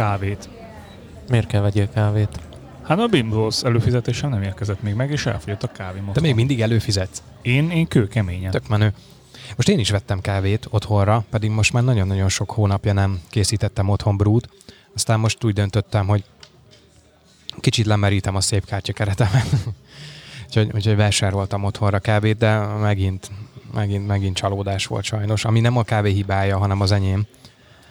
kávét. 0.00 0.48
Miért 1.28 1.46
kell 1.46 1.60
vegyél 1.60 1.88
kávét? 1.88 2.40
Hát 2.82 2.98
a 2.98 3.06
Bimbo's 3.06 3.64
előfizetésem 3.64 4.30
nem 4.30 4.42
érkezett 4.42 4.82
még 4.82 4.94
meg, 4.94 5.10
és 5.10 5.26
elfogyott 5.26 5.62
a 5.62 5.72
kávém 5.72 6.10
De 6.12 6.20
még 6.20 6.34
mindig 6.34 6.60
előfizetsz. 6.60 7.22
Én, 7.42 7.70
én 7.70 7.86
kőkeményen. 7.86 8.50
Tök 8.50 8.68
menő. 8.68 8.92
Most 9.56 9.68
én 9.68 9.78
is 9.78 9.90
vettem 9.90 10.20
kávét 10.20 10.66
otthonra, 10.70 11.24
pedig 11.30 11.50
most 11.50 11.72
már 11.72 11.82
nagyon-nagyon 11.82 12.28
sok 12.28 12.50
hónapja 12.50 12.92
nem 12.92 13.20
készítettem 13.30 13.88
otthon 13.88 14.16
brút. 14.16 14.48
Aztán 14.94 15.20
most 15.20 15.44
úgy 15.44 15.54
döntöttem, 15.54 16.06
hogy 16.06 16.24
kicsit 17.60 17.86
lemerítem 17.86 18.36
a 18.36 18.40
szép 18.40 18.64
kártyakeretemet. 18.64 19.46
úgyhogy, 20.46 20.70
úgyhogy 20.74 20.96
vásároltam 20.96 21.64
otthonra 21.64 21.98
kávét, 21.98 22.36
de 22.36 22.58
megint, 22.58 23.30
megint, 23.74 24.06
megint 24.06 24.36
csalódás 24.36 24.86
volt 24.86 25.04
sajnos. 25.04 25.44
Ami 25.44 25.60
nem 25.60 25.76
a 25.76 25.82
kávé 25.82 26.10
hibája, 26.10 26.58
hanem 26.58 26.80
az 26.80 26.92
enyém. 26.92 27.26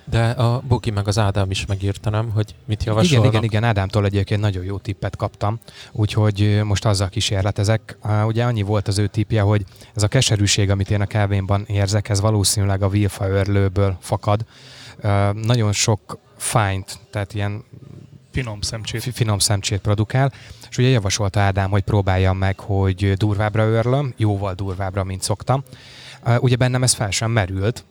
De 0.10 0.30
a 0.30 0.62
Bogi 0.68 0.90
meg 0.90 1.08
az 1.08 1.18
Ádám 1.18 1.52
is 1.52 1.66
megírta, 1.66 2.10
nem? 2.10 2.30
Hogy 2.30 2.56
mit 2.66 2.84
javasolnak. 2.84 3.26
Igen, 3.26 3.34
igen, 3.34 3.44
igen, 3.44 3.64
Ádámtól 3.64 4.06
egyébként 4.06 4.42
nagyon 4.42 4.64
jó 4.64 4.78
tippet 4.78 5.16
kaptam, 5.16 5.60
úgyhogy 5.92 6.62
most 6.64 6.86
azzal 6.86 7.10
kísérletezek. 7.10 7.98
Ugye 8.26 8.44
annyi 8.44 8.62
volt 8.62 8.88
az 8.88 8.98
ő 8.98 9.08
tippje, 9.08 9.42
hogy 9.42 9.66
ez 9.96 10.04
a 10.04 10.08
keserűség, 10.08 10.70
amit 10.70 10.92
én 10.92 11.02
a 11.02 11.06
kávémban 11.06 11.64
érzek, 11.68 12.10
ez 12.10 12.22
valószínűleg 12.22 12.82
a 12.82 12.90
vilfa 12.90 13.28
örlőből 13.28 13.98
fakad. 14.00 14.46
Nagyon 15.34 15.72
sok 15.72 16.18
fájnt, 16.38 17.00
tehát 17.12 17.34
ilyen 17.34 17.64
Finom 18.32 18.62
szemcsét. 18.62 19.02
fi- 19.02 19.14
finom 19.14 19.40
szemcsét 19.40 19.80
produkál, 19.80 20.32
és 20.70 20.78
ugye 20.78 20.88
javasolta 20.88 21.40
Ádám, 21.40 21.70
hogy 21.70 21.84
próbáljam 21.84 22.38
meg, 22.38 22.60
hogy 22.60 23.14
durvábbra 23.14 23.64
örlöm, 23.64 24.14
jóval 24.18 24.54
durvábbra, 24.54 25.04
mint 25.04 25.22
szoktam. 25.22 25.64
Ugye 26.40 26.56
bennem 26.56 26.84
ez 26.84 26.94
fel 26.94 27.12
sem 27.12 27.32
merült, 27.32 27.86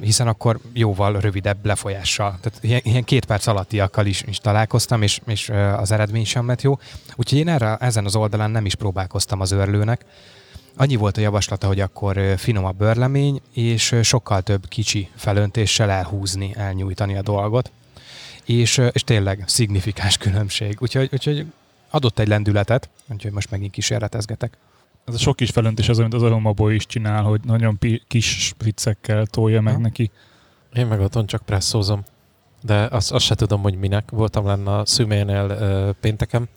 hiszen 0.00 0.28
akkor 0.28 0.58
jóval 0.72 1.20
rövidebb 1.20 1.66
lefolyással, 1.66 2.38
tehát 2.40 2.58
ilyen, 2.62 2.80
ilyen 2.84 3.04
két 3.04 3.24
perc 3.24 3.46
alattiakkal 3.46 4.06
is, 4.06 4.22
is 4.26 4.38
találkoztam, 4.38 5.02
és, 5.02 5.20
és 5.26 5.50
az 5.76 5.90
eredmény 5.90 6.24
sem 6.24 6.46
lett 6.46 6.62
jó. 6.62 6.78
Úgyhogy 7.16 7.38
én 7.38 7.48
erre, 7.48 7.76
ezen 7.76 8.04
az 8.04 8.16
oldalán 8.16 8.50
nem 8.50 8.66
is 8.66 8.74
próbálkoztam 8.74 9.40
az 9.40 9.50
örlőnek. 9.50 10.04
Annyi 10.76 10.96
volt 10.96 11.16
a 11.16 11.20
javaslata, 11.20 11.66
hogy 11.66 11.80
akkor 11.80 12.20
finomabb 12.36 12.80
örlemény, 12.80 13.40
és 13.52 13.94
sokkal 14.02 14.42
több 14.42 14.68
kicsi 14.68 15.08
felöntéssel 15.16 15.90
elhúzni, 15.90 16.52
elnyújtani 16.56 17.16
a 17.16 17.22
dolgot. 17.22 17.70
És, 18.44 18.80
és 18.92 19.04
tényleg 19.04 19.44
szignifikáns 19.46 20.16
különbség. 20.16 20.76
Úgyhogy, 20.80 21.08
úgyhogy 21.12 21.46
adott 21.90 22.18
egy 22.18 22.28
lendületet, 22.28 22.88
úgyhogy 23.06 23.32
most 23.32 23.50
megint 23.50 23.72
kísérletezgetek. 23.72 24.56
Ez 25.08 25.14
a 25.14 25.18
sok 25.18 25.36
kis 25.36 25.50
felöntés 25.50 25.88
az, 25.88 25.98
amit 25.98 26.14
az 26.14 26.22
Aromaboy 26.22 26.74
is 26.74 26.86
csinál, 26.86 27.22
hogy 27.22 27.40
nagyon 27.44 27.78
pi- 27.78 28.02
kis 28.08 28.46
spriccekkel 28.46 29.26
tolja 29.26 29.60
meg 29.60 29.74
Ha. 29.74 29.80
neki. 29.80 30.10
Én 30.72 30.86
meg 30.86 31.00
otthon 31.00 31.26
csak 31.26 31.42
presszózom. 31.42 32.02
De 32.62 32.88
azt, 32.90 33.12
azt 33.12 33.24
se 33.24 33.34
tudom, 33.34 33.62
hogy 33.62 33.74
minek. 33.74 34.10
Voltam 34.10 34.46
lenne 34.46 34.76
a 34.76 34.86
szüménél 34.86 35.48
ö, 35.50 35.90
pénteken. 36.00 36.48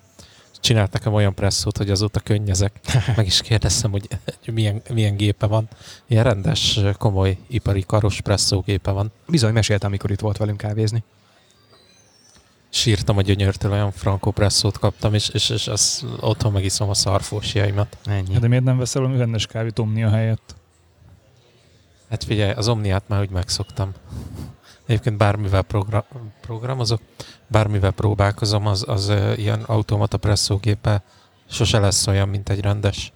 Csinált 0.60 0.92
nekem 0.94 1.14
olyan 1.14 1.34
presszót, 1.34 1.78
hogy 1.78 1.90
azóta 1.90 2.20
könnyezek. 2.20 2.80
Meg 3.16 3.26
is 3.26 3.42
kérdeztem, 3.42 3.92
hogy 3.92 4.08
milyen, 4.54 4.82
milyen 4.94 5.16
gépe 5.16 5.46
van. 5.46 5.68
Ilyen 6.08 6.24
rendes, 6.24 6.80
komoly, 6.98 7.38
ipari 7.48 7.84
karos 7.88 8.22
presszógépe 8.22 8.92
van. 8.92 9.12
Bizony 9.28 9.54
meséltem, 9.54 9.90
amikor 9.90 10.12
itt 10.12 10.20
volt 10.20 10.38
velünk 10.38 10.58
kávézni. 10.58 11.04
Sírtam 12.74 13.18
a 13.18 13.22
gyönyörtől, 13.22 13.72
olyan 13.72 13.92
frankó 13.92 14.32
presszót 14.32 14.80
kaptam, 14.80 15.14
és, 15.14 15.30
és, 15.30 15.50
és 15.50 15.68
az, 15.68 16.06
otthon 16.20 16.52
megiszom 16.52 16.90
a 16.90 16.94
szarfósiaimat. 16.94 17.98
Ennyi. 18.06 18.32
Hát 18.32 18.42
de 18.42 18.48
miért 18.48 18.64
nem 18.64 18.78
veszel 18.78 19.02
valami 19.02 19.20
rendes 19.20 19.48
kávét 19.48 19.80
Omnia 19.80 20.10
helyett? 20.10 20.56
Hát 22.10 22.24
figyelj, 22.24 22.52
az 22.52 22.68
Omniát 22.68 23.04
már 23.08 23.22
úgy 23.22 23.30
megszoktam. 23.30 23.92
Egyébként 24.86 25.18
bármivel 25.18 25.62
progra- 25.62 26.08
programozok, 26.42 27.02
bármivel 27.48 27.92
próbálkozom, 27.92 28.68
az, 28.68 28.84
az 28.88 29.10
uh, 29.10 29.40
ilyen 29.40 29.62
automata 29.62 30.18
presszógéppel 30.18 31.04
sose 31.50 31.80
lesz 31.80 32.08
olyan, 32.08 32.30
mint 32.30 32.50
egy 32.50 32.60
rendes 32.60 33.12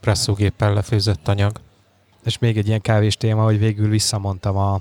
presszógéppel 0.00 0.72
lefőzött 0.74 1.28
anyag. 1.28 1.60
És 2.24 2.38
még 2.38 2.58
egy 2.58 2.66
ilyen 2.66 2.80
kávés 2.80 3.16
téma, 3.16 3.42
hogy 3.44 3.58
végül 3.58 3.88
visszamondtam 3.88 4.56
a 4.56 4.80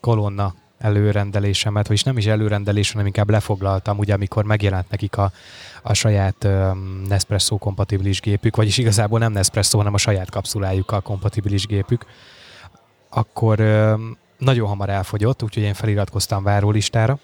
kolonna 0.00 0.54
előrendelésemet, 0.80 1.86
vagyis 1.86 2.02
nem 2.02 2.16
is 2.16 2.26
előrendelés, 2.26 2.92
hanem 2.92 3.06
inkább 3.06 3.30
lefoglaltam, 3.30 3.98
ugye 3.98 4.14
amikor 4.14 4.44
megjelent 4.44 4.90
nekik 4.90 5.16
a, 5.16 5.32
a 5.82 5.94
saját 5.94 6.44
um, 6.44 7.02
Nespresso 7.08 7.56
kompatibilis 7.56 8.20
gépük, 8.20 8.56
vagyis 8.56 8.78
igazából 8.78 9.18
nem 9.18 9.32
Nespresso, 9.32 9.78
hanem 9.78 9.94
a 9.94 9.98
saját 9.98 10.30
kapszulájukkal 10.30 11.00
kompatibilis 11.00 11.66
gépük, 11.66 12.04
akkor 13.08 13.60
um, 13.60 14.16
nagyon 14.38 14.68
hamar 14.68 14.88
elfogyott, 14.88 15.42
úgyhogy 15.42 15.62
én 15.62 15.74
feliratkoztam 15.74 16.42
várólistára. 16.42 17.18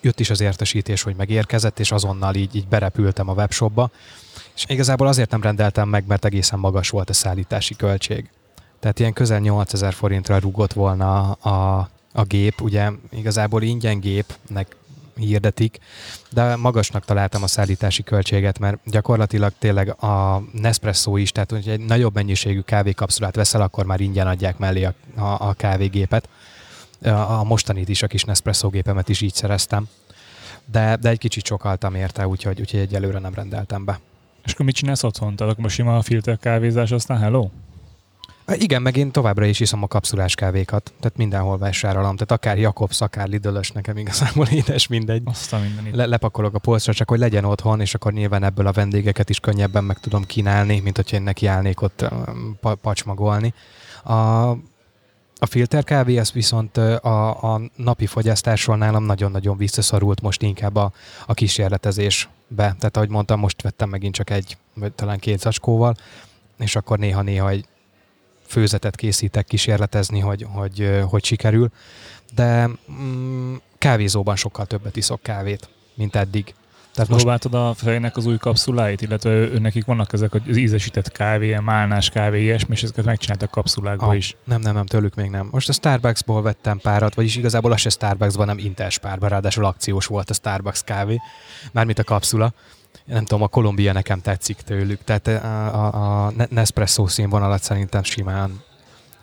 Jött 0.00 0.20
is 0.20 0.30
az 0.30 0.40
értesítés, 0.40 1.02
hogy 1.02 1.16
megérkezett, 1.16 1.78
és 1.78 1.92
azonnal 1.92 2.34
így, 2.34 2.56
így 2.56 2.68
berepültem 2.68 3.28
a 3.28 3.32
webshopba, 3.32 3.90
és 4.54 4.64
igazából 4.68 5.06
azért 5.06 5.30
nem 5.30 5.42
rendeltem 5.42 5.88
meg, 5.88 6.06
mert 6.06 6.24
egészen 6.24 6.58
magas 6.58 6.88
volt 6.88 7.10
a 7.10 7.12
szállítási 7.12 7.76
költség. 7.76 8.30
Tehát 8.80 8.98
ilyen 8.98 9.12
közel 9.12 9.38
8000 9.38 9.92
forintra 9.92 10.38
rúgott 10.38 10.72
volna 10.72 11.32
a, 11.32 11.88
a 12.12 12.22
gép, 12.22 12.60
ugye 12.60 12.90
igazából 13.10 13.62
ingyen 13.62 14.00
gépnek 14.00 14.76
hirdetik, 15.14 15.78
de 16.30 16.56
magasnak 16.56 17.04
találtam 17.04 17.42
a 17.42 17.46
szállítási 17.46 18.02
költséget, 18.02 18.58
mert 18.58 18.78
gyakorlatilag 18.84 19.52
tényleg 19.58 20.02
a 20.02 20.42
Nespresso 20.52 21.16
is, 21.16 21.32
tehát 21.32 21.50
hogy 21.50 21.68
egy 21.68 21.80
nagyobb 21.80 22.14
mennyiségű 22.14 22.60
kávékapszulát 22.60 23.34
veszel, 23.34 23.60
akkor 23.60 23.84
már 23.84 24.00
ingyen 24.00 24.26
adják 24.26 24.58
mellé 24.58 24.84
a, 24.84 24.94
a, 25.16 25.48
a 25.48 25.52
kávégépet. 25.52 26.28
A, 27.02 27.44
mostanit 27.44 27.88
is, 27.88 28.02
a 28.02 28.06
kis 28.06 28.24
Nespresso 28.24 28.68
gépemet 28.68 29.08
is 29.08 29.20
így 29.20 29.34
szereztem. 29.34 29.88
De, 30.64 30.96
de 30.96 31.08
egy 31.08 31.18
kicsit 31.18 31.44
sokaltam 31.44 31.94
érte, 31.94 32.26
úgyhogy, 32.26 32.60
úgyhogy 32.60 32.80
egyelőre 32.80 33.18
nem 33.18 33.34
rendeltem 33.34 33.84
be. 33.84 34.00
És 34.44 34.52
akkor 34.52 34.66
mit 34.66 34.74
csinálsz 34.74 35.02
otthon? 35.02 35.36
Tehát 35.36 35.52
akkor 35.52 35.64
most 35.64 35.74
sima 35.74 35.96
a 35.96 36.02
filter 36.02 36.38
kávézás, 36.38 36.90
aztán 36.90 37.18
hello? 37.18 37.50
Igen, 38.58 38.82
meg 38.82 38.96
én 38.96 39.10
továbbra 39.10 39.44
is 39.44 39.60
iszom 39.60 39.82
a 39.82 39.86
kapszulás 39.86 40.34
kávékat, 40.34 40.92
tehát 41.00 41.16
mindenhol 41.16 41.58
vásárolom, 41.58 42.16
tehát 42.16 42.30
akár 42.30 42.58
Jakobs, 42.58 43.00
akár 43.00 43.28
Lidl-ös, 43.28 43.70
nekem 43.70 43.96
igazából 43.96 44.46
édes 44.60 44.86
mindegy. 44.86 45.22
Azt 45.24 45.52
a 45.52 45.58
mindenit. 45.58 45.94
Le- 45.94 46.06
lepakolok 46.06 46.54
a 46.54 46.58
polcra, 46.58 46.92
csak 46.92 47.08
hogy 47.08 47.18
legyen 47.18 47.44
otthon, 47.44 47.80
és 47.80 47.94
akkor 47.94 48.12
nyilván 48.12 48.42
ebből 48.42 48.66
a 48.66 48.72
vendégeket 48.72 49.30
is 49.30 49.40
könnyebben 49.40 49.84
meg 49.84 49.98
tudom 49.98 50.24
kínálni, 50.24 50.80
mint 50.80 50.96
hogyha 50.96 51.16
én 51.16 51.22
neki 51.22 51.46
állnék 51.46 51.80
ott 51.82 52.08
pa- 52.60 52.78
pacsmagolni. 52.80 53.54
A, 54.04 54.12
a 55.42 55.46
filterkávé, 55.46 56.18
az 56.18 56.32
viszont 56.32 56.76
ö, 56.76 56.96
a, 56.96 57.42
a 57.54 57.60
napi 57.76 58.06
fogyasztásról 58.06 58.76
nálam 58.76 59.04
nagyon-nagyon 59.04 59.56
visszaszorult 59.56 60.20
most 60.20 60.42
inkább 60.42 60.76
a, 60.76 60.92
a 61.26 61.34
kísérletezésbe. 61.34 62.28
Tehát 62.56 62.96
ahogy 62.96 63.08
mondtam, 63.08 63.38
most 63.38 63.62
vettem 63.62 63.88
megint 63.88 64.14
csak 64.14 64.30
egy, 64.30 64.56
vagy 64.74 64.92
talán 64.92 65.18
két 65.18 65.40
zacskóval, 65.40 65.94
és 66.58 66.76
akkor 66.76 66.98
néha-néha 66.98 67.48
egy 67.48 67.64
főzetet 68.50 68.96
készítek 68.96 69.46
kísérletezni, 69.46 70.20
hogy, 70.20 70.46
hogy, 70.52 71.00
hogy 71.08 71.24
sikerül. 71.24 71.70
De 72.34 72.70
mm, 72.92 73.54
kávézóban 73.78 74.36
sokkal 74.36 74.66
többet 74.66 74.96
iszok 74.96 75.22
kávét, 75.22 75.68
mint 75.94 76.16
eddig. 76.16 76.54
Tehát 76.94 77.10
most 77.10 77.22
Próbáltad 77.22 77.54
a 77.54 77.74
fejnek 77.74 78.16
az 78.16 78.26
új 78.26 78.36
kapszuláit, 78.36 79.02
illetve 79.02 79.30
ő, 79.30 79.58
nekik 79.58 79.84
vannak 79.84 80.12
ezek 80.12 80.34
az 80.34 80.56
ízesített 80.56 81.12
kávé, 81.12 81.58
málnás 81.58 82.10
kávé, 82.10 82.42
ilyesmi, 82.42 82.74
és 82.74 82.82
ezeket 82.82 83.04
megcsináltak 83.04 83.50
kapszulákba 83.50 84.06
Ah, 84.06 84.16
is. 84.16 84.36
Nem, 84.44 84.60
nem, 84.60 84.74
nem, 84.74 84.86
tőlük 84.86 85.14
még 85.14 85.30
nem. 85.30 85.48
Most 85.50 85.68
a 85.68 85.72
Starbucksból 85.72 86.42
vettem 86.42 86.78
párat, 86.78 87.14
vagyis 87.14 87.36
igazából 87.36 87.72
az 87.72 87.80
se 87.80 87.88
Starbucksban, 87.88 88.46
nem 88.46 88.58
Interspárban, 88.58 89.28
ráadásul 89.28 89.64
akciós 89.64 90.06
volt 90.06 90.30
a 90.30 90.34
Starbucks 90.34 90.82
kávé, 90.82 91.20
mármint 91.72 91.98
a 91.98 92.04
kapszula. 92.04 92.52
Nem 93.04 93.24
tudom, 93.24 93.42
a 93.42 93.48
Kolumbia 93.48 93.92
nekem 93.92 94.20
tetszik 94.20 94.56
tőlük, 94.56 95.04
tehát 95.04 95.26
a, 95.26 95.74
a, 95.74 96.26
a 96.26 96.32
Nespresso 96.48 97.06
színvonalat 97.06 97.62
szerintem 97.62 98.02
simán 98.02 98.62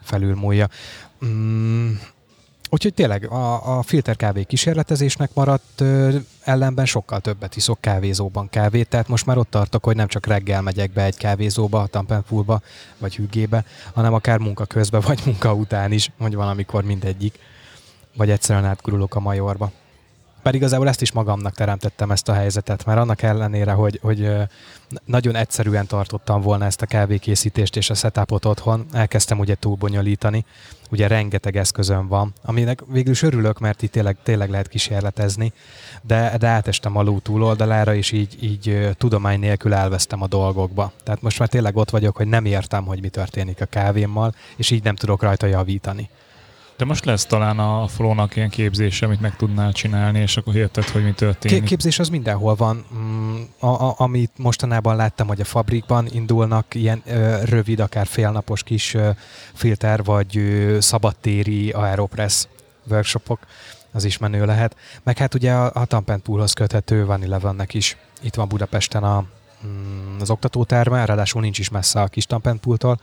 felülmúlja. 0.03 0.69
Mm, 1.25 1.91
úgyhogy 2.69 2.93
tényleg 2.93 3.31
a, 3.31 3.77
a 3.77 3.81
filterkávé 3.81 4.43
kísérletezésnek 4.43 5.29
maradt, 5.33 5.81
ö, 5.81 6.15
ellenben 6.43 6.85
sokkal 6.85 7.19
többet 7.19 7.55
iszok 7.55 7.81
kávézóban 7.81 8.49
kávét, 8.49 8.87
tehát 8.89 9.07
most 9.07 9.25
már 9.25 9.37
ott 9.37 9.49
tartok, 9.49 9.83
hogy 9.85 9.95
nem 9.95 10.07
csak 10.07 10.25
reggel 10.25 10.61
megyek 10.61 10.91
be 10.91 11.03
egy 11.03 11.17
kávézóba, 11.17 11.81
a 11.81 11.87
Tampenpoolba, 11.87 12.61
vagy 12.97 13.15
hüggébe, 13.15 13.65
hanem 13.93 14.13
akár 14.13 14.37
munka 14.37 14.65
közben, 14.65 15.01
vagy 15.05 15.21
munka 15.25 15.53
után 15.53 15.91
is, 15.91 16.11
vagy 16.17 16.35
valamikor 16.35 16.83
mindegyik. 16.83 17.39
Vagy 18.15 18.29
egyszerűen 18.29 18.65
átgurulok 18.65 19.15
a 19.15 19.19
majorba. 19.19 19.71
Pedig 20.47 20.61
igazából 20.61 20.87
ezt 20.87 21.01
is 21.01 21.11
magamnak 21.11 21.53
teremtettem 21.53 22.11
ezt 22.11 22.29
a 22.29 22.33
helyzetet, 22.33 22.85
mert 22.85 22.99
annak 22.99 23.21
ellenére, 23.21 23.71
hogy, 23.71 23.99
hogy 24.01 24.31
nagyon 25.05 25.35
egyszerűen 25.35 25.87
tartottam 25.87 26.41
volna 26.41 26.65
ezt 26.65 26.81
a 26.81 26.85
kávékészítést 26.85 27.75
és 27.75 27.89
a 27.89 27.93
setupot 27.93 28.45
otthon, 28.45 28.85
elkezdtem 28.91 29.39
ugye 29.39 29.55
túlbonyolítani, 29.55 30.45
ugye 30.91 31.07
rengeteg 31.07 31.57
eszközöm 31.57 32.07
van, 32.07 32.33
aminek 32.43 32.81
végül 32.91 33.11
is 33.11 33.21
örülök, 33.21 33.59
mert 33.59 33.81
itt 33.81 33.91
tényleg, 33.91 34.17
tényleg 34.23 34.49
lehet 34.49 34.67
kísérletezni, 34.67 35.53
de, 36.01 36.37
de 36.37 36.47
átestem 36.47 36.97
a 36.97 37.03
ló 37.03 37.19
túloldalára, 37.19 37.95
és 37.95 38.11
így, 38.11 38.43
így 38.43 38.89
tudomány 38.97 39.39
nélkül 39.39 39.73
elvesztem 39.73 40.21
a 40.21 40.27
dolgokba. 40.27 40.91
Tehát 41.03 41.21
most 41.21 41.39
már 41.39 41.47
tényleg 41.47 41.75
ott 41.75 41.89
vagyok, 41.89 42.17
hogy 42.17 42.27
nem 42.27 42.45
értem, 42.45 42.85
hogy 42.85 43.01
mi 43.01 43.09
történik 43.09 43.61
a 43.61 43.65
kávémmal, 43.65 44.33
és 44.55 44.71
így 44.71 44.83
nem 44.83 44.95
tudok 44.95 45.21
rajta 45.21 45.45
javítani. 45.45 46.09
De 46.77 46.85
most 46.85 47.05
lesz 47.05 47.25
talán 47.25 47.59
a 47.59 47.87
Flónak 47.87 48.35
ilyen 48.35 48.49
képzése, 48.49 49.05
amit 49.05 49.21
meg 49.21 49.35
tudnál 49.35 49.71
csinálni, 49.71 50.19
és 50.19 50.37
akkor 50.37 50.55
érted, 50.55 50.83
hogy 50.83 51.03
mi 51.03 51.11
történik. 51.11 51.63
Képzés 51.63 51.99
az 51.99 52.09
mindenhol 52.09 52.55
van. 52.55 52.85
Mm, 52.95 53.41
a, 53.59 53.67
a, 53.67 53.93
amit 53.97 54.31
mostanában 54.35 54.95
láttam, 54.95 55.27
hogy 55.27 55.41
a 55.41 55.45
fabrikban 55.45 56.07
indulnak 56.11 56.75
ilyen 56.75 57.01
ö, 57.05 57.43
rövid, 57.43 57.79
akár 57.79 58.07
félnapos 58.07 58.63
kis 58.63 58.93
ö, 58.93 59.09
filter, 59.53 60.03
vagy 60.03 60.37
ö, 60.37 60.77
szabadtéri 60.79 61.69
aeropress 61.69 62.45
workshopok, 62.89 63.39
az 63.91 64.03
is 64.03 64.17
menő 64.17 64.45
lehet. 64.45 64.75
Meg 65.03 65.17
hát 65.17 65.33
ugye 65.33 65.53
a, 65.53 65.71
a 65.73 65.85
Tampent 65.85 66.21
Poolhoz 66.21 66.53
köthető 66.53 67.05
van 67.05 67.23
Elevennek 67.23 67.73
is. 67.73 67.97
Itt 68.21 68.35
van 68.35 68.47
Budapesten 68.47 69.03
a, 69.03 69.25
mm, 69.65 70.19
az 70.19 70.29
oktatóterme, 70.29 71.05
ráadásul 71.05 71.41
nincs 71.41 71.59
is 71.59 71.69
messze 71.69 72.01
a 72.01 72.07
kis 72.07 72.25
Tampent 72.25 72.59
Pooltól, 72.59 72.99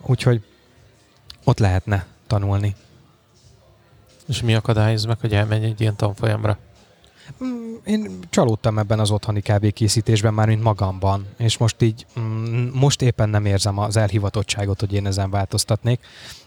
úgyhogy 0.00 0.42
ott 1.44 1.58
lehetne 1.58 2.06
tanulni. 2.26 2.74
És 4.32 4.42
mi 4.42 4.54
akadályoz 4.54 5.04
meg, 5.04 5.20
hogy 5.20 5.34
elmenj 5.34 5.64
egy 5.64 5.80
ilyen 5.80 5.96
tanfolyamra? 5.96 6.58
Mm, 7.44 7.74
Én 7.84 8.18
csalódtam 8.30 8.78
ebben 8.78 9.00
az 9.00 9.10
otthoni 9.10 9.40
kávékészítésben, 9.40 10.34
már 10.34 10.46
mint 10.46 10.62
magamban, 10.62 11.26
és 11.36 11.58
most 11.58 11.82
így, 11.82 12.06
mm, 12.20 12.68
most 12.72 13.02
éppen 13.02 13.28
nem 13.28 13.44
érzem 13.44 13.78
az 13.78 13.96
elhivatottságot, 13.96 14.80
hogy 14.80 14.92
én 14.92 15.06
ezen 15.06 15.30
változtatnék. 15.30 16.00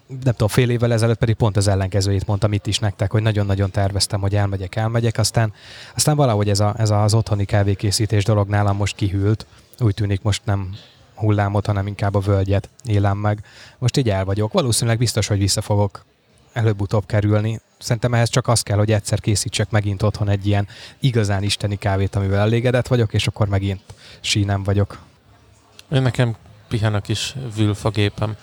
Nem 0.07 0.33
tudom, 0.33 0.47
fél 0.47 0.69
évvel 0.69 0.93
ezelőtt 0.93 1.17
pedig 1.17 1.35
pont 1.35 1.57
az 1.57 1.67
ellenkezőjét 1.67 2.27
mondtam 2.27 2.53
itt 2.53 2.67
is 2.67 2.79
nektek, 2.79 3.11
hogy 3.11 3.21
nagyon-nagyon 3.21 3.71
terveztem, 3.71 4.21
hogy 4.21 4.35
elmegyek, 4.35 4.75
elmegyek, 4.75 5.17
aztán, 5.17 5.53
aztán 5.95 6.15
valahogy 6.15 6.49
ez, 6.49 6.59
a, 6.59 6.73
ez 6.77 6.89
az 6.89 7.13
otthoni 7.13 7.45
kávékészítés 7.45 8.23
dolog 8.23 8.47
nálam 8.47 8.75
most 8.77 8.95
kihűlt. 8.95 9.45
Úgy 9.79 9.93
tűnik 9.93 10.21
most 10.21 10.41
nem 10.45 10.69
hullámot, 11.15 11.65
hanem 11.65 11.87
inkább 11.87 12.15
a 12.15 12.19
völgyet 12.19 12.69
élem 12.83 13.17
meg. 13.17 13.43
Most 13.77 13.97
így 13.97 14.09
el 14.09 14.25
vagyok. 14.25 14.53
Valószínűleg 14.53 14.97
biztos, 14.97 15.27
hogy 15.27 15.37
vissza 15.37 15.61
fogok 15.61 16.05
előbb-utóbb 16.55 17.05
kerülni. 17.05 17.59
Szerintem 17.79 18.13
ehhez 18.13 18.29
csak 18.29 18.47
az 18.47 18.61
kell, 18.61 18.77
hogy 18.77 18.91
egyszer 18.91 19.19
készítsek 19.19 19.69
megint 19.69 20.03
otthon 20.03 20.29
egy 20.29 20.47
ilyen 20.47 20.67
igazán 20.99 21.43
isteni 21.43 21.75
kávét, 21.75 22.15
amivel 22.15 22.39
elégedett 22.39 22.87
vagyok, 22.87 23.13
és 23.13 23.27
akkor 23.27 23.47
megint 23.47 23.81
sínem 24.19 24.63
vagyok. 24.63 24.99
Én 25.91 26.01
nekem 26.01 26.35
pihen 26.67 26.93
a 26.93 27.01
kis 27.01 27.35
vülfagépem. 27.55 28.35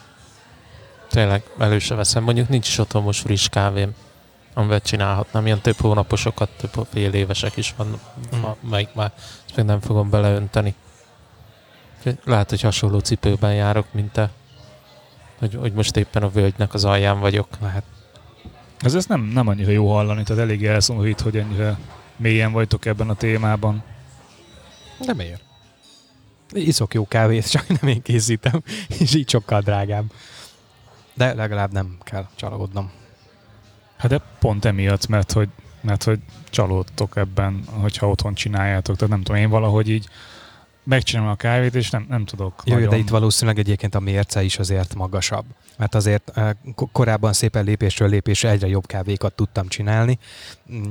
Tényleg 1.08 1.42
elő 1.58 1.78
se 1.78 1.94
veszem. 1.94 2.22
Mondjuk 2.22 2.48
nincs 2.48 2.68
is 2.68 2.78
otthon 2.78 3.02
most 3.02 3.20
friss 3.20 3.48
kávém, 3.48 3.94
amivel 4.54 4.80
csinálhatnám. 4.80 5.46
Ilyen 5.46 5.60
több 5.60 5.80
hónaposokat, 5.80 6.50
több 6.56 6.86
fél 6.92 7.12
évesek 7.12 7.56
is 7.56 7.74
van, 7.76 8.00
Mm. 8.36 8.70
melyik 8.70 8.94
már 8.94 9.12
ezt 9.46 9.56
még 9.56 9.66
nem 9.66 9.80
fogom 9.80 10.10
beleönteni. 10.10 10.74
Lehet, 12.24 12.50
hogy 12.50 12.60
hasonló 12.60 12.98
cipőben 12.98 13.54
járok, 13.54 13.86
mint 13.92 14.12
te. 14.12 14.30
Hogy, 15.38 15.54
hogy 15.54 15.72
most 15.72 15.96
éppen 15.96 16.22
a 16.22 16.30
völgynek 16.30 16.74
az 16.74 16.84
alján 16.84 17.20
vagyok. 17.20 17.48
Lehet. 17.60 17.84
Ez, 18.82 18.94
ez 18.94 19.06
nem, 19.06 19.20
nem 19.20 19.48
annyira 19.48 19.70
jó 19.70 19.92
hallani, 19.92 20.22
tehát 20.22 20.42
elég 20.42 20.64
elszomorít, 20.64 21.20
hogy 21.20 21.36
ennyire 21.36 21.78
mélyen 22.16 22.52
vagytok 22.52 22.84
ebben 22.84 23.08
a 23.08 23.14
témában. 23.14 23.82
De 25.06 25.14
miért? 25.14 25.42
Iszok 26.52 26.94
jó 26.94 27.06
kávét, 27.08 27.50
csak 27.50 27.80
nem 27.80 27.90
én 27.90 28.02
készítem, 28.02 28.62
és 28.98 29.14
így 29.14 29.30
sokkal 29.30 29.60
drágább. 29.60 30.12
De 31.14 31.34
legalább 31.34 31.72
nem 31.72 31.98
kell 32.00 32.26
csalódnom. 32.34 32.90
Hát 33.96 34.10
de 34.10 34.20
pont 34.38 34.64
emiatt, 34.64 35.06
mert 35.06 35.32
hogy, 35.32 35.48
mert 35.80 36.02
hogy 36.02 36.20
csalódtok 36.50 37.16
ebben, 37.16 37.64
hogyha 37.80 38.08
otthon 38.08 38.34
csináljátok. 38.34 38.96
Tehát 38.96 39.14
nem 39.14 39.22
tudom, 39.22 39.40
én 39.40 39.50
valahogy 39.50 39.88
így 39.88 40.08
megcsinálom 40.84 41.30
a 41.30 41.34
kávét, 41.34 41.74
és 41.74 41.90
nem, 41.90 42.06
nem 42.08 42.24
tudok. 42.24 42.62
Jó, 42.64 42.74
nagyon... 42.74 42.88
de 42.88 42.96
itt 42.96 43.08
valószínűleg 43.08 43.58
egyébként 43.58 43.94
a 43.94 44.00
mérce 44.00 44.42
is 44.42 44.58
azért 44.58 44.94
magasabb. 44.94 45.44
Mert 45.76 45.94
azért 45.94 46.30
eh, 46.34 46.50
ko- 46.74 46.88
korábban 46.92 47.32
szépen 47.32 47.64
lépésről 47.64 48.08
lépésre 48.08 48.50
egyre 48.50 48.66
jobb 48.68 48.86
kávékat 48.86 49.32
tudtam 49.32 49.68
csinálni. 49.68 50.18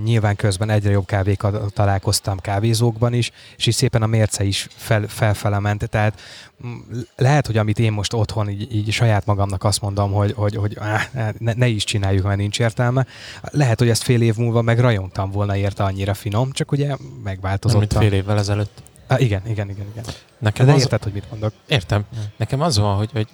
Nyilván 0.03 0.35
közben 0.35 0.69
egyre 0.69 0.89
jobb 0.91 1.05
kávékat 1.05 1.73
találkoztam 1.73 2.39
kávézókban 2.39 3.13
is, 3.13 3.31
és 3.57 3.65
így 3.67 3.73
szépen 3.73 4.01
a 4.01 4.05
mérce 4.05 4.43
is 4.43 4.67
fel, 4.75 5.07
felfele 5.07 5.59
ment. 5.59 5.89
Tehát 5.89 6.21
mm, 6.65 6.77
lehet, 7.15 7.45
hogy 7.45 7.57
amit 7.57 7.79
én 7.79 7.91
most 7.91 8.13
otthon 8.13 8.49
így, 8.49 8.75
így 8.75 8.91
saját 8.91 9.25
magamnak 9.25 9.63
azt 9.63 9.81
mondom, 9.81 10.11
hogy, 10.11 10.33
hogy, 10.33 10.55
hogy 10.55 10.77
áh, 10.79 11.03
ne, 11.37 11.53
ne 11.53 11.67
is 11.67 11.83
csináljuk, 11.83 12.23
mert 12.25 12.37
nincs 12.37 12.59
értelme. 12.59 13.05
Lehet, 13.41 13.79
hogy 13.79 13.89
ezt 13.89 14.03
fél 14.03 14.21
év 14.21 14.35
múlva 14.35 14.61
meg 14.61 14.79
rajongtam 14.79 15.31
volna 15.31 15.55
érte 15.55 15.83
annyira 15.83 16.13
finom, 16.13 16.51
csak 16.51 16.71
ugye 16.71 16.95
megváltozott. 17.23 17.79
mint 17.79 17.93
a- 17.93 17.99
fél 17.99 18.13
évvel 18.13 18.37
ezelőtt. 18.37 18.81
Ah, 19.11 19.21
igen, 19.21 19.41
igen, 19.47 19.69
igen, 19.69 19.87
igen. 19.91 20.03
Nekem 20.39 20.65
De 20.65 20.71
az, 20.71 20.81
érted, 20.81 21.03
hogy 21.03 21.13
mit 21.13 21.29
mondok. 21.29 21.53
Értem. 21.67 22.05
Nekem 22.37 22.61
az 22.61 22.77
van, 22.77 22.95
hogy, 22.97 23.11
hogy 23.11 23.27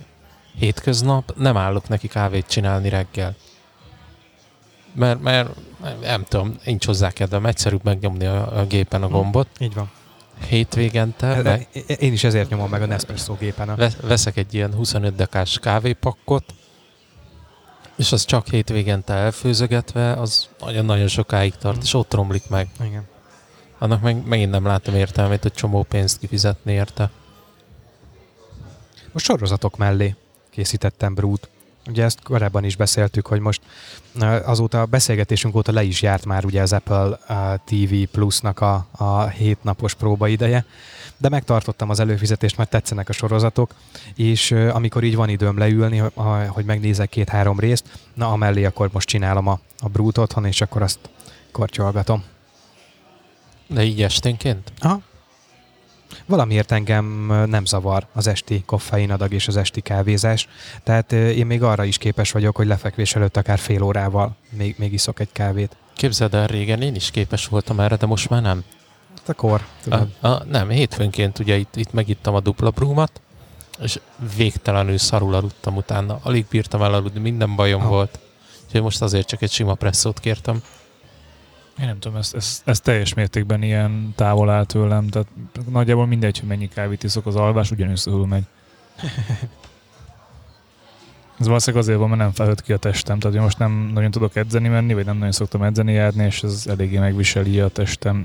hétköznap 0.57 1.33
nem 1.37 1.57
állok 1.57 1.87
neki 1.87 2.07
kávét 2.07 2.47
csinálni 2.47 2.89
reggel. 2.89 3.35
Mert, 4.93 5.21
mert 5.21 5.49
nem 6.01 6.23
tudom, 6.23 6.55
nincs 6.65 6.85
hozzá 6.85 7.11
kedvem, 7.11 7.45
egyszerűbb 7.45 7.83
megnyomni 7.83 8.25
a, 8.25 8.59
a 8.59 8.65
gépen 8.65 9.03
a 9.03 9.07
gombot. 9.07 9.47
Így 9.59 9.73
van. 9.73 9.91
Hétvégente 10.47 11.41
meg 11.41 11.67
De 11.87 11.95
én 11.95 12.13
is 12.13 12.23
ezért 12.23 12.49
nyomom 12.49 12.69
meg 12.69 12.81
a 12.81 12.85
Nespresso 12.85 13.33
gépen. 13.35 13.69
A... 13.69 13.75
ve- 13.75 14.01
veszek 14.01 14.37
egy 14.37 14.53
ilyen 14.53 14.73
25 14.73 15.15
dekás 15.15 15.59
kávépakkot, 15.59 16.53
és 17.95 18.11
az 18.11 18.25
csak 18.25 18.47
hétvégente 18.47 19.13
elfőzögetve, 19.13 20.11
az 20.13 20.47
nagyon-nagyon 20.59 21.07
sokáig 21.07 21.55
tart, 21.55 21.77
Mm. 21.77 21.81
és 21.81 21.93
ott 21.93 22.13
romlik 22.13 22.49
meg. 22.49 22.67
Igen. 22.83 23.03
Annak 23.77 24.01
meg, 24.01 24.27
megint 24.27 24.51
nem 24.51 24.65
látom 24.65 24.95
értelmét, 24.95 25.41
hogy 25.41 25.53
csomó 25.53 25.83
pénzt 25.83 26.19
kifizetni 26.19 26.71
érte. 26.71 27.09
Most 29.11 29.25
sorozatok 29.25 29.77
mellé 29.77 30.15
készítettem 30.49 31.13
brút. 31.13 31.49
Ugye 31.89 32.03
ezt 32.03 32.21
korábban 32.23 32.63
is 32.63 32.75
beszéltük, 32.75 33.27
hogy 33.27 33.39
most 33.39 33.61
azóta 34.45 34.81
a 34.81 34.85
beszélgetésünk 34.85 35.55
óta 35.55 35.71
le 35.71 35.83
is 35.83 36.01
járt 36.01 36.25
már 36.25 36.45
ugye 36.45 36.61
az 36.61 36.73
Apple 36.73 37.19
TV 37.65 37.93
Plus-nak 38.11 38.59
a, 38.61 38.87
a 38.91 39.27
hétnapos 39.27 39.93
próbaideje, 39.93 40.65
de 41.17 41.29
megtartottam 41.29 41.89
az 41.89 41.99
előfizetést, 41.99 42.57
mert 42.57 42.69
tetszenek 42.69 43.09
a 43.09 43.13
sorozatok, 43.13 43.73
és 44.15 44.51
amikor 44.51 45.03
így 45.03 45.15
van 45.15 45.29
időm 45.29 45.57
leülni, 45.57 45.97
hogy- 46.47 46.65
megnézek 46.65 47.09
két-három 47.09 47.59
részt, 47.59 47.85
na 48.13 48.31
amellé 48.31 48.65
akkor 48.65 48.89
most 48.93 49.07
csinálom 49.07 49.47
a, 49.47 49.59
a 49.79 49.89
brút 49.89 50.17
otthon, 50.17 50.45
és 50.45 50.61
akkor 50.61 50.81
azt 50.81 50.99
kortyolgatom. 51.51 52.23
De 53.67 53.83
így 53.83 54.01
esténként? 54.01 54.71
Aha. 54.79 55.01
Valamiért 56.25 56.71
engem 56.71 57.05
nem 57.49 57.65
zavar 57.65 58.07
az 58.13 58.27
esti 58.27 58.63
koffeinadag 58.65 59.33
és 59.33 59.47
az 59.47 59.57
esti 59.57 59.81
kávézás, 59.81 60.47
tehát 60.83 61.11
én 61.11 61.45
még 61.45 61.63
arra 61.63 61.83
is 61.83 61.97
képes 61.97 62.31
vagyok, 62.31 62.55
hogy 62.55 62.67
lefekvés 62.67 63.15
előtt 63.15 63.37
akár 63.37 63.59
fél 63.59 63.81
órával 63.83 64.35
még, 64.49 64.75
még 64.77 64.93
iszok 64.93 65.19
egy 65.19 65.31
kávét. 65.31 65.75
Képzeld 65.95 66.33
el, 66.33 66.47
régen 66.47 66.81
én 66.81 66.95
is 66.95 67.11
képes 67.11 67.47
voltam 67.47 67.79
erre, 67.79 67.95
de 67.95 68.05
most 68.05 68.29
már 68.29 68.41
nem. 68.41 68.63
Hát 69.17 69.29
akkor. 69.29 69.65
A, 69.89 70.27
a, 70.27 70.43
nem, 70.43 70.69
hétfőnként 70.69 71.39
ugye 71.39 71.55
itt, 71.57 71.75
itt 71.75 71.91
megittam 71.93 72.35
a 72.35 72.39
dupla 72.39 72.69
brúmat, 72.69 73.21
és 73.81 73.99
végtelenül 74.35 74.97
szarul 74.97 75.33
aludtam 75.33 75.75
utána. 75.75 76.19
Alig 76.23 76.45
bírtam 76.49 76.81
elaludni, 76.81 77.19
minden 77.19 77.55
bajom 77.55 77.81
Ah. 77.81 77.87
volt. 77.87 78.19
Úgyhogy 78.65 78.81
most 78.81 79.01
azért 79.01 79.27
csak 79.27 79.41
egy 79.41 79.51
sima 79.51 79.73
presszót 79.73 80.19
kértem. 80.19 80.61
Én 81.79 81.85
nem 81.85 81.99
tudom, 81.99 82.17
ez, 82.17 82.31
ez, 82.33 82.61
ez 82.65 82.79
teljes 82.79 83.13
mértékben 83.13 83.63
ilyen 83.63 84.13
távol 84.15 84.49
áll 84.49 84.65
tőlem, 84.65 85.07
tehát 85.07 85.27
nagyjából 85.69 86.05
mindegy, 86.05 86.39
hogy 86.39 86.47
mennyi 86.47 86.67
kávét 86.67 87.03
iszok, 87.03 87.25
az 87.25 87.35
alvás 87.35 87.71
ugyanúgy 87.71 88.27
megy. 88.27 88.43
Ez 91.39 91.45
valószínűleg 91.47 91.85
azért 91.85 91.99
van, 91.99 92.07
mert 92.07 92.21
nem 92.21 92.31
felhőtt 92.31 92.61
ki 92.61 92.73
a 92.73 92.77
testem, 92.77 93.19
tehát 93.19 93.35
én 93.35 93.41
most 93.41 93.57
nem 93.57 93.91
nagyon 93.93 94.11
tudok 94.11 94.35
edzeni 94.35 94.67
menni, 94.67 94.93
vagy 94.93 95.05
nem 95.05 95.17
nagyon 95.17 95.31
szoktam 95.31 95.63
edzeni 95.63 95.93
járni, 95.93 96.25
és 96.25 96.43
ez 96.43 96.65
eléggé 96.67 96.97
megviseli 96.97 97.59
a 97.59 97.67
testem 97.67 98.17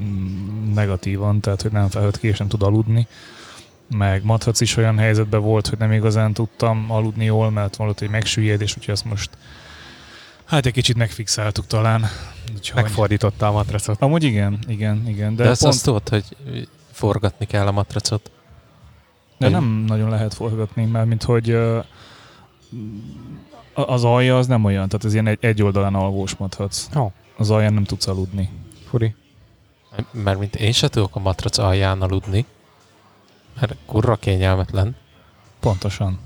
negatívan, 0.74 1.40
tehát 1.40 1.62
hogy 1.62 1.72
nem 1.72 1.88
felhőtt 1.88 2.18
ki, 2.18 2.28
és 2.28 2.38
nem 2.38 2.48
tud 2.48 2.62
aludni. 2.62 3.06
Meg 3.96 4.24
matrac 4.24 4.60
is 4.60 4.76
olyan 4.76 4.98
helyzetben 4.98 5.40
volt, 5.40 5.66
hogy 5.66 5.78
nem 5.78 5.92
igazán 5.92 6.32
tudtam 6.32 6.86
aludni 6.88 7.24
jól, 7.24 7.50
mert 7.50 7.76
volt 7.76 8.00
egy 8.00 8.10
megsüllyedés, 8.10 8.76
úgyhogy 8.76 8.94
ezt 8.94 9.04
most 9.04 9.30
hát 10.52 10.66
egy 10.66 10.72
kicsit 10.72 10.96
megfixáltuk 10.96 11.66
talán. 11.66 12.04
Úgyhogy... 12.54 12.82
megfordította 12.82 13.46
a 13.46 13.52
matracot. 13.52 14.02
Amúgy 14.02 14.22
igen, 14.22 14.58
igen, 14.66 15.08
igen. 15.08 15.36
De, 15.36 15.42
De, 15.42 15.48
pont, 15.48 15.62
azt 15.62 15.84
tudod, 15.84 16.08
hogy 16.08 16.24
forgatni 16.92 17.46
kell 17.46 17.66
a 17.66 17.72
matracot. 17.72 18.30
de 19.38 19.48
nem 19.48 19.64
nagyon 19.64 20.10
lehet 20.10 20.34
forgatni, 20.34 20.84
mert 20.84 21.06
mint 21.06 21.22
hogy 21.22 21.58
az 23.74 24.04
alja 24.04 24.38
az 24.38 24.46
nem 24.46 24.64
olyan, 24.64 24.88
tehát 24.88 25.04
ez 25.04 25.12
ilyen 25.12 25.26
egy, 25.26 25.38
egy 25.40 25.62
oldalán 25.62 25.94
alvósmathatsz. 25.94 26.88
Ó, 26.96 27.12
Az 27.36 27.50
alján 27.50 27.74
nem 27.74 27.84
tudsz 27.84 28.06
aludni. 28.06 28.50
furi. 28.88 29.14
Mert 30.10 30.38
mint 30.38 30.54
én 30.56 30.72
se 30.72 30.88
tudok 30.88 31.16
a 31.16 31.20
matrac 31.20 31.58
alján 31.58 32.02
aludni, 32.02 32.44
mert 33.60 33.74
kurra 33.86 34.16
kényelmetlen. 34.16 34.96
Pontosan. 35.60 36.18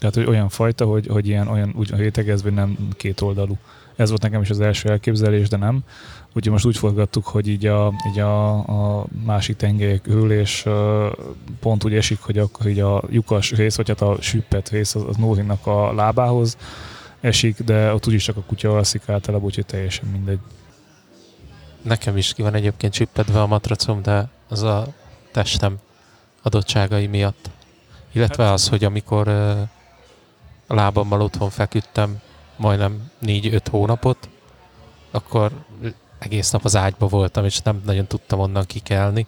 Tehát, 0.00 0.14
hogy 0.14 0.24
olyan 0.24 0.48
fajta, 0.48 0.84
hogy, 0.84 1.06
hogy 1.06 1.28
ilyen 1.28 1.48
olyan 1.48 1.72
úgy 1.76 1.90
rétegezve 1.90 2.50
nem 2.50 2.76
két 2.96 3.20
oldalú. 3.20 3.56
Ez 3.96 4.08
volt 4.08 4.22
nekem 4.22 4.40
is 4.40 4.50
az 4.50 4.60
első 4.60 4.88
elképzelés, 4.88 5.48
de 5.48 5.56
nem. 5.56 5.80
Úgyhogy 6.32 6.52
most 6.52 6.64
úgy 6.64 6.76
forgattuk, 6.76 7.26
hogy 7.26 7.48
így 7.48 7.66
a, 7.66 7.92
így 8.10 8.18
a, 8.18 8.52
a 8.98 9.06
másik 9.24 9.56
tengelyek 9.56 10.06
ül, 10.06 10.32
és 10.32 10.66
uh, 10.66 11.06
pont 11.60 11.84
úgy 11.84 11.94
esik, 11.94 12.20
hogy 12.20 12.38
akkor 12.38 12.66
így 12.66 12.80
a 12.80 13.02
lyukas 13.08 13.52
rész, 13.52 13.76
vagy 13.76 13.88
hát 13.88 14.00
a 14.00 14.16
süppet 14.20 14.68
rész 14.68 14.94
az, 14.94 15.04
az 15.08 15.16
Nórinak 15.16 15.66
a 15.66 15.92
lábához 15.92 16.56
esik, 17.20 17.62
de 17.62 17.94
ott 17.94 18.06
úgyis 18.06 18.24
csak 18.24 18.36
a 18.36 18.42
kutya 18.46 18.76
alszik 18.76 19.08
általában, 19.08 19.46
úgyhogy 19.46 19.66
teljesen 19.66 20.08
mindegy. 20.08 20.38
Nekem 21.82 22.16
is 22.16 22.34
ki 22.34 22.42
van 22.42 22.54
egyébként 22.54 22.92
csippedve 22.92 23.40
a 23.40 23.46
matracom, 23.46 24.02
de 24.02 24.28
az 24.48 24.62
a 24.62 24.86
testem 25.32 25.78
adottságai 26.42 27.06
miatt. 27.06 27.50
Illetve 28.12 28.50
az, 28.50 28.68
hogy 28.68 28.84
amikor 28.84 29.28
ö, 29.28 29.52
a 30.70 30.74
lábammal 30.74 31.20
otthon 31.20 31.50
feküdtem 31.50 32.20
majdnem 32.56 33.10
4-5 33.22 33.60
hónapot, 33.70 34.28
akkor 35.10 35.52
egész 36.18 36.50
nap 36.50 36.64
az 36.64 36.76
ágyba 36.76 37.06
voltam, 37.06 37.44
és 37.44 37.58
nem 37.58 37.82
nagyon 37.84 38.06
tudtam 38.06 38.38
onnan 38.38 38.64
kikelni. 38.66 39.26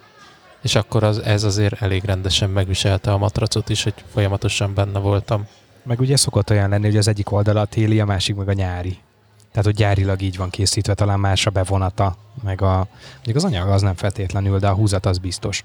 És 0.63 0.75
akkor 0.75 1.03
az, 1.03 1.19
ez 1.19 1.45
azért 1.45 1.83
elég 1.83 2.05
rendesen 2.05 2.51
megviselte 2.51 3.13
a 3.13 3.19
matracot 3.19 3.69
is, 3.69 3.83
hogy 3.83 3.95
folyamatosan 4.13 4.75
benne 4.75 4.99
voltam. 4.99 5.47
Meg 5.83 6.01
ugye 6.01 6.17
szokott 6.17 6.51
olyan 6.51 6.69
lenni, 6.69 6.87
hogy 6.87 6.97
az 6.97 7.09
egyik 7.09 7.33
oldala 7.33 7.61
a 7.61 7.65
téli, 7.65 8.01
a 8.01 8.05
másik 8.05 8.37
meg 8.37 8.49
a 8.49 8.53
nyári. 8.53 8.99
Tehát, 9.51 9.65
hogy 9.65 9.75
gyárilag 9.75 10.23
így 10.23 10.37
van 10.37 10.51
készítve, 10.51 10.95
talán 10.95 11.21
más 11.21 11.47
a 11.47 11.51
bevonata, 11.51 12.17
meg 12.43 12.63
a... 12.63 12.89
Mondjuk 13.15 13.37
az 13.37 13.45
anyag 13.45 13.69
az 13.69 13.83
nem 13.83 13.95
feltétlenül, 13.95 14.59
de 14.59 14.69
a 14.69 14.75
húzat 14.75 15.07
az 15.07 15.19
biztos. 15.19 15.65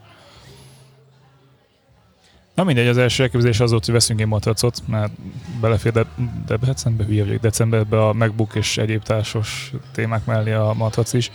Na 2.57 2.63
mindegy, 2.63 2.87
az 2.87 2.97
első 2.97 3.23
elképzelés 3.23 3.59
az 3.59 3.69
volt, 3.69 3.85
hogy 3.85 3.93
veszünk 3.93 4.19
egy 4.19 4.27
matracot, 4.27 4.81
mert 4.87 5.11
belefér 5.61 5.91
de, 5.91 6.05
de 6.47 6.57
december, 6.57 7.05
hülye 7.07 7.23
vagyok, 7.23 7.41
decemberben 7.41 7.99
a 7.99 8.13
MacBook 8.13 8.55
és 8.55 8.77
egyéb 8.77 9.03
társas 9.03 9.73
témák 9.91 10.25
mellé 10.25 10.51
a 10.51 10.73
matrac 10.77 11.13
is. 11.13 11.31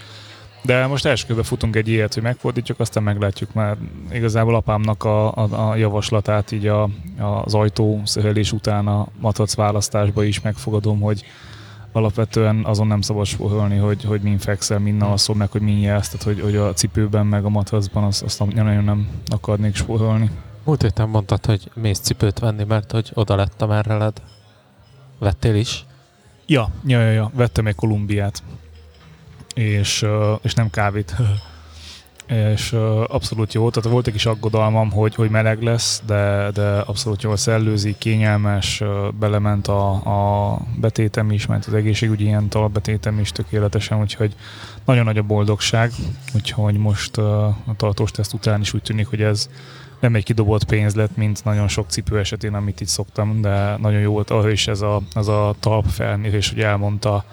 De 0.62 0.86
most 0.86 1.06
első 1.06 1.26
körbe 1.26 1.42
futunk 1.42 1.76
egy 1.76 1.88
ilyet, 1.88 2.14
hogy 2.14 2.22
megfordítjuk, 2.22 2.80
aztán 2.80 3.02
meglátjuk 3.02 3.52
már 3.52 3.76
igazából 4.12 4.54
apámnak 4.54 5.04
a, 5.04 5.34
a, 5.34 5.70
a 5.70 5.76
javaslatát 5.76 6.52
így 6.52 6.66
a, 6.66 6.88
az 7.44 7.54
ajtó 7.54 8.00
szerelés 8.04 8.52
után 8.52 8.86
a 8.86 9.08
matrac 9.20 9.54
választásba 9.54 10.24
is 10.24 10.40
megfogadom, 10.40 11.00
hogy 11.00 11.24
alapvetően 11.92 12.64
azon 12.64 12.86
nem 12.86 13.00
szabad 13.00 13.26
spórolni, 13.26 13.76
hogy, 13.76 14.04
hogy 14.04 14.20
min 14.20 14.38
fekszel, 14.38 14.78
min 14.78 15.02
alszol, 15.02 15.36
meg 15.36 15.50
hogy 15.50 15.60
min 15.60 15.78
jelsz, 15.78 16.08
tehát 16.08 16.26
hogy, 16.26 16.40
hogy 16.40 16.56
a 16.56 16.72
cipőben 16.72 17.26
meg 17.26 17.44
a 17.44 17.48
matracban 17.48 18.04
azt, 18.04 18.22
azt 18.22 18.54
nagyon 18.54 18.84
nem 18.84 19.08
akarnék 19.26 19.74
spórolni. 19.74 20.30
Múlt 20.64 20.82
héten 20.82 21.08
mondtad, 21.08 21.46
hogy 21.46 21.70
mész 21.74 21.98
cipőt 21.98 22.38
venni, 22.38 22.64
mert 22.64 22.92
hogy 22.92 23.10
oda 23.14 23.36
lett 23.36 23.66
merreled. 23.66 24.22
Vettél 25.18 25.54
is? 25.54 25.84
Ja, 26.46 26.68
ja, 26.86 27.00
ja, 27.00 27.10
ja. 27.10 27.30
vettem 27.34 27.66
egy 27.66 27.74
Kolumbiát, 27.74 28.42
és, 29.54 30.06
és 30.42 30.54
nem 30.54 30.70
kávét. 30.70 31.14
és 32.52 32.72
abszolút 33.06 33.52
jó, 33.52 33.70
tehát 33.70 33.90
volt 33.90 34.06
egy 34.06 34.12
kis 34.12 34.26
aggodalmam, 34.26 34.90
hogy, 34.90 35.14
hogy 35.14 35.30
meleg 35.30 35.62
lesz, 35.62 36.02
de, 36.06 36.50
de 36.54 36.78
abszolút 36.78 37.22
jól 37.22 37.36
szellőzik, 37.36 37.98
kényelmes, 37.98 38.82
belement 39.18 39.68
a, 39.68 39.90
a 39.92 40.58
betétem 40.76 41.30
is, 41.30 41.46
mert 41.46 41.66
az 41.66 41.74
egészségügyi 41.74 42.24
ilyen 42.24 42.48
talbetétem 42.48 43.18
is 43.18 43.32
tökéletesen, 43.32 44.00
úgyhogy 44.00 44.34
nagyon 44.84 45.04
nagy 45.04 45.18
a 45.18 45.22
boldogság, 45.22 45.92
úgyhogy 46.34 46.76
most 46.76 47.18
a 47.18 47.56
tartós 47.76 48.10
teszt 48.10 48.32
után 48.32 48.60
is 48.60 48.74
úgy 48.74 48.82
tűnik, 48.82 49.06
hogy 49.06 49.22
ez 49.22 49.48
nem 50.02 50.14
egy 50.14 50.24
kidobott 50.24 50.64
pénz 50.64 50.94
lett, 50.94 51.16
mint 51.16 51.44
nagyon 51.44 51.68
sok 51.68 51.90
cipő 51.90 52.18
esetén, 52.18 52.54
amit 52.54 52.80
itt 52.80 52.88
szoktam, 52.88 53.40
de 53.40 53.76
nagyon 53.76 54.00
jó 54.00 54.12
volt 54.12 54.30
arra 54.30 54.50
is 54.50 54.68
ez 54.68 54.80
a, 54.80 55.00
az 55.14 55.28
a 55.28 55.54
talp 55.60 55.86
felmérés, 55.86 56.50
hogy 56.50 56.60
elmondta 56.60 57.24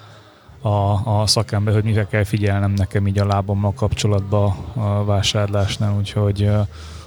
a, 0.62 0.70
a 1.20 1.28
szakember, 1.28 1.74
hogy 1.74 1.84
mire 1.84 2.08
kell 2.08 2.24
figyelnem 2.24 2.72
nekem 2.72 3.08
így 3.08 3.20
a 3.20 3.26
lábammal 3.26 3.74
kapcsolatban 3.74 4.50
a 4.74 5.06
vásárlásnál, 5.06 5.96
úgyhogy, 5.98 6.42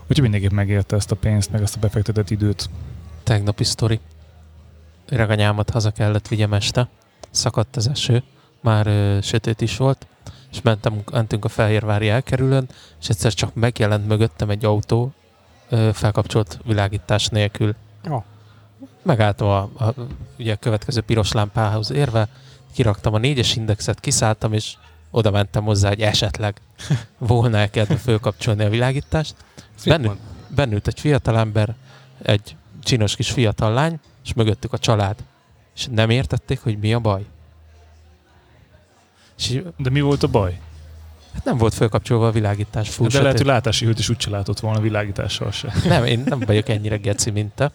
úgyhogy 0.00 0.20
mindenképp 0.20 0.50
megérte 0.50 0.96
ezt 0.96 1.10
a 1.10 1.16
pénzt, 1.16 1.52
meg 1.52 1.62
ezt 1.62 1.76
a 1.76 1.80
befektetett 1.80 2.30
időt. 2.30 2.70
Tegnapi 3.22 3.64
sztori. 3.64 4.00
Reganyámat 5.08 5.70
haza 5.70 5.90
kellett 5.90 6.28
vigyem 6.28 6.52
este. 6.52 6.88
Szakadt 7.30 7.76
az 7.76 7.88
eső, 7.88 8.22
már 8.60 8.86
ö, 8.86 9.18
sötét 9.20 9.60
is 9.60 9.76
volt, 9.76 10.06
és 10.50 10.62
mentem, 10.62 11.02
mentünk 11.12 11.44
a 11.44 11.48
Fehérvári 11.48 12.08
elkerülön, 12.08 12.68
és 13.00 13.08
egyszer 13.08 13.34
csak 13.34 13.54
megjelent 13.54 14.06
mögöttem 14.08 14.50
egy 14.50 14.64
autó, 14.64 15.12
felkapcsolt 15.92 16.58
világítás 16.64 17.26
nélkül. 17.26 17.74
Jó. 18.04 18.24
Megálltam 19.02 19.48
a, 19.48 19.60
a, 19.60 19.94
ugye 20.38 20.52
a 20.52 20.56
következő 20.56 21.00
piros 21.00 21.32
lámpához 21.32 21.90
érve, 21.90 22.28
kiraktam 22.72 23.14
a 23.14 23.18
négyes 23.18 23.56
indexet, 23.56 24.00
kiszálltam, 24.00 24.52
és 24.52 24.76
oda 25.10 25.30
mentem 25.30 25.64
hozzá, 25.64 25.88
hogy 25.88 26.00
esetleg 26.00 26.60
volna 27.18 27.58
el 27.58 27.70
kedve 27.70 27.96
fölkapcsolni 27.96 28.64
a 28.64 28.68
világítást. 28.68 29.34
Bennül, 29.84 30.18
bennült 30.48 30.86
egy 30.86 31.00
fiatalember, 31.00 31.74
egy 32.22 32.56
csinos 32.82 33.16
kis 33.16 33.30
fiatal 33.30 33.72
lány, 33.72 34.00
és 34.24 34.32
mögöttük 34.32 34.72
a 34.72 34.78
család. 34.78 35.16
És 35.74 35.86
nem 35.90 36.10
értették, 36.10 36.60
hogy 36.60 36.78
mi 36.78 36.94
a 36.94 36.98
baj. 36.98 37.24
És 39.38 39.62
De 39.76 39.90
mi 39.90 40.00
volt 40.00 40.22
a 40.22 40.28
baj? 40.28 40.60
Hát 41.34 41.44
nem 41.44 41.56
volt 41.56 41.74
fölkapcsolva 41.74 42.26
a 42.26 42.30
világítás 42.30 42.88
full 42.88 43.08
De 43.08 43.20
lehet, 43.22 43.36
hogy 43.36 43.46
látási 43.46 43.84
hőt 43.84 43.98
is 43.98 44.08
úgyse 44.08 44.30
látott 44.30 44.60
volna 44.60 44.80
világítással 44.80 45.50
se. 45.50 45.72
Nem, 45.84 46.04
én 46.04 46.22
nem 46.26 46.40
vagyok 46.40 46.68
ennyire 46.68 46.96
geci, 46.96 47.30
mint 47.30 47.52
te. 47.54 47.72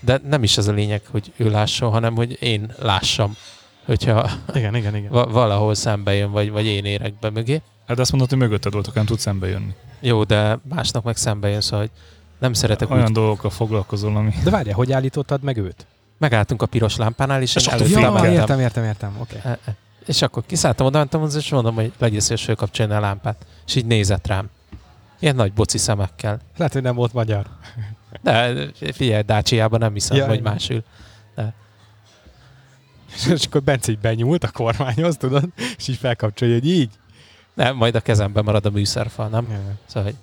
De 0.00 0.20
nem 0.28 0.42
is 0.42 0.56
ez 0.58 0.66
a 0.66 0.72
lényeg, 0.72 1.02
hogy 1.10 1.32
ő 1.36 1.50
lásson, 1.50 1.90
hanem 1.90 2.14
hogy 2.14 2.36
én 2.40 2.72
lássam, 2.78 3.36
hogyha 3.84 4.30
Igen, 4.54 4.74
igen, 4.74 4.96
igen. 4.96 5.10
va- 5.10 5.30
valahol 5.32 5.74
szembe 5.74 6.14
jön, 6.14 6.30
vagy, 6.30 6.50
vagy 6.50 6.66
én 6.66 6.84
érek 6.84 7.18
be 7.18 7.30
mögé. 7.30 7.62
Hát 7.86 7.98
azt 7.98 8.10
mondod, 8.10 8.28
hogy 8.28 8.38
mögötted 8.38 8.72
voltak, 8.72 8.94
nem 8.94 9.04
tudsz 9.04 9.20
szembe 9.22 9.48
jönni. 9.48 9.74
Jó, 10.00 10.24
de 10.24 10.58
másnak 10.68 11.02
meg 11.04 11.16
szembe 11.16 11.48
jön, 11.48 11.60
szóval 11.60 11.78
hogy 11.80 11.90
nem 12.38 12.52
szeretek 12.52 12.90
Olyan 12.90 13.06
úgy. 13.06 13.12
dolgokkal 13.12 13.50
foglalkozol, 13.50 14.16
ami... 14.16 14.32
De 14.44 14.50
várjál, 14.50 14.74
hogy 14.74 14.92
állítottad 14.92 15.42
meg 15.42 15.56
őt? 15.56 15.86
Megálltunk 16.18 16.62
a 16.62 16.66
piros 16.66 16.96
lámpánál, 16.96 17.42
és, 17.42 17.54
És 17.54 17.66
én 17.66 17.72
előtte 17.72 18.00
Ja, 18.00 18.30
értem, 18.32 18.60
értem, 18.60 18.84
értem. 18.84 19.16
Oké. 19.20 19.36
E- 19.44 19.58
e. 19.66 19.74
És 20.06 20.22
akkor 20.22 20.42
kiszálltam 20.46 20.86
oda, 20.86 20.98
mentem 20.98 21.28
és 21.36 21.50
mondom, 21.50 21.74
hogy 21.74 21.92
legyél 21.98 22.20
szíves 22.20 22.44
fölkapcsolni 22.44 22.92
a 22.92 23.00
lámpát. 23.00 23.46
És 23.66 23.74
így 23.74 23.86
nézett 23.86 24.26
rám. 24.26 24.50
Ilyen 25.18 25.34
nagy 25.34 25.52
boci 25.52 25.78
szemekkel. 25.78 26.40
Lehet, 26.56 26.72
hogy 26.72 26.82
nem 26.82 26.94
volt 26.94 27.12
magyar. 27.12 27.46
De 28.22 28.54
figyelj, 28.92 29.22
Dácsiában 29.22 29.78
nem 29.78 29.92
hiszem, 29.92 30.16
Ja, 30.16 30.22
ja, 30.22 30.28
hogy 30.28 30.42
másül. 30.42 30.84
És 33.28 33.46
akkor 33.46 33.62
Bence 33.62 33.92
így 33.92 33.98
benyúlt 33.98 34.44
a 34.44 34.50
kormányhoz, 34.50 35.16
tudod? 35.16 35.44
És 35.76 35.88
így 35.88 35.96
felkapcsolja, 35.96 36.54
hogy 36.54 36.68
így. 36.68 36.90
Nem, 37.54 37.76
majd 37.76 37.94
a 37.94 38.00
kezemben 38.00 38.44
marad 38.44 38.66
a 38.66 38.70
műszerfal, 38.70 39.28
nem? 39.28 39.46
Szóval, 39.86 40.02
hogy 40.02 40.16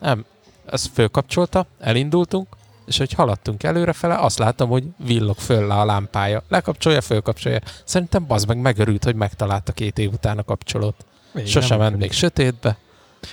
nem, 0.00 0.24
ezt 0.66 0.90
fölkapcsolta, 0.92 1.66
elindultunk, 1.78 2.48
és 2.86 2.98
hogy 2.98 3.12
haladtunk 3.12 3.62
előrefele, 3.62 4.14
azt 4.14 4.38
láttam, 4.38 4.68
hogy 4.68 4.84
villog 4.96 5.36
föl 5.36 5.66
le 5.66 5.74
a 5.74 5.84
lámpája. 5.84 6.42
Lekapcsolja, 6.48 7.00
fölkapcsolja. 7.00 7.58
Szerintem 7.84 8.26
bazd 8.26 8.48
meg 8.48 8.58
megörült, 8.58 9.04
hogy 9.04 9.14
megtalálta 9.14 9.72
két 9.72 9.98
év 9.98 10.12
után 10.12 10.38
a 10.38 10.42
kapcsolót. 10.42 11.04
Még 11.32 11.46
Sosem 11.46 11.78
ment 11.78 11.96
még 11.96 12.12
sötétbe. 12.12 12.76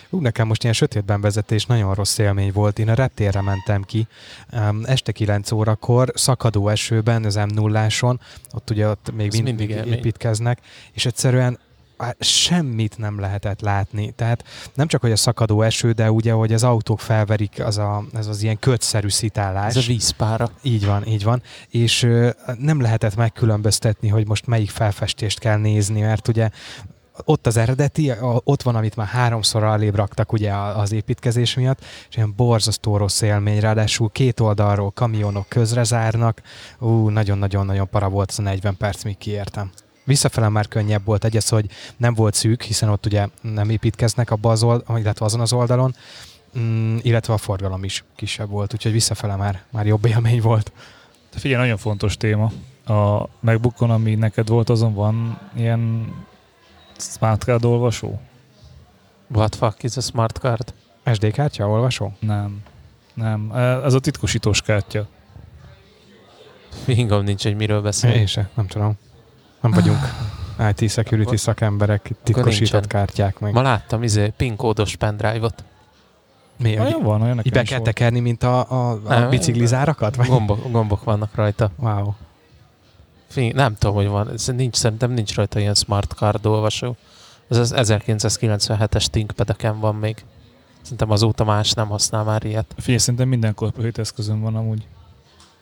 Ú, 0.10 0.20
nekem 0.20 0.48
most 0.48 0.62
ilyen 0.64 0.76
sötétben 0.76 1.22
vezetés 1.22 1.66
nagyon 1.66 1.94
rossz 1.94 2.18
élmény 2.18 2.52
volt. 2.52 2.80
Én 2.80 2.90
a 2.90 2.94
reptérre 2.94 3.42
mentem 3.42 3.82
ki 3.82 4.08
um, 4.54 4.82
este 4.86 5.12
9 5.12 5.52
órakor, 5.52 6.12
szakadó 6.16 6.68
esőben, 6.68 7.26
az 7.26 7.36
m 7.36 7.54
0 7.54 7.88
ott 8.54 8.70
ugye 8.70 8.88
ott 8.88 9.12
még 9.16 9.28
Ez 9.28 9.40
mindig, 9.40 9.70
építkeznek, 9.70 10.60
és 10.92 11.06
egyszerűen 11.06 11.60
semmit 12.20 12.98
nem 12.98 13.20
lehetett 13.20 13.62
látni. 13.62 14.12
Tehát 14.12 14.44
nem 14.74 14.88
csak, 14.88 15.02
hogy 15.02 15.12
a 15.12 15.16
szakadó 15.16 15.62
eső, 15.62 15.92
de 15.92 16.12
ugye, 16.12 16.32
hogy 16.32 16.54
az 16.54 16.64
autók 16.64 17.00
felverik, 17.00 17.64
az 17.66 17.78
a, 17.78 18.04
ez 18.14 18.28
az 18.28 18.44
ilyen 18.44 18.60
kötszerű 18.60 19.10
szitálás. 19.10 19.76
Ez 19.76 19.84
a 19.84 19.88
vízpára. 19.88 20.50
Így 20.62 20.86
van, 20.86 21.08
így 21.08 21.24
van. 21.24 21.42
És 21.70 22.08
nem 22.58 22.82
lehetett 22.82 23.16
megkülönböztetni, 23.16 24.08
hogy 24.08 24.28
most 24.28 24.48
melyik 24.48 24.70
felfestést 24.70 25.40
kell 25.40 25.58
nézni, 25.58 26.02
mert 26.02 26.28
ugye 26.28 26.50
ott 27.26 27.48
az 27.48 27.58
eredeti, 27.58 28.12
ott 28.22 28.62
van, 28.62 28.76
amit 28.76 28.96
már 28.96 29.08
háromszor 29.08 29.64
alébb 29.64 29.96
raktak 29.96 30.32
ugye 30.32 30.54
az 30.54 30.92
építkezés 30.92 31.56
miatt, 31.56 31.80
és 32.10 32.16
ilyen 32.16 32.34
borzasztó 32.36 32.98
rossz 32.98 33.22
élmény, 33.22 33.60
ráadásul 33.60 34.10
két 34.10 34.40
oldalról 34.40 34.92
kamionok 34.92 35.50
közre 35.50 35.84
zárnak, 35.84 36.42
ú, 36.80 37.10
nagyon-nagyon-nagyon 37.10 37.90
para 37.90 38.10
volt 38.10 38.30
az 38.30 38.40
a 38.40 38.42
40 38.42 38.78
perc, 38.78 39.04
míg 39.04 39.18
kiértem. 39.18 39.72
Visszafele 40.04 40.50
már 40.50 40.68
könnyebb 40.68 41.06
volt, 41.06 41.24
egy 41.24 41.38
az, 41.38 41.50
hogy 41.50 41.66
nem 41.98 42.14
volt 42.14 42.34
szűk, 42.34 42.62
hiszen 42.62 42.90
ott 42.90 43.06
ugye 43.06 43.28
nem 43.42 43.70
építkeznek 43.70 44.32
abba 44.32 44.52
az 44.52 44.64
oldalon, 44.64 45.02
illetve 45.02 45.26
azon 45.26 45.40
az 45.40 45.54
oldalon, 45.54 45.96
mm, 46.60 46.98
illetve 47.02 47.34
a 47.34 47.38
forgalom 47.38 47.84
is 47.84 48.04
kisebb 48.16 48.50
volt, 48.50 48.74
úgyhogy 48.74 48.92
visszafele 48.92 49.36
már, 49.36 49.64
már 49.70 49.86
jobb 49.86 50.06
élmény 50.06 50.42
volt. 50.42 50.72
De 51.34 51.40
figyelj, 51.40 51.62
nagyon 51.62 51.78
fontos 51.78 52.18
téma. 52.18 52.52
A 52.86 53.28
MacBookon, 53.40 53.90
ami 53.90 54.16
neked 54.16 54.48
volt, 54.48 54.70
azon 54.70 54.94
van 54.94 55.40
ilyen 55.56 56.14
smart 56.98 57.44
card 57.44 57.66
olvasó? 57.66 58.20
What 59.28 59.56
fuck 59.56 59.84
is 59.84 59.98
a 59.98 60.02
smart 60.02 60.38
card? 60.38 60.74
SD 61.14 61.32
kártya, 61.32 61.70
olvasó? 61.70 62.14
Nem. 62.20 62.62
Nem. 63.14 63.52
Ez 63.84 63.94
a 63.94 64.00
titkosítós 64.00 64.62
kártya. 64.62 65.08
Fingom 66.84 67.24
nincs, 67.24 67.44
hogy 67.44 67.56
miről 67.56 67.82
beszél. 67.82 68.12
Én 68.12 68.26
se, 68.26 68.50
nem 68.54 68.68
tudom. 68.68 68.98
Nem 69.62 69.72
vagyunk 69.72 70.00
IT 70.76 70.90
security 70.90 71.26
Akkor- 71.26 71.40
szakemberek, 71.40 72.12
titkosított 72.24 72.88
kártyák 72.88 73.40
meg. 73.40 73.54
Ma 73.54 73.62
láttam 73.62 74.04
izé 74.04 74.34
PIN 74.38 74.56
kódos 74.56 74.96
pendrive-ot. 74.96 75.64
Mi, 76.58 76.76
hogy 76.76 76.88
Olyan 76.88 77.04
van, 77.04 77.22
olyan 77.22 77.38
így 77.38 77.44
nekem 77.46 77.62
be 77.64 77.68
kell 77.70 77.80
volt. 77.80 77.90
tekerni, 77.94 78.20
mint 78.20 78.44
a, 78.44 78.72
a, 78.72 78.90
a 78.92 79.00
Nem. 79.20 79.30
biciklizárakat? 79.30 80.16
Vagy? 80.16 80.28
Gombok, 80.28 80.72
gombok 80.72 81.04
vannak 81.04 81.36
rajta. 81.36 81.72
Wow. 81.78 82.14
Fény, 83.28 83.52
nem 83.56 83.76
tudom, 83.78 83.96
hogy 83.96 84.08
van. 84.08 84.32
Ez 84.32 84.46
nincs, 84.46 84.76
szerintem 84.76 85.12
nincs 85.12 85.36
rajta 85.36 85.60
ilyen 85.60 85.74
smart 85.74 86.12
card 86.14 86.46
olvasó. 86.46 86.96
Ez 87.50 87.58
az 87.58 87.74
1997-es 87.78 89.06
ThinkPad-eken 89.06 89.80
van 89.80 89.96
még. 89.96 90.24
Szerintem 90.82 91.12
azóta 91.12 91.44
más 91.44 91.72
nem 91.72 91.88
használ 91.88 92.24
már 92.24 92.44
ilyet. 92.46 92.74
Figyelj, 92.78 92.98
szerintem 92.98 93.28
minden 93.30 93.54
corporate 93.56 94.02
eszközön 94.02 94.42
van 94.42 94.56
amúgy. 94.56 94.88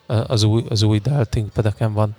Az 0.05 0.43
új, 0.43 0.63
az 0.69 0.81
új 0.81 0.99
Dell 0.99 1.25
ThinkPad-eken 1.25 1.93
van. 1.93 2.15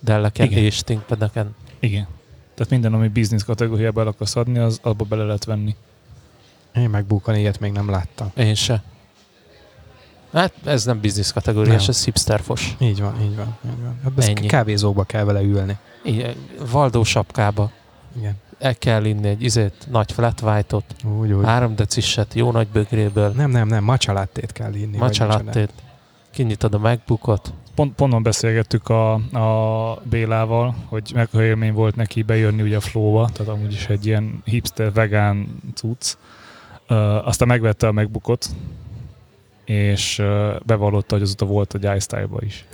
Delleken 0.00 0.46
Igen. 0.46 0.64
és 0.64 0.82
ThinkPad-eken. 0.82 1.54
Igen. 1.80 2.06
Tehát 2.54 2.72
minden, 2.72 2.94
ami 2.94 3.08
business 3.08 3.44
kategóriába 3.44 4.00
el 4.00 4.06
akarsz 4.06 4.36
adni, 4.36 4.58
az 4.58 4.78
abba 4.82 5.04
bele 5.04 5.24
lehet 5.24 5.44
venni. 5.44 5.76
Én 6.74 6.90
megbukani 6.90 7.38
ilyet 7.38 7.60
még 7.60 7.72
nem 7.72 7.90
láttam. 7.90 8.30
Én 8.36 8.54
se. 8.54 8.82
Hát 10.32 10.52
ez 10.64 10.84
nem 10.84 11.00
business 11.00 11.32
kategóriás, 11.32 11.80
Nem. 11.80 11.88
ez 11.88 12.04
hipsterfos. 12.04 12.76
Így 12.78 13.00
van, 13.00 13.20
így 13.20 13.36
van. 13.36 13.56
Így 13.64 13.82
van. 13.82 13.98
Hát 14.16 14.28
Ennyi. 14.28 14.46
kávézóba 14.46 15.04
kell 15.04 15.24
vele 15.24 15.40
ülni. 15.42 15.76
Igen, 16.04 16.34
Valdó 16.70 17.04
sapkába. 17.04 17.70
Igen. 18.18 18.34
El 18.58 18.74
kell 18.74 19.04
inni 19.04 19.28
egy 19.28 19.42
izét, 19.42 19.86
nagy 19.90 20.12
flat 20.12 20.40
white-ot, 20.40 20.84
Úgy, 21.18 21.32
úgy. 21.32 21.44
három 21.44 21.74
deciset, 21.76 22.34
jó 22.34 22.50
nagy 22.50 22.68
bögréből, 22.68 23.28
Nem, 23.28 23.50
nem, 23.50 23.68
nem, 23.68 23.84
matcha 23.84 24.12
lattét 24.12 24.52
kell 24.52 24.74
inni. 24.74 24.98
lattét, 25.18 25.72
kinyitod 26.30 26.74
a 26.74 26.78
MacBookot, 26.78 27.52
Pont, 27.74 27.94
ponton 27.94 28.22
beszélgettük 28.22 28.88
a, 28.88 29.12
a 29.14 30.02
Bélával, 30.04 30.74
hogy 30.84 31.10
mekkora 31.14 31.44
élmény 31.44 31.72
volt 31.72 31.96
neki 31.96 32.22
bejönni 32.22 32.62
ugye 32.62 32.76
a 32.76 32.80
flow 32.80 33.26
tehát 33.26 33.52
amúgy 33.52 33.72
is 33.72 33.86
egy 33.86 34.06
ilyen 34.06 34.42
hipster, 34.44 34.92
vegán 34.92 35.60
cucc. 35.74 36.16
Uh, 36.88 37.26
aztán 37.26 37.48
megvette 37.48 37.86
a 37.86 37.92
megbukot, 37.92 38.46
és 39.64 40.18
uh, 40.18 40.56
bevallotta, 40.66 41.14
hogy 41.14 41.22
azóta 41.22 41.44
volt 41.44 41.74
egy 41.74 41.96
iStyle-ba 41.96 42.38
is. 42.42 42.64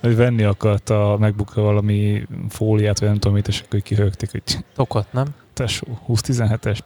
Hogy 0.00 0.16
venni 0.16 0.42
akart 0.42 0.90
a 0.90 1.16
megbukra 1.18 1.62
valami 1.62 2.26
fóliát, 2.48 2.98
vagy 2.98 3.08
nem 3.08 3.18
tudom 3.18 3.36
mit, 3.36 3.48
és 3.48 3.60
akkor 3.60 3.80
kihögték, 3.80 4.30
hogy 4.30 4.42
tokot, 4.74 5.12
nem? 5.12 5.26
tesó, 5.52 5.86
20-17-es. 6.08 6.78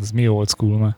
Ez 0.00 0.10
mi 0.10 0.28
old 0.28 0.48
school 0.48 0.78
már. 0.78 0.96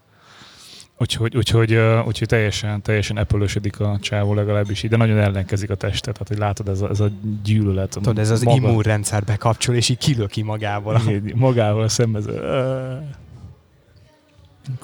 Úgyhogy, 1.00 1.36
úgyhogy, 1.36 1.74
úgyhogy 2.06 2.28
teljesen, 2.28 2.82
teljesen 2.82 3.16
apple 3.16 3.46
a 3.78 3.98
csávó 4.00 4.34
legalábbis 4.34 4.82
így, 4.82 4.90
de 4.90 4.96
nagyon 4.96 5.18
ellenkezik 5.18 5.70
a 5.70 5.74
testet, 5.74 6.12
tehát 6.12 6.28
hogy 6.28 6.38
látod 6.38 6.68
ez 6.68 6.80
a, 6.80 6.88
ez 6.88 7.00
a 7.00 7.10
gyűlölet. 7.42 7.90
Tudod, 7.90 8.18
ez 8.18 8.30
az 8.30 8.42
maga, 8.42 8.56
immunrendszer 8.56 9.24
bekapcsol, 9.24 9.74
és 9.74 9.88
így 9.88 9.98
kilöki 9.98 10.42
magával. 10.42 11.00
Igen, 11.06 11.32
magával 11.34 11.88
szemben. 11.88 12.22
ez 12.28 12.34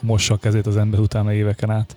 mossa 0.01 0.35
a 0.35 0.37
kezét 0.37 0.67
az 0.67 0.77
ember 0.77 1.01
utána 1.01 1.33
éveken 1.33 1.71
át. 1.71 1.97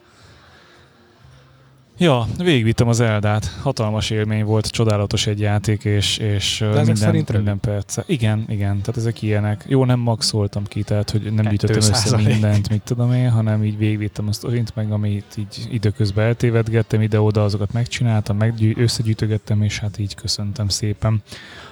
Ja, 2.02 2.28
végigvittem 2.38 2.88
az 2.88 3.00
Eldát. 3.00 3.46
Hatalmas 3.62 4.10
élmény 4.10 4.44
volt, 4.44 4.68
csodálatos 4.68 5.28
egy 5.28 5.40
játék, 5.40 5.84
és, 5.84 6.18
és 6.18 6.62
ezek 6.62 6.76
minden, 6.76 6.96
szerint 6.96 7.32
minden 7.32 7.60
perc. 7.60 7.98
Igen, 8.06 8.46
igen, 8.48 8.82
tehát 8.82 8.98
ezek 8.98 9.22
ilyenek. 9.22 9.66
Jó, 9.68 9.86
nem 9.86 10.00
maxoltam 10.00 10.64
ki, 10.64 10.84
tehát 10.84 11.10
hogy 11.10 11.34
nem 11.34 11.46
gyűjtöttem 11.46 11.78
össze 11.78 12.18
200%. 12.18 12.26
mindent, 12.26 12.70
mit 12.70 12.82
tudom 12.82 13.14
én, 13.14 13.30
hanem 13.30 13.64
így 13.64 13.78
végigvittem 13.78 14.28
a 14.28 14.32
sztorint, 14.32 14.76
meg 14.76 14.92
amit 14.92 15.36
így 15.38 15.68
időközben 15.72 16.26
eltévedgettem, 16.26 17.02
ide-oda 17.02 17.44
azokat 17.44 17.74
megcsináltam, 17.74 18.38
meggyű, 18.38 18.74
összegyűjtögettem, 18.78 19.62
és 19.62 19.80
hát 19.80 19.98
így 19.98 20.16
köszöntem 20.16 20.68
szépen. 20.68 21.22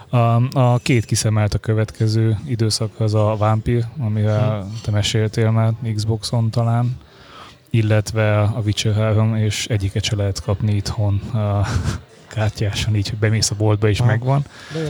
A, 0.09 0.17
a 0.59 0.77
két 0.77 1.05
kiszemelt 1.05 1.53
a 1.53 1.57
következő 1.57 2.37
időszak 2.45 2.99
az 2.99 3.13
a 3.13 3.35
Vampire, 3.37 3.91
amivel 3.99 4.67
te 4.83 4.91
meséltél 4.91 5.51
már 5.51 5.73
Xboxon 5.95 6.49
talán, 6.49 6.97
illetve 7.69 8.39
a 8.41 8.61
Witcher 8.65 8.93
3, 8.93 9.35
és 9.35 9.67
egyiket 9.67 10.03
se 10.03 10.15
lehet 10.15 10.41
kapni 10.41 10.75
itthon 10.75 11.21
kártyásan, 12.27 12.95
így, 12.95 13.09
hogy 13.09 13.17
bemész 13.17 13.51
a 13.51 13.55
boltba 13.55 13.89
és 13.89 13.99
Aha. 13.99 14.09
megvan. 14.09 14.45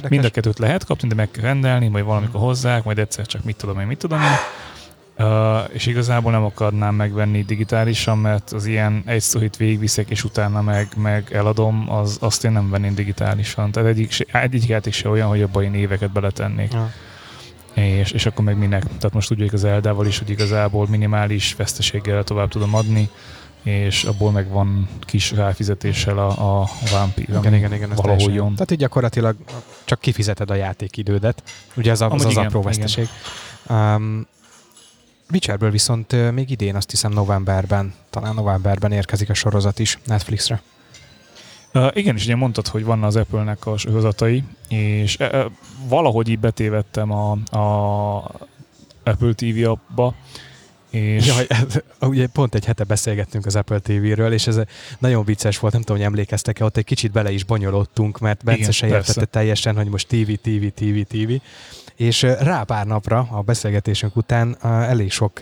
Mind 0.10 0.26
a 0.26 0.30
kettőt 0.30 0.60
lehet 0.60 0.86
kapni, 0.86 1.08
de 1.08 1.16
meg 1.16 1.32
kell 1.32 1.44
rendelni, 1.44 1.88
majd 1.88 2.06
valamikor 2.06 2.42
hozzák, 2.42 2.84
majd 2.84 3.00
egyszer 3.00 3.26
csak 3.26 3.44
mit 3.44 3.56
tudom 3.56 3.80
én, 3.80 3.88
mit 3.88 3.98
tudom 3.98 4.22
én. 4.22 4.38
Uh, 5.20 5.60
és 5.74 5.86
igazából 5.86 6.32
nem 6.32 6.44
akarnám 6.44 6.96
megvenni 6.96 7.44
digitálisan, 7.44 8.18
mert 8.18 8.52
az 8.52 8.66
ilyen 8.66 9.04
egy 9.06 9.22
szorít 9.22 9.58
végigviszek, 9.58 10.10
és 10.10 10.24
utána 10.24 10.62
meg, 10.62 10.88
meg 10.96 11.30
eladom, 11.32 11.92
az, 11.92 12.18
azt 12.20 12.46
én 12.46 12.52
nem 12.52 12.70
venném 12.70 12.96
digitálisan. 12.96 13.72
Tehát 13.72 13.90
egyik, 13.90 14.28
egyik 14.32 14.68
játék 14.68 14.94
se 14.94 15.10
olyan, 15.10 15.28
hogy 15.28 15.42
abban 15.42 15.64
én 15.64 15.74
éveket 15.74 16.12
beletennék. 16.12 16.74
Ja. 16.74 16.92
És, 17.78 18.12
és 18.12 18.26
akkor 18.26 18.46
meg 18.46 18.58
minek. 18.58 18.84
Tehát 18.84 19.14
most 19.14 19.28
tudjuk 19.28 19.54
az 19.54 19.64
Eldával 19.64 20.06
is, 20.06 20.18
hogy 20.18 20.30
igazából 20.30 20.88
minimális 20.90 21.56
veszteséggel 21.56 22.24
tovább 22.24 22.50
tudom 22.50 22.76
adni, 22.76 23.10
és 23.64 24.04
abból 24.04 24.32
meg 24.32 24.50
van 24.50 24.90
kis 25.00 25.32
ráfizetéssel 25.32 26.18
a, 26.18 26.62
a 26.62 26.70
Vampire. 26.92 27.38
Igen, 27.38 27.54
igen, 27.54 27.74
igen. 27.74 27.92
Valahol 27.96 28.32
jön. 28.32 28.54
Tehát 28.54 28.72
így 28.72 28.78
gyakorlatilag 28.78 29.36
csak 29.84 30.00
kifizeted 30.00 30.50
a 30.50 30.54
játékidődet. 30.54 31.44
Ugye 31.76 31.92
ez, 31.92 32.02
a, 32.02 32.10
az, 32.10 32.26
az 32.26 32.32
igen, 32.32 32.46
apró 32.46 32.60
igen. 32.60 32.72
veszteség. 32.72 33.08
Um, 33.70 34.28
Witcherből 35.32 35.72
viszont 35.72 36.32
még 36.32 36.50
idén 36.50 36.76
azt 36.76 36.90
hiszem 36.90 37.12
novemberben, 37.12 37.94
talán 38.10 38.36
novemberben 38.36 38.92
érkezik 38.92 39.30
a 39.30 39.34
sorozat 39.34 39.80
is 39.80 40.00
Netflixre. 40.06 40.62
Uh, 41.74 41.88
igen, 41.94 42.16
és 42.16 42.24
ugye 42.24 42.36
mondtad, 42.36 42.68
hogy 42.68 42.84
van 42.84 43.04
az 43.04 43.16
Apple-nek 43.16 43.66
a 43.66 43.78
sorozatai, 43.78 44.44
és 44.70 45.18
uh, 45.20 45.46
valahogy 45.88 46.30
így 46.30 46.40
betévettem 46.40 47.12
a, 47.12 47.32
a 47.32 48.32
Apple 49.04 49.34
TV 49.34 49.70
appba, 49.70 50.16
és 50.90 51.26
Jaj, 51.26 51.48
ugye 52.02 52.28
pont 52.28 52.56
egy 52.56 52.66
hete 52.66 52.84
beszélgettünk 52.84 53.46
az 53.46 53.56
Apple 53.56 53.80
TV-ről, 53.80 54.34
és 54.34 54.48
ez 54.48 54.60
nagyon 55.00 55.26
vicces 55.26 55.60
volt, 55.60 55.74
nem 55.74 55.82
tudom, 55.82 55.98
hogy 55.98 56.06
emlékeztek-e, 56.06 56.64
ott 56.64 56.78
egy 56.78 56.86
kicsit 56.86 57.12
bele 57.12 57.32
is 57.32 57.44
bonyolódtunk, 57.44 58.20
mert 58.20 58.44
Bence 58.44 58.60
Igen, 58.60 58.72
se 58.72 58.88
értette 58.88 59.26
teljesen, 59.26 59.76
hogy 59.76 59.88
most 59.88 60.08
TV, 60.08 60.32
TV, 60.42 60.66
TV, 60.76 61.00
TV. 61.08 61.32
És 61.98 62.22
rá 62.22 62.64
pár 62.64 62.86
napra 62.86 63.28
a 63.32 63.42
beszélgetésünk 63.42 64.16
után 64.16 64.58
elég 64.62 65.12
sok 65.12 65.40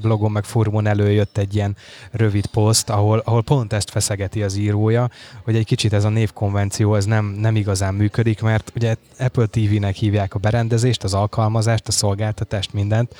blogon 0.00 0.30
meg 0.30 0.44
fórumon 0.44 0.86
előjött 0.86 1.38
egy 1.38 1.54
ilyen 1.54 1.76
rövid 2.10 2.46
poszt, 2.46 2.90
ahol, 2.90 3.18
ahol 3.18 3.42
pont 3.42 3.72
ezt 3.72 3.90
feszegeti 3.90 4.42
az 4.42 4.56
írója, 4.56 5.10
hogy 5.44 5.56
egy 5.56 5.64
kicsit 5.64 5.92
ez 5.92 6.04
a 6.04 6.08
névkonvenció 6.08 6.94
ez 6.94 7.04
nem, 7.04 7.24
nem 7.24 7.56
igazán 7.56 7.94
működik, 7.94 8.40
mert 8.40 8.72
ugye 8.74 8.94
Apple 9.18 9.46
TV-nek 9.46 9.94
hívják 9.94 10.34
a 10.34 10.38
berendezést, 10.38 11.04
az 11.04 11.14
alkalmazást, 11.14 11.88
a 11.88 11.92
szolgáltatást, 11.92 12.72
mindent, 12.72 13.14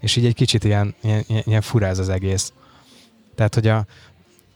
és 0.00 0.16
így 0.16 0.26
egy 0.26 0.34
kicsit 0.34 0.64
ilyen, 0.64 0.94
ilyen, 1.02 1.24
ilyen, 1.26 1.62
ez 1.80 1.98
az 1.98 2.08
egész. 2.08 2.52
Tehát, 3.34 3.54
hogy 3.54 3.66
a, 3.66 3.86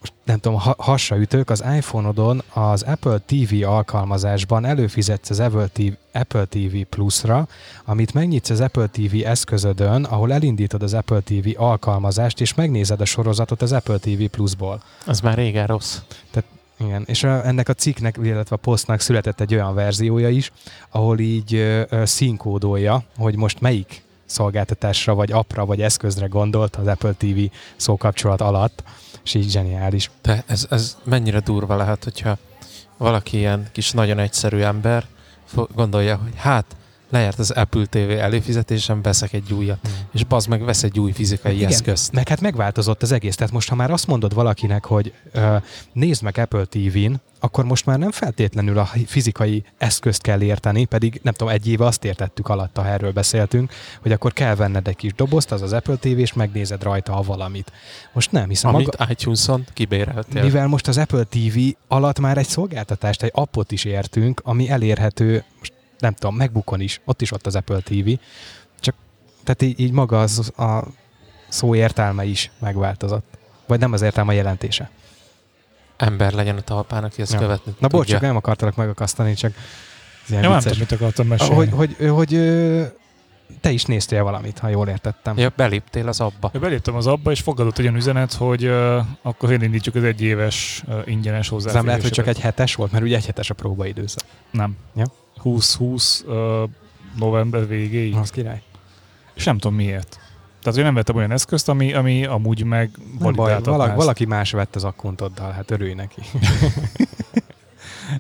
most 0.03 0.13
nem 0.25 0.39
tudom, 0.39 0.59
ha, 0.59 0.75
hasraütők, 0.79 1.51
az 1.51 1.65
iPhone-odon 1.77 2.43
az 2.53 2.83
Apple 2.83 3.19
TV 3.19 3.69
alkalmazásban 3.69 4.65
előfizetsz 4.65 5.31
az 5.31 5.41
Apple 5.41 5.67
TV, 5.67 5.93
Apple 6.13 6.45
TV 6.45 6.77
Plus-ra, 6.89 7.49
amit 7.85 8.15
megnyitsz 8.15 8.51
az 8.51 8.61
Apple 8.61 8.87
TV 8.87 9.15
eszközödön, 9.25 10.05
ahol 10.05 10.33
elindítod 10.33 10.83
az 10.83 10.95
Apple 10.95 11.21
TV 11.21 11.49
alkalmazást, 11.57 12.41
és 12.41 12.55
megnézed 12.55 13.01
a 13.01 13.05
sorozatot 13.05 13.63
az 13.63 13.73
Apple 13.73 13.99
TV 13.99 14.23
Plus-ból. 14.31 14.83
Az 15.07 15.21
már 15.21 15.37
régen 15.37 15.67
rossz. 15.67 15.99
Igen, 16.79 17.05
és 17.07 17.23
a, 17.25 17.47
ennek 17.47 17.69
a 17.69 17.75
cikknek, 17.75 18.19
illetve 18.23 18.57
a 18.57 18.59
posztnak 18.59 19.01
született 19.01 19.41
egy 19.41 19.55
olyan 19.55 19.75
verziója 19.75 20.29
is, 20.29 20.53
ahol 20.91 21.19
így 21.19 21.55
ö, 21.55 21.83
ö, 21.89 22.05
színkódolja, 22.05 23.03
hogy 23.17 23.37
most 23.37 23.61
melyik 23.61 24.03
szolgáltatásra, 24.25 25.15
vagy 25.15 25.33
appra, 25.33 25.67
vagy 25.67 25.83
eszközre 25.83 26.27
gondolt 26.27 26.77
az 26.77 26.87
Apple 26.87 27.13
TV 27.13 27.39
szókapcsolat 27.77 28.41
alatt, 28.41 28.83
és 29.25 29.35
így 29.35 29.51
zseniális. 29.51 30.11
De 30.23 30.45
ez, 30.47 30.67
ez 30.71 30.97
mennyire 31.05 31.41
durva 31.41 31.77
lehet, 31.77 32.05
hogyha 32.05 32.39
valaki 32.97 33.37
ilyen 33.37 33.69
kis 33.73 33.91
nagyon 33.91 34.19
egyszerű 34.19 34.59
ember 34.59 35.07
gondolja, 35.75 36.17
hogy 36.17 36.33
hát 36.37 36.77
lejárt 37.11 37.39
az 37.39 37.51
Apple 37.51 37.87
TV 37.87 38.11
előfizetésen, 38.11 39.03
veszek 39.03 39.33
egy 39.33 39.53
újat, 39.53 39.79
és 40.13 40.25
bazd 40.25 40.49
meg 40.49 40.65
vesz 40.65 40.83
egy 40.83 40.99
új 40.99 41.13
fizikai 41.13 41.55
Igen. 41.55 41.69
eszközt. 41.69 42.13
Meg 42.13 42.29
hát 42.29 42.41
megváltozott 42.41 43.03
az 43.03 43.13
egész. 43.13 43.37
Tehát 43.37 43.53
most, 43.53 43.69
ha 43.69 43.75
már 43.75 43.91
azt 43.91 44.07
mondod 44.07 44.35
valakinek, 44.35 44.85
hogy 44.85 45.13
ö, 45.33 45.57
nézd 45.93 46.23
meg 46.23 46.39
Apple 46.39 46.65
TV-n, 46.65 47.15
akkor 47.45 47.65
most 47.65 47.87
már 47.87 47.99
nem 47.99 48.11
feltétlenül 48.11 48.79
a 48.79 48.85
fizikai 49.07 49.65
eszközt 49.79 50.23
kell 50.23 50.43
érteni, 50.43 50.85
pedig 50.85 51.21
nem 51.23 51.33
tudom, 51.33 51.53
egy 51.53 51.69
éve 51.69 51.85
azt 51.85 52.05
értettük 52.05 52.49
alatta, 52.49 52.83
ha 52.83 52.89
erről 52.89 53.13
beszéltünk, 53.13 53.73
hogy 54.01 54.13
akkor 54.13 54.33
kell 54.33 54.55
venned 54.55 54.89
egy 54.89 54.97
kis 54.97 55.13
dobozt, 55.13 55.53
az 55.53 55.63
az 55.63 55.73
Apple 55.73 55.97
TV, 55.97 56.07
és 56.19 56.33
megnézed 56.33 56.83
rajta 56.83 57.17
a 57.17 57.23
valamit. 57.23 57.73
Most 58.13 58.33
nem, 58.33 58.49
hiszen 58.49 58.75
Amit 58.75 58.99
maga, 58.99 59.11
iTunes-on 59.11 59.67
kibéreltél. 59.73 60.43
mivel 60.43 60.67
most 60.67 60.89
az 60.89 60.99
Apple 60.99 61.25
TV 61.25 61.59
alatt 61.89 62.19
már 62.19 62.39
egy 62.39 62.49
szolgáltatást, 62.49 63.23
egy 63.23 63.33
appot 63.35 63.73
is 63.73 63.85
értünk, 63.85 64.41
ami 64.45 64.71
elérhető, 64.71 65.45
most 65.59 65.73
nem 65.99 66.15
tudom, 66.15 66.37
megbukon 66.37 66.81
is, 66.81 67.01
ott 67.05 67.23
is 67.23 67.33
ott 67.33 67.47
az 67.47 67.57
Apple 67.57 67.81
TV, 67.81 68.11
csak 68.81 68.95
tehát 69.45 69.63
így, 69.63 69.81
így 69.81 69.93
maga 69.93 70.21
az 70.21 70.53
a 70.59 70.85
szó 71.49 71.75
értelme 71.75 72.25
is 72.25 72.51
megváltozott. 72.59 73.39
Vagy 73.67 73.79
nem 73.79 73.93
az 73.93 74.03
értelme 74.03 74.31
a 74.31 74.35
jelentése. 74.35 74.91
Ember 76.03 76.33
legyen 76.33 76.57
a 76.57 76.61
talpán, 76.61 77.05
aki 77.05 77.23
ezt 77.23 77.33
Ja. 77.33 77.39
követni 77.39 77.75
Na 77.79 77.89
bocs, 77.89 78.07
csak 78.09 78.21
nem 78.21 78.37
akartalak 78.37 78.77
megakasztani, 78.77 79.35
csak 79.35 79.53
ez 80.25 80.31
ilyen 80.31 80.43
Ja, 80.43 80.49
nem 80.49 80.59
vicces. 80.59 80.73
tudom, 80.73 80.89
mit 80.91 81.01
akartam 81.01 81.27
mesélni. 81.27 81.55
hogy, 81.55 81.71
hogy, 81.71 81.97
hogy, 81.99 82.09
hogy 82.09 82.31
te 83.61 83.71
is 83.71 83.85
néztél 83.85 84.23
valamit, 84.23 84.59
ha 84.59 84.69
jól 84.69 84.89
értettem. 84.89 85.39
Ja, 85.39 85.53
beléptél 85.57 86.09
az 86.09 86.21
abba. 86.21 86.51
Ja, 86.53 86.61
beléptem 86.61 86.95
az 86.95 87.07
abba, 87.07 87.31
és 87.31 87.41
fogadott 87.41 87.79
egy 87.79 87.85
olyan 87.85 87.97
üzenet, 87.97 88.33
hogy 88.33 88.65
uh, 88.67 88.97
akkor 89.23 89.51
elindítjuk 89.53 89.95
az 89.95 90.05
egyéves 90.05 90.83
uh, 90.87 91.03
ingyenes 91.05 91.39
Ez 91.47 91.49
nem 91.49 91.55
hozzáféréseket. 91.55 91.85
lehet, 91.87 92.03
hogy 92.03 92.11
csak 92.13 92.27
egy 92.27 92.41
hetes 92.41 92.75
volt, 92.75 92.93
mert 92.93 93.05
ugye 93.05 93.17
egy 93.17 93.27
hetes 93.27 93.51
a 93.51 93.55
próbaidőszak. 93.55 94.23
Nem. 94.51 94.77
Ja. 94.95 95.05
20-20 95.45 96.25
uh, 96.27 96.71
november 97.17 97.67
végéig. 97.69 98.15
Az 98.17 98.31
király. 98.31 98.63
És 99.35 99.45
nem 99.45 99.59
tudom 99.59 99.77
miért. 99.77 100.21
Tehát, 100.63 100.75
hogy 100.75 100.85
nem 100.85 100.95
vettem 100.95 101.17
olyan 101.17 101.31
eszközt, 101.31 101.69
ami, 101.69 101.93
ami 101.93 102.25
amúgy 102.25 102.65
meg 102.65 102.91
Nem 103.21 103.33
baj, 103.33 103.59
valaki, 103.63 103.95
valaki 103.95 104.25
más 104.25 104.51
vett 104.51 104.77
az 104.77 104.85
akkontoddal, 104.85 105.51
hát 105.51 105.71
örülj 105.71 105.95
neki. 105.95 106.21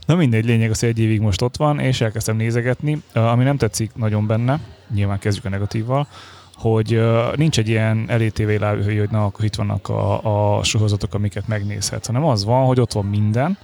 Na 0.06 0.14
mindegy, 0.14 0.44
lényeg 0.44 0.70
az, 0.70 0.80
hogy 0.80 0.88
egy 0.88 0.98
évig 0.98 1.20
most 1.20 1.42
ott 1.42 1.56
van, 1.56 1.78
és 1.78 2.00
elkezdtem 2.00 2.36
nézegetni. 2.36 3.02
Ami 3.12 3.44
nem 3.44 3.56
tetszik 3.56 3.90
nagyon 3.94 4.26
benne, 4.26 4.60
nyilván 4.94 5.18
kezdjük 5.18 5.44
a 5.44 5.48
negatívval, 5.48 6.06
hogy 6.54 7.02
nincs 7.34 7.58
egy 7.58 7.68
ilyen 7.68 8.04
elétévé 8.08 8.56
lábhői, 8.56 8.98
hogy 8.98 9.10
na, 9.10 9.24
akkor 9.24 9.44
itt 9.44 9.54
vannak 9.54 9.88
a, 9.88 10.58
a 10.58 10.62
sorozatok, 10.62 11.14
amiket 11.14 11.48
megnézhetsz, 11.48 12.06
hanem 12.06 12.24
az 12.24 12.44
van, 12.44 12.66
hogy 12.66 12.80
ott 12.80 12.92
van 12.92 13.06
minden, 13.06 13.58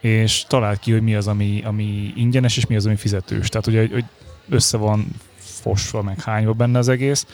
és 0.00 0.44
találd 0.48 0.78
ki, 0.78 0.92
hogy 0.92 1.02
mi 1.02 1.14
az, 1.14 1.28
ami, 1.28 1.62
ami 1.64 2.12
ingyenes, 2.16 2.56
és 2.56 2.66
mi 2.66 2.76
az, 2.76 2.86
ami 2.86 2.96
fizetős. 2.96 3.48
Tehát 3.48 3.66
ugye, 3.66 3.80
hogy, 3.80 3.92
hogy 3.92 4.04
össze 4.48 4.76
van 4.76 5.06
fosva, 5.38 6.02
meg 6.02 6.20
hányva 6.20 6.52
benne 6.52 6.78
az 6.78 6.88
egész, 6.88 7.26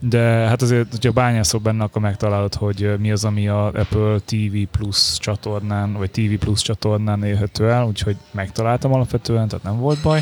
de 0.00 0.20
hát 0.20 0.62
azért, 0.62 0.90
hogyha 0.90 1.12
bányászol 1.12 1.60
benne, 1.60 1.84
akkor 1.84 2.02
megtalálod, 2.02 2.54
hogy 2.54 2.94
mi 2.98 3.10
az, 3.10 3.24
ami 3.24 3.48
a 3.48 3.66
Apple 3.66 4.18
TV 4.24 4.56
Plus 4.70 5.18
csatornán, 5.18 5.92
vagy 5.92 6.10
TV 6.10 6.34
Plus 6.38 6.62
csatornán 6.62 7.24
érhető 7.24 7.70
el, 7.70 7.84
úgyhogy 7.84 8.16
megtaláltam 8.30 8.92
alapvetően, 8.92 9.48
tehát 9.48 9.64
nem 9.64 9.78
volt 9.78 10.02
baj. 10.02 10.20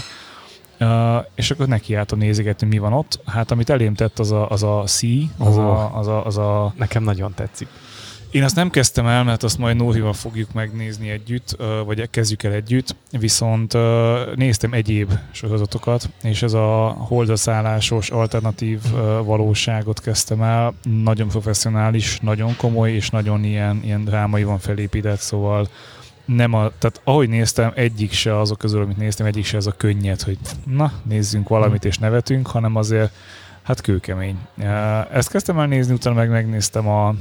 Uh, 0.81 1.25
és 1.35 1.51
akkor 1.51 1.67
nekiálltam 1.67 2.19
nézegetni, 2.19 2.67
mi 2.67 2.79
van 2.79 2.93
ott. 2.93 3.21
Hát 3.25 3.51
amit 3.51 3.71
elém 3.71 3.95
tett, 3.95 4.19
az 4.19 4.33
a, 4.33 4.51
az 4.51 4.63
a 4.63 4.83
C, 4.87 5.03
az, 5.39 5.57
Ó. 5.57 5.61
a, 5.61 5.97
az, 5.99 6.07
a, 6.07 6.27
az 6.27 6.37
a 6.37 6.73
Nekem 6.77 7.03
nagyon 7.03 7.35
tetszik. 7.35 7.69
Én 8.37 8.43
azt 8.43 8.57
nem 8.57 8.71
kezdtem 8.71 9.07
el, 9.07 9.25
mert 9.25 9.43
azt 9.43 9.59
majd 9.59 9.77
Nórival 9.77 10.13
fogjuk 10.13 10.53
megnézni 10.53 11.09
együtt, 11.09 11.57
vagy 11.87 12.11
kezdjük 12.11 12.43
el 12.43 12.53
együtt, 12.53 12.97
viszont 13.11 13.77
néztem 14.35 14.73
egyéb 14.73 15.13
sorozatokat, 15.31 16.11
és 16.23 16.43
ez 16.43 16.53
a 16.53 16.87
holdaszállásos 16.89 18.11
alternatív 18.11 18.81
valóságot 19.25 20.01
kezdtem 20.01 20.43
el. 20.43 20.75
Nagyon 20.83 21.29
professzionális, 21.29 22.19
nagyon 22.21 22.57
komoly, 22.57 22.93
és 22.93 23.11
nagyon 23.11 23.45
ilyen, 23.45 23.81
ilyen 23.85 24.05
drámai 24.05 24.45
van 24.45 24.59
felépített, 24.59 25.21
szóval 25.21 25.69
nem 26.25 26.53
a, 26.53 26.71
tehát 26.79 27.01
ahogy 27.05 27.29
néztem, 27.29 27.73
egyik 27.75 28.13
se 28.13 28.39
azok 28.39 28.59
közül, 28.59 28.83
amit 28.83 28.97
néztem, 28.97 29.27
egyik 29.27 29.45
se 29.45 29.57
ez 29.57 29.67
a 29.67 29.73
könnyed, 29.77 30.23
hogy 30.23 30.39
na, 30.67 30.93
nézzünk 31.03 31.49
valamit 31.49 31.85
és 31.85 31.99
nevetünk, 31.99 32.47
hanem 32.47 32.77
azért 32.77 33.13
hát 33.63 33.81
kőkemény. 33.81 34.39
Ezt 35.13 35.31
kezdtem 35.31 35.59
el 35.59 35.67
nézni, 35.67 35.95
utána 35.95 36.17
meg 36.17 36.31
megnéztem 36.31 36.89
a, 36.89 37.15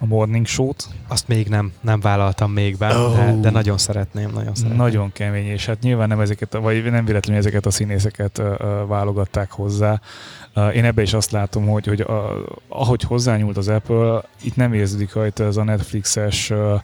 a 0.00 0.06
Morning 0.06 0.46
Show-t. 0.46 0.88
Azt 1.08 1.28
még 1.28 1.48
nem, 1.48 1.72
nem 1.80 2.00
vállaltam 2.00 2.52
még 2.52 2.76
be, 2.76 2.96
Oh. 2.96 3.14
de, 3.16 3.36
de 3.40 3.50
nagyon 3.50 3.78
szeretném, 3.78 4.30
nagyon 4.34 4.54
szeretném. 4.54 4.76
Nagyon 4.76 5.12
kemény, 5.12 5.46
és 5.46 5.66
hát 5.66 5.80
nyilván 5.82 6.08
nem 6.08 6.20
ezeket, 6.20 6.52
vagy 6.52 6.84
nem 6.90 7.04
véletlenül 7.04 7.40
ezeket 7.40 7.66
a 7.66 7.70
színészeket 7.70 8.38
ö, 8.38 8.54
válogatták 8.86 9.50
hozzá. 9.50 10.00
Ö, 10.54 10.68
Én 10.68 10.84
ebbe 10.84 11.02
is 11.02 11.12
azt 11.12 11.30
látom, 11.30 11.66
hogy, 11.66 11.86
hogy 11.86 12.00
a, 12.00 12.44
ahogy 12.68 13.02
hozzányúlt 13.02 13.56
az 13.56 13.68
Apple, 13.68 14.22
itt 14.42 14.56
nem 14.56 14.72
érződik 14.72 15.14
rajta 15.14 15.44
ez 15.44 15.56
a 15.56 15.64
Netflixes 15.64 16.50
ö, 16.50 16.74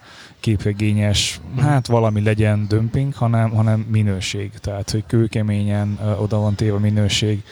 képregényes, 0.40 1.40
hát 1.58 1.86
valami 1.86 2.22
legyen 2.22 2.66
dömping, 2.68 3.14
hanem, 3.14 3.50
hanem 3.50 3.80
minőség. 3.80 4.50
Tehát, 4.60 4.90
hogy 4.90 5.04
kőkeményen 5.06 5.98
ö, 6.04 6.12
oda 6.16 6.38
van 6.38 6.54
téve 6.54 6.78
minőség, 6.78 7.42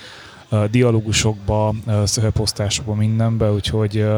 ö, 0.48 0.64
dialógusokba, 0.70 1.74
ö, 1.86 2.02
szöveposztásokba, 2.06 2.94
mindenbe, 2.94 3.52
úgyhogy 3.52 3.96
ö, 3.96 4.16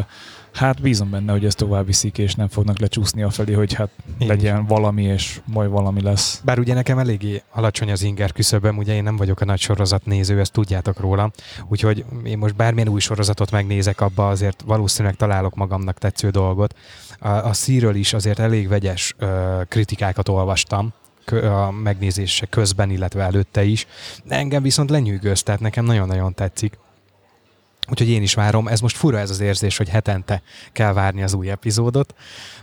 hát 0.52 0.80
bízom 0.80 1.10
benne, 1.10 1.32
hogy 1.32 1.44
ezt 1.44 1.56
tovább 1.56 1.86
viszik, 1.86 2.18
és 2.18 2.34
nem 2.34 2.48
fognak 2.48 2.78
lecsúszni 2.78 3.22
a 3.22 3.30
felé, 3.30 3.52
hogy 3.52 3.72
hát 3.72 3.90
Én 4.18 4.28
legyen 4.28 4.66
valami, 4.66 5.02
és 5.02 5.40
majd 5.44 5.70
valami 5.70 6.02
lesz. 6.02 6.40
Bár 6.44 6.58
ugye 6.58 6.74
nekem 6.74 6.98
eléggé 6.98 7.42
alacsony 7.50 7.90
az 7.90 8.02
inger 8.02 8.32
küszöböm, 8.32 8.76
ugye 8.76 8.94
én 8.94 9.02
nem 9.02 9.16
vagyok 9.16 9.40
a 9.40 9.44
nagy 9.44 9.60
sorozat 9.60 10.04
néző, 10.04 10.40
ezt 10.40 10.52
tudjátok 10.52 11.00
róla, 11.00 11.30
úgyhogy 11.68 12.04
én 12.24 12.38
most 12.38 12.56
bármilyen 12.56 12.88
új 12.88 13.00
sorozatot 13.00 13.50
megnézek 13.50 14.00
abba, 14.00 14.28
azért 14.28 14.62
valószínűleg 14.66 15.16
találok 15.16 15.54
magamnak 15.54 15.98
tetsző 15.98 16.30
dolgot. 16.30 16.74
A, 17.18 17.28
a 17.28 17.52
szíről 17.52 17.94
is 17.94 18.12
azért 18.12 18.38
elég 18.38 18.68
vegyes 18.68 19.14
ö, 19.18 19.60
kritikákat 19.68 20.28
olvastam, 20.28 20.92
a 21.32 21.70
megnézése 21.70 22.46
közben, 22.46 22.90
illetve 22.90 23.22
előtte 23.22 23.64
is. 23.64 23.86
De 24.24 24.34
engem 24.36 24.62
viszont 24.62 24.90
lenyűgöz, 24.90 25.42
tehát 25.42 25.60
nekem 25.60 25.84
nagyon-nagyon 25.84 26.34
tetszik. 26.34 26.78
Úgyhogy 27.90 28.08
én 28.08 28.22
is 28.22 28.34
várom. 28.34 28.68
Ez 28.68 28.80
most 28.80 28.96
fura 28.96 29.18
ez 29.18 29.30
az 29.30 29.40
érzés, 29.40 29.76
hogy 29.76 29.88
hetente 29.88 30.42
kell 30.72 30.92
várni 30.92 31.22
az 31.22 31.34
új 31.34 31.50
epizódot, 31.50 32.14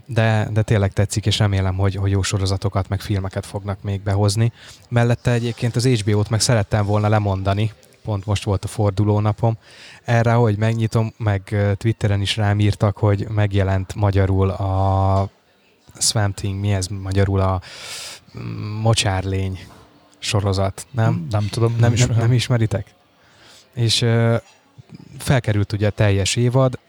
de, 0.06 0.50
de 0.52 0.62
tényleg 0.62 0.94
tetszik, 0.94 1.26
és 1.26 1.38
remélem, 1.38 1.76
hogy, 1.76 1.96
hogy 1.96 2.12
jó 2.12 2.22
sorozatokat, 2.22 2.90
meg 2.90 3.02
filmeket 3.02 3.46
fognak 3.46 3.82
még 3.82 4.02
behozni. 4.02 4.52
Mellette 4.90 5.32
egyébként 5.32 5.76
az 5.76 5.86
HBO-t 5.86 6.30
meg 6.30 6.42
szerettem 6.42 6.86
volna 6.86 7.08
lemondani, 7.08 7.72
pont 8.04 8.26
most 8.26 8.44
volt 8.44 8.64
a 8.64 8.68
fordulónapom. 8.68 9.58
Erre, 10.04 10.34
hogy 10.34 10.58
megnyitom, 10.58 11.14
meg 11.18 11.56
Twitteren 11.78 12.22
is 12.22 12.38
rám 12.38 12.60
írtak, 12.60 12.98
hogy 12.98 13.28
megjelent 13.30 13.96
magyarul 13.96 14.50
a 14.50 15.30
Swamp 16.00 16.36
Thing, 16.36 16.60
mi 16.60 16.74
ez 16.74 16.88
magyarul 16.88 17.40
a 17.40 17.62
mm, 18.38 18.82
mocsárlény 18.82 19.60
sorozat, 20.20 20.88
nem? 20.92 21.28
Nem 21.30 21.48
tudom. 21.50 21.72
Nem, 21.72 21.80
nem, 21.80 21.94
ismerem. 21.94 22.18
nem 22.18 22.32
ismeritek? 22.34 22.94
És 23.74 24.06
felkerült 25.18 25.74
ugye 25.74 25.88
a 25.88 25.92
teljes 25.92 26.36
évad, 26.36 26.80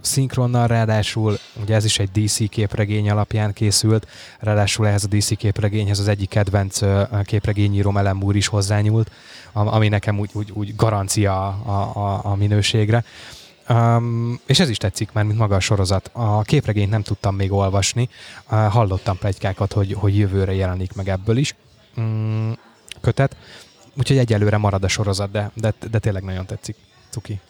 szinkronnal 0.00 0.66
ráadásul, 0.66 1.38
ugye 1.62 1.74
ez 1.74 1.84
is 1.84 1.98
egy 1.98 2.10
DC 2.10 2.48
képregény 2.48 3.10
alapján 3.10 3.52
készült, 3.52 4.06
ráadásul 4.38 4.86
ehhez 4.86 5.04
a 5.04 5.08
DC 5.08 5.36
képregényhez 5.36 5.98
az 5.98 6.08
egyik 6.08 6.28
kedvenc 6.28 6.82
ö, 6.82 7.02
képregényírom 7.22 7.96
Ellen 7.96 8.16
Moore 8.16 8.36
is 8.36 8.46
hozzányúlt, 8.46 9.10
am- 9.52 9.68
ami 9.68 9.88
nekem 9.88 10.18
úgy, 10.18 10.30
úgy, 10.32 10.50
úgy 10.54 10.76
garancia 10.76 11.48
a, 11.48 11.92
a, 11.94 12.20
a 12.24 12.34
minőségre. 12.34 13.04
Um, 13.68 14.40
és 14.46 14.60
ez 14.60 14.68
is 14.68 14.76
tetszik 14.76 15.12
már, 15.12 15.24
mint 15.24 15.38
maga 15.38 15.54
a 15.54 15.60
sorozat. 15.60 16.10
A 16.12 16.42
képregényt 16.42 16.90
nem 16.90 17.02
tudtam 17.02 17.34
még 17.34 17.52
olvasni, 17.52 18.08
uh, 18.50 18.66
hallottam 18.66 19.18
plegykákat, 19.18 19.72
hogy, 19.72 19.92
hogy 19.92 20.18
jövőre 20.18 20.54
jelenik 20.54 20.92
meg 20.92 21.08
ebből 21.08 21.36
is 21.36 21.54
mm, 22.00 22.50
kötet, 23.00 23.36
úgyhogy 23.98 24.18
egyelőre 24.18 24.56
marad 24.56 24.84
a 24.84 24.88
sorozat, 24.88 25.30
de, 25.30 25.50
de, 25.54 25.72
de 25.90 25.98
tényleg 25.98 26.22
nagyon 26.22 26.46
tetszik. 26.46 26.76
Cuki. 27.10 27.40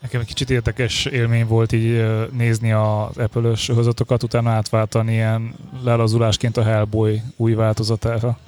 Nekem 0.00 0.20
egy 0.20 0.26
kicsit 0.26 0.50
érdekes 0.50 1.04
élmény 1.04 1.46
volt 1.46 1.72
így 1.72 2.04
nézni 2.32 2.72
az 2.72 3.16
Apple-ös 3.18 3.60
sorozatokat, 3.60 4.22
utána 4.22 4.50
átváltani 4.50 5.12
ilyen 5.12 5.54
lelazulásként 5.82 6.56
a 6.56 6.62
Hellboy 6.62 7.22
új 7.36 7.54
változatára. 7.54 8.38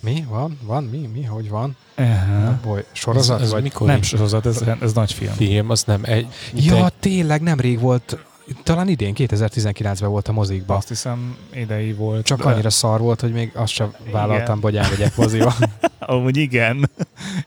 Mi? 0.00 0.24
Van? 0.28 0.58
Van? 0.62 0.84
Mi? 0.84 1.10
Mi? 1.12 1.22
Hogy 1.24 1.48
van? 1.48 1.76
Uh-huh. 1.98 2.54
Boy, 2.62 2.84
sorozat? 2.92 3.36
Ez, 3.36 3.44
ez 3.44 3.50
vagy? 3.52 3.62
mikor? 3.62 3.86
Nem 3.86 4.02
sorozat, 4.02 4.46
ez, 4.46 4.62
ez 4.80 4.92
nagy 4.92 5.12
film. 5.12 5.32
film, 5.32 5.70
az 5.70 5.84
nem 5.84 6.00
egy... 6.04 6.26
Ja, 6.54 6.84
egy 6.84 6.92
tényleg 6.92 7.42
nemrég 7.42 7.80
volt, 7.80 8.18
talán 8.62 8.88
idén, 8.88 9.14
2019-ben 9.16 10.10
volt 10.10 10.28
a 10.28 10.32
mozikba. 10.32 10.74
Azt 10.74 10.88
hiszem 10.88 11.36
idei 11.54 11.92
volt. 11.92 12.24
Csak 12.24 12.42
de- 12.42 12.48
annyira 12.48 12.70
szar 12.70 13.00
volt, 13.00 13.20
hogy 13.20 13.32
még 13.32 13.50
azt 13.54 13.72
sem 13.72 13.94
vállaltam, 14.10 14.58
Igen. 14.58 14.60
hogy 14.60 14.76
elmegyek 14.76 15.16
moziba. 15.16 15.54
Amúgy 15.98 16.36
igen, 16.36 16.90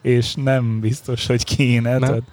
és 0.02 0.34
nem 0.34 0.80
biztos, 0.80 1.26
hogy 1.26 1.44
kéne. 1.44 1.98
Nem? 1.98 2.24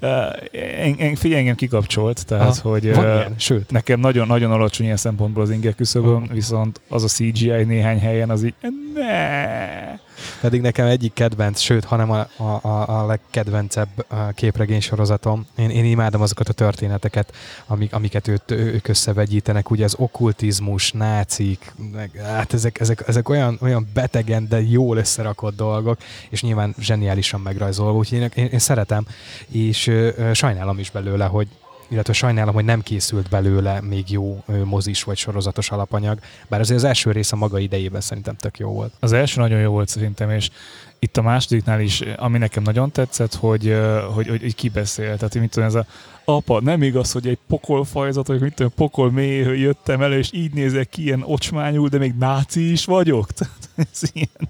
Tehát, 0.00 0.50
en, 0.78 0.94
en, 0.98 1.14
figyelj, 1.14 1.40
engem 1.40 1.54
kikapcsolt, 1.54 2.26
tehát, 2.26 2.58
Ha, 2.58 2.68
hogy 2.68 2.86
uh? 2.86 3.20
Sőt, 3.36 3.70
nekem 3.70 4.00
nagyon, 4.00 4.26
nagyon 4.26 4.50
alacsony 4.50 4.84
ilyen 4.84 4.96
szempontból 4.96 5.42
az 5.42 5.50
inger 5.50 5.74
küszöböm, 5.74 6.28
viszont 6.32 6.80
az 6.88 7.04
a 7.04 7.08
CGI 7.08 7.62
néhány 7.64 7.98
helyen 7.98 8.30
az 8.30 8.42
így, 8.42 8.54
ne. 8.94 9.91
Pedig 10.40 10.60
nekem 10.60 10.86
egyik 10.86 11.12
kedvenc, 11.12 11.60
sőt, 11.60 11.84
hanem 11.84 12.10
a, 12.10 12.28
a, 12.36 13.00
a, 13.00 13.06
legkedvencebb 13.06 13.88
uh, 14.10 14.32
képregény 14.34 14.80
sorozatom. 14.80 15.46
Én, 15.56 15.70
én 15.70 15.84
imádom 15.84 16.20
azokat 16.22 16.48
a 16.48 16.52
történeteket, 16.52 17.34
amik, 17.66 17.94
amiket 17.94 18.28
őt, 18.28 18.50
ők 18.50 18.88
összevegyítenek, 18.88 19.70
ugye 19.70 19.84
az 19.84 19.94
okkultizmus, 19.98 20.92
nácik, 20.92 21.74
meg, 21.92 22.10
hát 22.24 22.52
ezek, 22.52 22.80
ezek, 22.80 23.04
ezek 23.06 23.28
olyan, 23.28 23.58
olyan 23.60 23.88
betegen, 23.94 24.48
de 24.48 24.62
jól 24.62 24.96
összerakott 24.96 25.56
dolgok, 25.56 25.98
és 26.28 26.42
nyilván 26.42 26.74
zseniálisan 26.78 27.40
megrajzolva, 27.40 27.98
úgyhogy 27.98 28.18
én, 28.18 28.30
én, 28.34 28.46
én 28.46 28.58
szeretem, 28.58 29.06
és 29.48 29.86
ö, 29.86 30.30
sajnálom 30.32 30.78
is 30.78 30.90
belőle, 30.90 31.24
hogy 31.24 31.48
illetve 31.92 32.12
sajnálom, 32.12 32.54
hogy 32.54 32.64
nem 32.64 32.82
készült 32.82 33.28
belőle 33.28 33.80
még 33.80 34.10
jó 34.10 34.44
mozis 34.64 35.02
vagy 35.02 35.16
sorozatos 35.16 35.70
alapanyag, 35.70 36.18
bár 36.48 36.60
azért 36.60 36.78
az 36.78 36.84
első 36.84 37.10
rész 37.10 37.32
a 37.32 37.36
maga 37.36 37.58
idejében 37.58 38.00
szerintem 38.00 38.36
tök 38.36 38.58
jó 38.58 38.72
volt. 38.72 38.92
Az 39.00 39.12
első 39.12 39.40
nagyon 39.40 39.60
jó 39.60 39.70
volt 39.70 39.88
szerintem, 39.88 40.30
és 40.30 40.50
itt 40.98 41.16
a 41.16 41.22
másodiknál 41.22 41.80
is, 41.80 42.00
ami 42.16 42.38
nekem 42.38 42.62
nagyon 42.62 42.90
tetszett, 42.90 43.34
hogy, 43.34 43.76
hogy, 44.14 44.28
hogy, 44.28 44.40
hogy 44.40 44.54
kibeszél. 44.54 45.16
Tehát, 45.16 45.34
mit 45.34 45.50
tudom, 45.50 45.68
ez 45.68 45.74
a 45.74 45.86
apa, 46.24 46.60
nem 46.60 46.82
igaz, 46.82 47.12
hogy 47.12 47.26
egy 47.28 47.38
pokolfajzat, 47.46 48.26
vagy 48.26 48.40
mit 48.40 48.54
tudom, 48.54 48.72
pokol 48.74 49.10
mélyről 49.10 49.56
jöttem 49.56 50.02
elő, 50.02 50.18
és 50.18 50.30
így 50.32 50.52
nézek 50.52 50.88
ki, 50.88 51.02
ilyen 51.02 51.22
ocsmányul, 51.22 51.88
de 51.88 51.98
még 51.98 52.14
náci 52.18 52.70
is 52.72 52.84
vagyok. 52.84 53.32
Tehát 53.36 53.68
ez 53.76 54.00
ilyen 54.12 54.48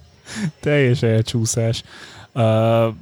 teljes 0.60 1.02
elcsúszás. 1.02 1.82
Uh, 2.34 2.94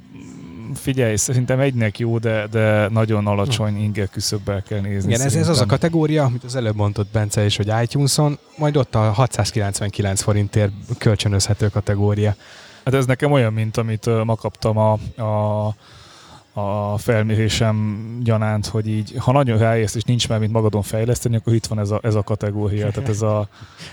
figyelj, 0.73 1.15
szerintem 1.15 1.59
egynek 1.59 1.99
jó, 1.99 2.17
de, 2.17 2.47
de 2.51 2.87
nagyon 2.89 3.27
alacsony 3.27 3.83
inger 3.83 4.09
küszöbbel 4.09 4.63
kell 4.63 4.79
nézni. 4.79 5.11
Igen, 5.13 5.25
ez, 5.25 5.35
ez 5.35 5.47
az 5.47 5.59
a 5.59 5.65
kategória, 5.65 6.23
amit 6.23 6.43
az 6.43 6.55
előbb 6.55 6.75
mondott 6.75 7.07
Bence 7.11 7.45
is, 7.45 7.57
hogy 7.57 7.71
iTunes-on, 7.81 8.37
majd 8.57 8.77
ott 8.77 8.95
a 8.95 8.99
699 8.99 10.21
forintért 10.21 10.71
kölcsönözhető 10.97 11.67
kategória. 11.67 12.35
Hát 12.85 12.93
ez 12.93 13.05
nekem 13.05 13.31
olyan, 13.31 13.53
mint 13.53 13.77
amit 13.77 14.23
ma 14.23 14.35
kaptam 14.35 14.77
a, 14.77 14.91
a, 15.21 15.67
a 16.53 16.97
felmérésem 16.97 17.99
gyanánt, 18.23 18.65
hogy 18.65 18.87
így, 18.87 19.13
ha 19.17 19.31
nagyon 19.31 19.57
ráérsz 19.57 19.95
és 19.95 20.03
nincs 20.03 20.29
már 20.29 20.39
mint 20.39 20.51
magadon 20.51 20.81
fejleszteni, 20.81 21.35
akkor 21.35 21.53
itt 21.53 21.65
van 21.65 21.79
ez 21.79 21.89
a, 21.89 21.99
ez 22.03 22.15
a 22.15 22.21
kategória. 22.21 22.91
Tehát 22.91 23.09
ez 23.09 23.21
a 23.21 23.47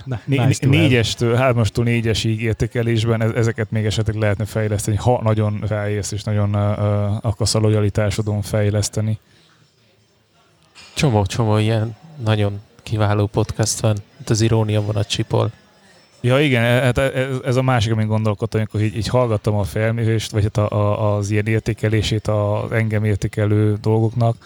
né- 0.05 0.25
nice 0.27 0.66
have. 0.66 0.79
négyestől, 0.79 1.35
hármastól 1.35 1.85
négyesig 1.85 2.42
értékelésben 2.42 3.23
ez, 3.23 3.31
ezeket 3.31 3.71
még 3.71 3.85
esetleg 3.85 4.16
lehetne 4.16 4.44
fejleszteni, 4.44 4.97
ha 4.97 5.21
nagyon 5.23 5.62
ráérsz 5.68 6.12
és 6.12 6.23
nagyon 6.23 6.55
ö, 6.55 7.07
akarsz 7.21 7.55
a 7.55 7.59
lojalitásodon 7.59 8.42
fejleszteni. 8.42 9.18
Csomó-csomó 10.94 11.57
ilyen 11.57 11.97
nagyon 12.25 12.61
kiváló 12.83 13.27
podcast 13.27 13.81
van. 13.81 13.97
Itt 14.21 14.31
az 14.31 14.40
irónia 14.40 14.83
van 14.83 14.97
a 14.97 15.05
csipol. 15.05 15.51
Ja 16.20 16.40
igen, 16.40 16.62
hát 16.62 16.98
ez, 16.98 17.37
ez 17.44 17.57
a 17.57 17.62
másik, 17.62 17.92
amin 17.92 18.07
gondolkodtam, 18.07 18.61
amikor 18.61 18.81
így, 18.81 18.96
így 18.96 19.09
hallgattam 19.09 19.54
a 19.54 19.64
felmérést, 19.64 20.31
vagy 20.31 20.42
hát 20.42 20.57
a, 20.57 20.70
a, 20.70 21.16
az 21.16 21.31
ilyen 21.31 21.46
értékelését 21.46 22.26
az 22.26 22.72
engem 22.72 23.04
értékelő 23.04 23.76
dolgoknak, 23.81 24.37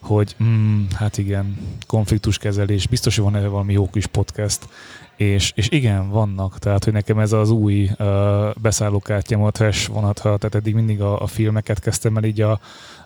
hogy 0.00 0.36
mm, 0.42 0.84
hát 0.94 1.18
igen, 1.18 1.56
konfliktuskezelés, 1.86 2.86
biztos, 2.86 3.16
hogy 3.16 3.24
van 3.24 3.36
erre 3.36 3.48
valami 3.48 3.72
jó 3.72 3.90
kis 3.90 4.06
podcast, 4.06 4.68
és, 5.16 5.52
és 5.54 5.68
igen, 5.70 6.10
vannak, 6.10 6.58
tehát 6.58 6.84
hogy 6.84 6.92
nekem 6.92 7.18
ez 7.18 7.32
az 7.32 7.50
új 7.50 7.90
uh, 7.98 8.54
beszállókártyám 8.62 9.42
a 9.42 9.50
trash 9.50 9.88
vonatra, 9.88 10.36
tehát 10.36 10.54
eddig 10.54 10.74
mindig 10.74 11.00
a, 11.00 11.20
a 11.20 11.26
filmeket 11.26 11.80
kezdtem 11.80 12.16
el 12.16 12.24
így 12.24 12.40
a, 12.40 12.60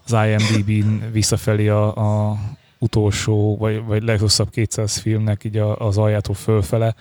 az 0.05 0.13
IMDb-n 0.13 1.11
visszafelé 1.13 1.69
a, 1.69 1.97
a 1.97 2.37
utolsó, 2.79 3.57
vagy, 3.57 3.85
vagy 3.85 4.03
legrosszabb 4.03 4.51
200 4.51 4.99
filmnek 4.99 5.45
így 5.45 5.57
a, 5.57 5.77
az 5.77 5.99
aljától 5.99 6.35
fölfele, 6.35 6.95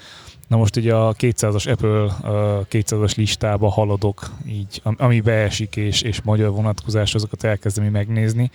Na 0.48 0.58
most 0.58 0.76
ugye 0.76 0.94
a 0.94 1.14
200-as 1.14 1.72
Apple 1.72 2.04
uh, 2.04 2.66
200-as 2.70 3.16
listába 3.16 3.70
haladok, 3.70 4.32
így, 4.46 4.82
am- 4.84 4.96
ami 5.00 5.20
beesik, 5.20 5.76
és, 5.76 6.02
és 6.02 6.22
magyar 6.22 6.52
vonatkozás, 6.52 7.16
azokat 7.16 7.44
elkezdem 7.44 7.86
megnézni. 7.86 8.52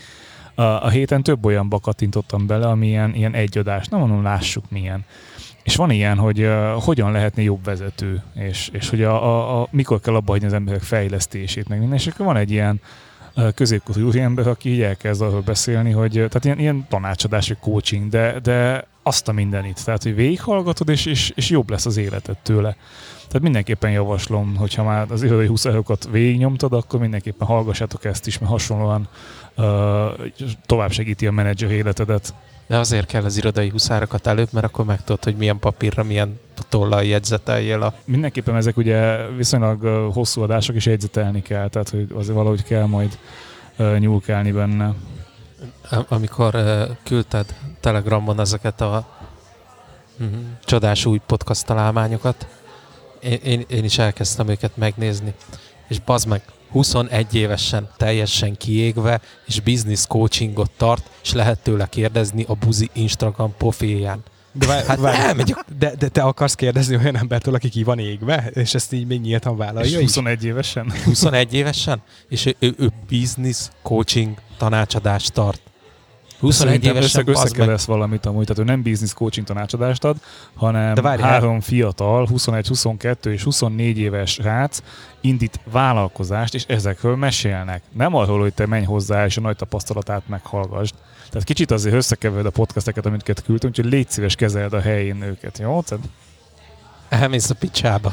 A, 0.54 0.62
a 0.62 0.88
héten 0.88 1.22
több 1.22 1.44
olyanba 1.44 1.78
kattintottam 1.78 2.46
bele, 2.46 2.66
ami 2.66 2.86
ilyen, 2.86 3.14
ilyen 3.14 3.34
egyadás. 3.34 3.86
Na 3.86 3.98
mondom, 3.98 4.22
lássuk 4.22 4.64
milyen. 4.70 5.04
És 5.62 5.76
van 5.76 5.90
ilyen, 5.90 6.18
hogy 6.18 6.40
uh, 6.40 6.70
hogyan 6.70 7.12
lehetni 7.12 7.42
jobb 7.42 7.64
vezető, 7.64 8.22
és, 8.34 8.70
és 8.72 8.88
hogy 8.88 9.02
a, 9.02 9.24
a, 9.24 9.60
a, 9.60 9.68
mikor 9.70 10.00
kell 10.00 10.14
abba 10.14 10.32
hagyni 10.32 10.46
az 10.46 10.52
emberek 10.52 10.82
fejlesztését, 10.82 11.68
meg 11.68 11.78
minden. 11.78 11.98
És 11.98 12.06
akkor 12.06 12.26
van 12.26 12.36
egy 12.36 12.50
ilyen 12.50 12.80
uh, 13.36 13.52
középkorú 13.54 14.10
ember, 14.10 14.46
aki 14.46 14.68
így 14.68 14.82
elkezd 14.82 15.22
arról 15.22 15.40
beszélni, 15.40 15.90
hogy 15.90 16.12
tehát 16.12 16.44
ilyen, 16.44 16.58
ilyen 16.58 16.86
tanácsadás, 16.88 17.48
vagy 17.48 17.58
coaching, 17.58 18.08
de, 18.08 18.40
de 18.40 18.86
azt 19.02 19.28
a 19.28 19.32
mindenit. 19.32 19.84
Tehát, 19.84 20.02
hogy 20.02 20.14
végighallgatod, 20.14 20.88
és, 20.88 21.06
és, 21.06 21.32
és 21.34 21.50
jobb 21.50 21.70
lesz 21.70 21.86
az 21.86 21.96
életed 21.96 22.36
tőle. 22.42 22.76
Tehát 23.26 23.42
mindenképpen 23.42 23.90
javaslom, 23.90 24.56
hogyha 24.56 24.82
már 24.82 25.06
az 25.10 25.22
irodai 25.22 25.46
20 25.46 25.64
eurókat 25.64 26.08
végignyomtad, 26.10 26.72
akkor 26.72 27.00
mindenképpen 27.00 27.46
hallgassátok 27.46 28.04
ezt 28.04 28.26
is, 28.26 28.38
mert 28.38 28.52
hasonlóan 28.52 29.08
uh, 29.56 29.64
tovább 30.66 30.92
segíti 30.92 31.26
a 31.26 31.30
menedzser 31.30 31.70
életedet. 31.70 32.34
De 32.66 32.78
azért 32.78 33.06
kell 33.06 33.24
az 33.24 33.36
irodai 33.36 33.68
huszárokat 33.68 34.26
előbb, 34.26 34.48
mert 34.52 34.66
akkor 34.66 34.84
megtudod, 34.84 35.24
hogy 35.24 35.36
milyen 35.36 35.58
papírra, 35.58 36.02
milyen 36.02 36.40
tollal 36.68 37.04
jegyzeteljél 37.04 37.82
a... 37.82 37.94
Mindenképpen 38.04 38.56
ezek 38.56 38.76
ugye 38.76 39.26
viszonylag 39.36 39.82
hosszú 40.12 40.42
adások, 40.42 40.76
és 40.76 40.86
jegyzetelni 40.86 41.42
kell, 41.42 41.68
tehát 41.68 41.88
hogy 41.88 42.06
azért 42.14 42.36
valahogy 42.36 42.64
kell 42.64 42.86
majd 42.86 43.18
uh, 43.78 43.98
nyúlkálni 43.98 44.50
benne. 44.50 44.94
Am- 45.90 46.06
Amikor 46.08 46.54
uh, 46.54 46.96
küldted 47.02 47.54
Telegramon 47.80 48.40
ezeket 48.40 48.80
a 48.80 49.06
mm, 50.22 50.52
csodás 50.64 51.04
új 51.04 51.20
podcast 51.26 51.66
találmányokat, 51.66 52.46
én, 53.20 53.40
én, 53.44 53.64
én 53.68 53.84
is 53.84 53.98
elkezdtem 53.98 54.48
őket 54.48 54.76
megnézni, 54.76 55.34
és 55.88 56.00
bazd 56.00 56.26
meg, 56.26 56.42
21 56.70 57.34
évesen, 57.34 57.88
teljesen 57.96 58.56
kiégve, 58.56 59.20
és 59.46 59.60
business 59.60 60.06
coachingot 60.06 60.70
tart, 60.76 61.10
és 61.22 61.32
lehet 61.32 61.62
tőle 61.62 61.86
kérdezni 61.86 62.44
a 62.48 62.54
buzi 62.54 62.90
Instagram 62.92 63.54
profilján. 63.56 64.22
De, 64.52 64.66
várj, 64.66 64.86
Hát 64.86 64.98
várj, 64.98 65.16
elmegyek. 65.16 65.64
de, 65.78 65.92
de 65.98 66.08
te 66.08 66.22
akarsz 66.22 66.54
kérdezni 66.54 66.96
olyan 66.96 67.16
embertől, 67.16 67.54
aki 67.54 67.68
ki 67.68 67.82
van 67.84 67.98
égve, 67.98 68.50
és 68.54 68.74
ezt 68.74 68.92
így 68.92 69.06
még 69.06 69.20
nyíltan 69.20 69.52
És 69.52 69.58
vállalja 69.58 69.98
is? 69.98 70.04
21 70.04 70.44
évesen? 70.44 70.92
21 71.04 71.54
évesen, 71.54 72.02
és 72.28 72.46
ő, 72.46 72.54
ő, 72.58 72.74
ő 72.78 72.92
business 73.08 73.68
coaching 73.82 74.34
tanácsadást 74.58 75.32
tart. 75.32 75.60
21 76.40 76.68
Szerintem 76.68 76.96
évesen, 76.96 77.28
össze, 77.28 77.40
összekeversz 77.40 77.84
valamit 77.84 78.26
amúgy, 78.26 78.46
tehát 78.46 78.62
ő 78.62 78.64
nem 78.64 78.82
business 78.82 79.12
coaching 79.12 79.46
tanácsadást 79.46 80.04
ad, 80.04 80.16
hanem 80.54 80.94
De 80.94 81.00
várj, 81.00 81.22
három 81.22 81.60
fiatal, 81.60 82.26
21, 82.26 82.66
22 82.66 83.32
és 83.32 83.42
24 83.42 83.98
éves 83.98 84.38
rác 84.38 84.82
indít 85.20 85.60
vállalkozást, 85.70 86.54
és 86.54 86.64
ezekről 86.66 87.16
mesélnek. 87.16 87.82
Nem 87.92 88.14
arról, 88.14 88.40
hogy 88.40 88.54
te 88.54 88.66
menj 88.66 88.84
hozzá, 88.84 89.24
és 89.24 89.36
a 89.36 89.40
nagy 89.40 89.56
tapasztalatát 89.56 90.22
meghallgassd. 90.28 90.94
Tehát 91.32 91.46
kicsit 91.46 91.70
azért 91.70 91.94
összekevered 91.94 92.46
a 92.46 92.50
podcasteket, 92.50 93.06
amiket 93.06 93.42
küldtem, 93.42 93.70
úgyhogy 93.70 93.84
légy 93.92 94.10
szíves 94.10 94.34
kezeld 94.34 94.72
a 94.72 94.80
helyén 94.80 95.22
őket, 95.22 95.58
jó? 95.58 95.82
Tehát 95.82 96.04
Elmész 97.08 97.50
a 97.50 97.54
picsába. 97.54 98.12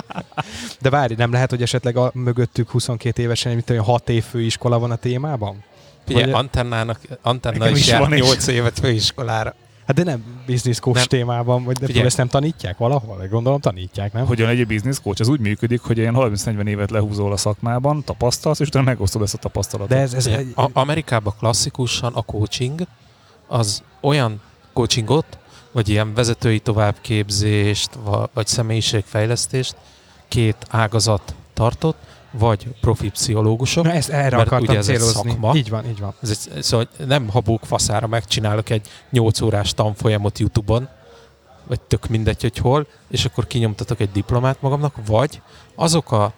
De 0.80 0.90
várj, 0.90 1.14
nem 1.14 1.32
lehet, 1.32 1.50
hogy 1.50 1.62
esetleg 1.62 1.96
a 1.96 2.10
mögöttük 2.14 2.70
22 2.70 3.22
évesen, 3.22 3.54
mint 3.54 3.70
olyan 3.70 3.84
6 3.84 4.08
év 4.08 4.24
főiskola 4.24 4.78
van 4.78 4.90
a 4.90 4.96
témában? 4.96 5.64
Ugye 6.08 6.24
Vagy- 6.24 6.32
Antennának, 6.32 7.00
Antenna 7.22 7.68
is, 7.68 7.78
is 7.78 7.86
jár 7.86 8.00
van 8.00 8.14
is. 8.14 8.20
8 8.20 8.46
évet 8.46 8.78
főiskolára. 8.78 9.54
Hát 9.88 9.96
de 9.96 10.02
nem 10.02 10.24
business 10.46 10.78
coach 10.80 10.96
Nem. 10.98 11.06
témában, 11.06 11.64
vagy 11.64 11.78
de 11.78 11.86
Figyelj. 11.86 12.06
ezt 12.06 12.16
nem 12.16 12.28
tanítják 12.28 12.78
valahol? 12.78 13.26
Gondolom 13.30 13.60
tanítják, 13.60 14.12
nem? 14.12 14.26
hogyan 14.26 14.48
egy 14.48 14.66
business 14.66 15.00
coach? 15.02 15.20
Ez 15.20 15.28
úgy 15.28 15.40
működik, 15.40 15.80
hogy 15.80 15.98
ilyen 15.98 16.14
30-40 16.16 16.66
évet 16.66 16.90
lehúzol 16.90 17.32
a 17.32 17.36
szakmában, 17.36 18.04
tapasztalsz, 18.04 18.60
és 18.60 18.66
utána 18.66 18.84
megosztod 18.84 19.22
ezt 19.22 19.34
a 19.34 19.38
tapasztalatot. 19.38 19.96
De 19.96 20.02
ez, 20.02 20.14
ez 20.14 20.26
egy, 20.26 20.52
a, 20.54 20.70
Amerikában 20.72 21.34
klasszikusan 21.38 22.14
a 22.14 22.22
coaching 22.22 22.80
az 23.46 23.82
olyan 24.00 24.40
coachingot, 24.72 25.38
vagy 25.72 25.88
ilyen 25.88 26.14
vezetői 26.14 26.58
továbbképzést, 26.58 27.90
va- 28.04 28.30
vagy 28.34 28.46
személyiségfejlesztést 28.46 29.76
két 30.28 30.56
ágazat 30.70 31.34
tartott, 31.54 31.98
vagy 32.38 32.66
profi 32.80 33.10
pszichológusok. 33.10 33.84
Na, 33.84 33.92
ezt 33.92 34.08
erre 34.08 34.36
mert 34.36 34.46
akartam 34.46 34.68
ugye 34.68 34.78
ez 34.78 34.88
egy 34.88 34.96
célozni. 34.96 35.30
szakma. 35.30 35.54
Így 35.54 35.68
van, 35.70 35.88
így 35.88 35.98
van. 35.98 36.14
Ez 36.22 36.30
egy, 36.30 36.62
szóval 36.62 36.88
nem 37.06 37.28
habók 37.28 37.64
faszára 37.64 38.06
megcsinálok 38.06 38.70
egy 38.70 38.88
8 39.10 39.40
órás 39.40 39.74
tanfolyamot 39.74 40.38
Youtube-on, 40.38 40.88
vagy 41.66 41.80
tök 41.80 42.08
mindegy, 42.08 42.40
hogy 42.40 42.58
hol, 42.58 42.86
és 43.08 43.24
akkor 43.24 43.46
kinyomtatok 43.46 44.00
egy 44.00 44.10
diplomát 44.12 44.62
magamnak, 44.62 44.94
vagy 45.06 45.40
azok 45.74 46.12
a, 46.12 46.32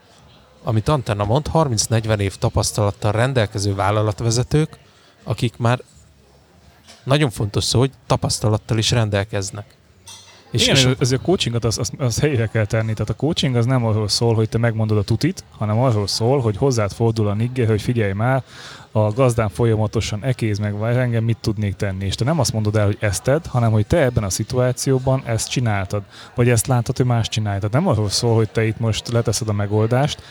amit 0.63 0.89
Antenna 0.89 1.25
mond, 1.25 1.47
30-40 1.53 2.19
év 2.19 2.37
tapasztalattal 2.37 3.13
rendelkező 3.13 3.75
vállalatvezetők, 3.75 4.79
akik 5.23 5.57
már 5.57 5.81
nagyon 7.05 7.31
fontos 7.31 7.65
szó, 7.65 7.79
hogy 7.79 7.91
tapasztalattal 8.07 8.79
is 8.79 8.91
rendelkeznek. 8.91 9.75
És, 10.51 10.63
Igen, 10.63 10.77
és 10.77 10.89
ez, 10.99 11.13
a 11.13 11.19
coachingot 11.19 11.65
az, 11.65 11.79
az, 11.79 11.91
az 11.99 12.21
helyre 12.21 12.47
kell 12.47 12.65
tenni. 12.65 12.93
Tehát 12.93 13.11
a 13.11 13.15
coaching 13.15 13.57
az 13.57 13.67
nem 13.67 13.85
arról 13.85 14.09
szól, 14.09 14.35
hogy 14.35 14.49
te 14.49 14.59
megmondod 14.59 14.99
a 14.99 15.03
tutit, 15.03 15.45
hanem 15.59 15.79
arról 15.79 16.07
szól, 16.07 16.41
hogy 16.41 16.57
hozzád 16.57 16.93
fordul 16.93 17.29
a 17.29 17.35
nigger, 17.35 17.67
hogy 17.67 17.83
figyelj 17.83 18.13
már, 18.13 18.43
a 18.93 19.13
gazdán 19.13 19.49
folyamatosan 19.49 20.25
ekéz 20.25 20.59
meg, 20.59 20.75
vagy 20.75 20.97
engem 20.97 21.25
mit 21.25 21.37
tudnék 21.41 21.75
tenni. 21.77 22.05
És 22.05 22.15
te 22.15 22.25
nem 22.25 22.39
azt 22.39 22.53
mondod 22.53 22.77
el, 22.77 22.85
hogy 22.85 22.97
ezt 23.01 23.23
tedd, 23.23 23.41
hanem 23.49 23.71
hogy 23.71 23.87
te 23.87 24.03
ebben 24.03 24.25
a 24.25 24.31
szituációban 24.31 25.23
ezt 25.25 25.51
csináltad, 25.51 26.03
vagy 26.35 26.49
ezt 26.49 26.67
látod, 26.67 26.97
hogy 26.97 27.07
más 27.07 27.29
csinálja. 27.29 27.59
Tehát 27.59 27.75
nem 27.75 27.89
arról 27.89 28.09
szól, 28.09 28.35
hogy 28.35 28.49
te 28.49 28.65
itt 28.65 28.79
most 28.79 29.09
leteszed 29.09 29.49
a 29.49 29.53
megoldást, 29.53 30.23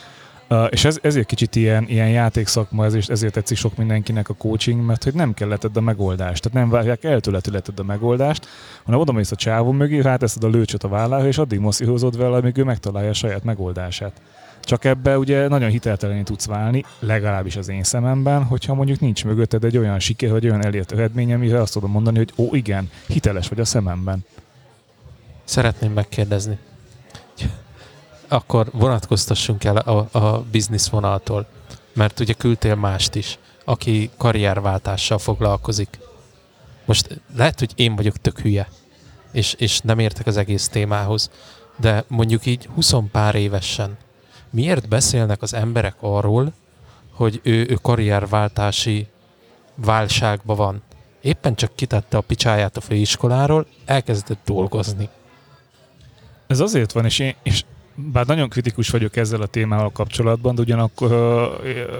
És 0.70 0.84
ez, 0.84 0.98
ezért 1.02 1.26
kicsit 1.26 1.56
ilyen, 1.56 1.84
ilyen 1.88 2.08
játékszakma, 2.08 2.84
ezért, 2.84 3.10
ezért 3.10 3.32
tetszik 3.32 3.56
sok 3.56 3.76
mindenkinek 3.76 4.28
a 4.28 4.34
coaching, 4.34 4.84
mert 4.84 5.04
hogy 5.04 5.14
nem 5.14 5.34
kell 5.34 5.48
letedd 5.48 5.76
a 5.76 5.80
megoldást. 5.80 6.42
Tehát 6.42 6.58
nem 6.58 6.68
várják 6.70 7.04
el 7.04 7.20
tőled, 7.20 7.44
hogy 7.44 7.52
letedd 7.52 7.80
a 7.80 7.82
megoldást, 7.82 8.46
hanem 8.84 9.00
oda 9.00 9.12
mész 9.12 9.30
a 9.30 9.36
csávó 9.36 9.72
mögé, 9.72 9.98
ráteszed 9.98 10.44
a 10.44 10.48
lőcsöt 10.48 10.84
a 10.84 10.88
vállára, 10.88 11.26
és 11.26 11.38
addig 11.38 11.58
moszihozod 11.58 12.16
vele, 12.16 12.36
amíg 12.36 12.56
ő 12.56 12.64
megtalálja 12.64 13.10
a 13.10 13.14
saját 13.14 13.44
megoldását. 13.44 14.20
Csak 14.60 14.84
ebbe 14.84 15.18
ugye 15.18 15.48
nagyon 15.48 15.70
hiteltelenül 15.70 16.24
tudsz 16.24 16.46
válni, 16.46 16.84
legalábbis 16.98 17.56
az 17.56 17.68
én 17.68 17.82
szememben, 17.82 18.44
hogyha 18.44 18.74
mondjuk 18.74 19.00
nincs 19.00 19.24
mögötted 19.24 19.64
egy 19.64 19.76
olyan 19.76 19.98
siker, 19.98 20.30
vagy 20.30 20.44
olyan 20.44 20.64
elért 20.64 20.92
eredmény, 20.92 21.32
amire 21.32 21.60
azt 21.60 21.72
tudom 21.72 21.90
mondani, 21.90 22.18
hogy 22.18 22.32
ó 22.36 22.54
igen, 22.54 22.90
hiteles 23.06 23.48
vagy 23.48 23.60
a 23.60 23.64
szememben. 23.64 24.24
szeretném 25.44 25.92
megkérdezni. 25.92 26.58
Akkor 28.32 28.70
vonatkoztassunk 28.72 29.64
el 29.64 29.76
a, 29.76 30.18
a 30.18 30.44
biznisz 30.50 30.88
vonaltól, 30.88 31.46
mert 31.92 32.20
ugye 32.20 32.32
küldtél 32.32 32.74
mást 32.74 33.14
is, 33.14 33.38
aki 33.64 34.10
karrierváltással 34.16 35.18
foglalkozik. 35.18 35.98
Most 36.84 37.20
lehet, 37.36 37.58
hogy 37.58 37.72
én 37.74 37.96
vagyok 37.96 38.16
tök 38.16 38.40
hülye, 38.40 38.68
és, 39.32 39.54
és 39.58 39.80
nem 39.80 39.98
értek 39.98 40.26
az 40.26 40.36
egész 40.36 40.68
témához, 40.68 41.30
de 41.76 42.04
mondjuk 42.08 42.46
így 42.46 42.68
20 42.74 42.92
pár 43.12 43.34
évesen 43.34 43.96
miért 44.50 44.88
beszélnek 44.88 45.42
az 45.42 45.54
emberek 45.54 45.94
arról, 46.00 46.52
hogy 47.12 47.40
ő, 47.42 47.66
ő 47.68 47.78
karrierváltási 47.82 49.06
válságban 49.74 50.56
van. 50.56 50.82
Éppen 51.20 51.54
csak 51.54 51.74
kitette 51.74 52.16
a 52.16 52.20
picsáját 52.20 52.76
a 52.76 52.80
főiskoláról, 52.80 53.66
elkezdett 53.84 54.40
dolgozni. 54.44 55.08
Ez 56.46 56.60
azért 56.60 56.92
van, 56.92 57.04
és, 57.04 57.18
én, 57.18 57.34
és 57.42 57.64
bár 58.12 58.26
nagyon 58.26 58.48
kritikus 58.48 58.88
vagyok 58.88 59.16
ezzel 59.16 59.40
a 59.40 59.46
témával 59.46 59.90
kapcsolatban, 59.90 60.54
de 60.54 60.60
ugyanakkor 60.60 61.10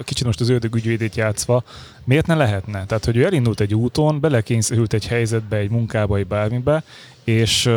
kicsit 0.05 0.27
most 0.27 0.41
az 0.41 0.49
ördög 0.49 0.75
ügyvédét 0.75 1.17
játszva, 1.17 1.65
miért 2.05 2.27
ne 2.27 2.35
lehetne? 2.35 2.85
Tehát, 2.87 3.05
hogy 3.05 3.17
ő 3.17 3.25
elindult 3.25 3.61
egy 3.61 3.75
úton, 3.75 4.21
belekényszerült 4.21 4.93
egy 4.93 5.07
helyzetbe, 5.07 5.57
egy 5.57 5.71
munkába, 5.71 6.17
egy 6.17 6.27
bármibe, 6.27 6.83
és, 7.25 7.71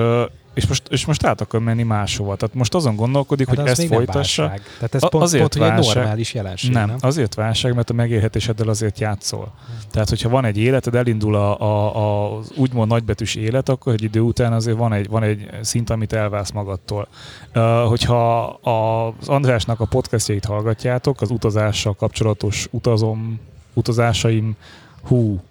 és 0.53 0.67
most, 0.67 0.87
és 0.89 1.05
most 1.05 1.25
át 1.25 1.41
akar 1.41 1.59
menni 1.59 1.83
máshova. 1.83 2.35
Tehát 2.35 2.55
most 2.55 2.73
azon 2.75 2.95
gondolkodik, 2.95 3.47
Hát 3.47 3.55
hogy 3.57 3.67
ezt 3.67 3.83
folytassa. 3.85 4.41
válság. 4.41 4.61
Tehát 4.75 4.95
ez 4.95 5.03
A- 5.03 5.07
pont, 5.07 5.23
azért 5.23 5.41
pont 5.41 5.53
hogy 5.53 5.63
egy 5.63 5.69
válság. 5.69 5.95
normális 5.95 6.33
jelenség, 6.33 6.71
Nem, 6.71 6.87
nem? 6.87 6.97
azért 6.99 7.33
válság, 7.33 7.75
mert 7.75 7.89
a 7.89 7.93
megélhetéseddel 7.93 8.67
azért 8.67 8.99
játszol. 8.99 9.51
Tehát, 9.91 10.09
hogyha 10.09 10.29
van 10.29 10.45
egy 10.45 10.57
életed, 10.57 10.95
elindul 10.95 11.35
a, 11.35 11.59
a, 11.61 11.95
a, 11.95 12.37
az 12.37 12.51
úgymond 12.55 12.89
nagybetűs 12.91 13.35
élet, 13.35 13.69
akkor 13.69 13.93
egy 13.93 14.03
idő 14.03 14.19
után 14.19 14.53
azért 14.53 14.77
van 14.77 14.93
egy, 14.93 15.07
van 15.09 15.23
egy 15.23 15.49
szint, 15.61 15.89
amit 15.89 16.13
elvász 16.13 16.51
magadtól. 16.51 17.07
Uh, 17.55 17.63
hogyha 17.87 18.43
a, 18.45 19.07
az 19.07 19.27
Andrásnak 19.27 19.79
a 19.79 19.85
podcastjait 19.85 20.45
hallgatjátok, 20.45 21.21
az 21.21 21.29
utazással 21.31 21.93
kapcsolatos 21.93 22.67
utazom, 22.71 23.39
utazásaim, 23.73 24.55
hú, 25.03 25.41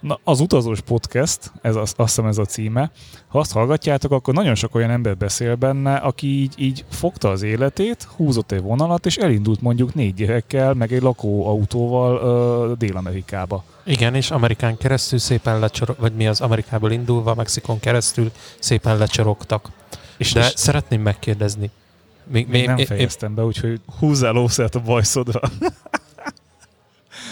Na, 0.00 0.18
az 0.24 0.40
utazós 0.40 0.80
podcast, 0.80 1.52
ez 1.62 1.76
az, 1.76 1.94
azt 1.96 2.08
hiszem 2.14 2.26
ez 2.26 2.38
a 2.38 2.44
címe, 2.44 2.90
ha 3.28 3.38
azt 3.38 3.52
hallgatjátok, 3.52 4.12
akkor 4.12 4.34
nagyon 4.34 4.54
sok 4.54 4.74
olyan 4.74 4.90
ember 4.90 5.16
beszél 5.16 5.54
benne, 5.54 5.94
aki 5.94 6.26
így, 6.26 6.54
így 6.56 6.84
fogta 6.90 7.28
az 7.30 7.42
életét, 7.42 8.08
húzott 8.16 8.52
egy 8.52 8.60
vonalat, 8.62 9.06
és 9.06 9.16
elindult 9.16 9.60
mondjuk 9.60 9.94
négy 9.94 10.14
gyerekkel, 10.14 10.74
meg 10.74 10.92
egy 10.92 11.02
lakóautóval 11.02 12.16
ö, 12.20 12.72
Dél-Amerikába. 12.78 13.64
Igen, 13.84 14.14
és 14.14 14.30
Amerikán 14.30 14.76
keresztül 14.76 15.18
szépen 15.18 15.58
lecsorog, 15.58 15.96
vagy 15.98 16.12
mi 16.12 16.26
az 16.26 16.40
Amerikából 16.40 16.90
indulva, 16.92 17.34
Mexikon 17.34 17.80
keresztül 17.80 18.30
szépen 18.58 18.98
lecsorogtak. 18.98 19.68
És, 20.16 20.32
De 20.32 20.40
és 20.40 20.52
szeretném 20.56 21.00
megkérdezni. 21.02 21.70
Még, 22.24 22.48
még 22.48 22.66
nem 22.66 22.76
én- 22.78 22.86
fejeztem 22.86 23.34
be, 23.34 23.44
úgyhogy 23.44 23.80
húzzál 23.98 24.32
lószert 24.32 24.74
a 24.74 24.80
bajszodra. 24.80 25.40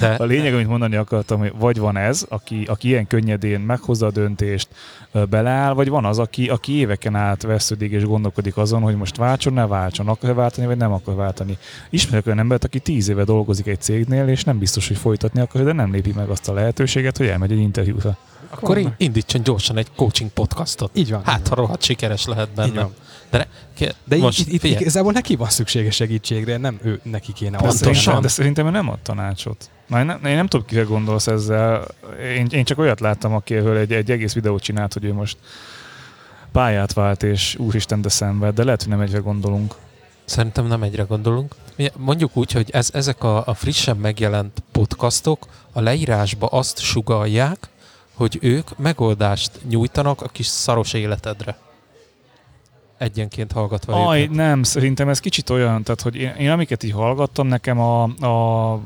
de, 0.01 0.15
A 0.15 0.25
lényeg, 0.25 0.55
amit 0.55 0.69
mondani 0.69 0.97
akartam, 0.97 1.39
hogy 1.39 1.53
vagy 1.59 1.79
van 1.79 1.97
ez, 1.97 2.27
aki, 2.29 2.65
aki 2.69 2.89
ilyen 2.89 3.07
könnyedén 3.07 3.61
meghozza 3.61 4.07
a 4.07 4.11
döntést, 4.11 4.69
beleáll, 5.31 5.73
vagy 5.73 5.89
van 5.89 6.05
az, 6.05 6.19
aki, 6.19 6.49
aki 6.49 6.73
éveken 6.73 7.15
át 7.15 7.43
vesződik 7.43 7.93
és 7.93 8.05
gondolkodik 8.05 8.57
azon, 8.57 8.83
hogy 8.83 8.97
most 8.97 9.17
váltson, 9.17 9.53
ne 9.53 9.67
váltson, 9.67 10.09
akar 10.09 10.35
váltani, 10.35 10.67
vagy 10.67 10.77
nem 10.77 10.93
akar 10.93 11.15
váltani. 11.15 11.59
Ismerek 11.91 12.27
olyan 12.27 12.39
embert, 12.39 12.65
aki 12.65 12.79
tíz 12.79 13.09
éve 13.09 13.25
dolgozik 13.25 13.67
egy 13.67 13.81
cégnél, 13.81 14.29
és 14.29 14.45
nem 14.45 14.59
biztos, 14.59 14.89
hogy 14.89 14.97
folytatni 14.97 15.41
akar, 15.41 15.65
de 15.65 15.73
nem 15.73 15.93
lépi 15.93 16.13
meg 16.17 16.29
azt 16.29 16.49
a 16.49 16.53
lehetőséget, 16.53 17.17
hogy 17.17 17.27
elmegy 17.27 17.53
egy 17.53 17.59
interjúra. 17.59 18.17
akkor 18.51 18.79
in- 18.79 18.95
indítson 18.97 19.43
gyorsan 19.43 19.77
egy 19.77 19.87
coaching 19.97 20.31
podcastot. 20.31 20.91
Így 20.95 21.11
van. 21.11 21.25
Hát, 21.25 21.41
így 21.41 21.49
ha 21.49 21.55
rohadt 21.55 21.83
sikeres 21.83 22.27
lehet 22.27 22.49
Így 22.49 22.55
benne. 22.55 22.81
van. 22.81 22.95
De, 23.31 23.49
ne, 23.79 23.87
De 24.05 24.17
most 24.17 24.49
itt, 24.49 24.63
itt, 24.65 24.81
igazából 24.81 25.13
neki 25.13 25.37
van 25.37 25.49
szüksége 25.49 25.91
segítségre, 25.91 26.57
nem 26.57 26.79
ő 26.83 27.01
neki 27.03 27.33
kéne. 27.33 27.57
Pontosan. 27.57 27.93
szerintem, 27.95 28.21
de 28.21 28.29
szerintem 28.29 28.67
ő 28.67 28.71
nem 28.71 28.89
ad 28.89 28.99
tanácsot. 28.99 29.71
Na, 29.87 29.99
én, 29.99 30.07
nem, 30.07 30.25
én 30.25 30.37
nem 30.37 30.47
tudom, 30.47 30.67
kire 30.67 30.83
gondolsz 30.83 31.27
ezzel. 31.27 31.85
Én, 32.37 32.47
én 32.51 32.65
csak 32.65 32.79
olyat 32.79 33.01
láttam, 33.01 33.35
akiről 33.35 33.77
egy, 33.77 33.93
egy 33.93 34.11
egész 34.11 34.35
videót 34.35 34.63
csinált, 34.63 34.93
hogy 34.93 35.05
ő 35.05 35.13
most 35.13 35.37
pályát 36.53 36.93
vált, 36.93 37.23
és 37.23 37.57
úristen, 37.59 38.01
de 38.01 38.09
szenved, 38.09 38.55
de 38.55 38.65
lehet, 38.65 38.83
hogy 38.83 38.91
nem 38.91 39.01
egyre 39.01 39.19
gondolunk. 39.19 39.75
Szerintem 40.25 40.67
nem 40.67 40.83
egyre 40.83 41.03
gondolunk. 41.03 41.55
Mondjuk 41.97 42.37
úgy, 42.37 42.53
hogy 42.53 42.71
ez, 42.71 42.91
ezek 42.93 43.23
a, 43.25 43.47
a 43.47 43.55
frissen 43.55 43.97
megjelent 43.97 44.63
podcastok 44.73 45.47
a 45.73 45.81
leírásba 45.81 46.47
azt 46.47 46.79
sugalják, 46.79 47.69
hogy 48.15 48.39
ők 48.41 48.79
megoldást 48.79 49.51
nyújtanak 49.69 50.23
a 50.23 50.29
kis 50.29 50.47
szaros 50.47 50.93
életedre. 50.93 51.57
Egyenként 52.99 53.53
hallgatva 53.53 54.09
Aj, 54.09 54.21
őket. 54.21 54.35
nem, 54.35 54.63
szerintem 54.63 55.09
ez 55.09 55.21
kicsit 55.21 55.51
olyan, 55.51 55.83
tehát 55.83 56.01
hogy 56.01 56.17
én, 56.17 56.35
én 56.39 56.51
amiket 56.51 56.83
így 56.83 56.93
hallgattam, 56.93 57.47
nekem 57.47 57.81
a, 57.81 58.03
a 58.03 58.81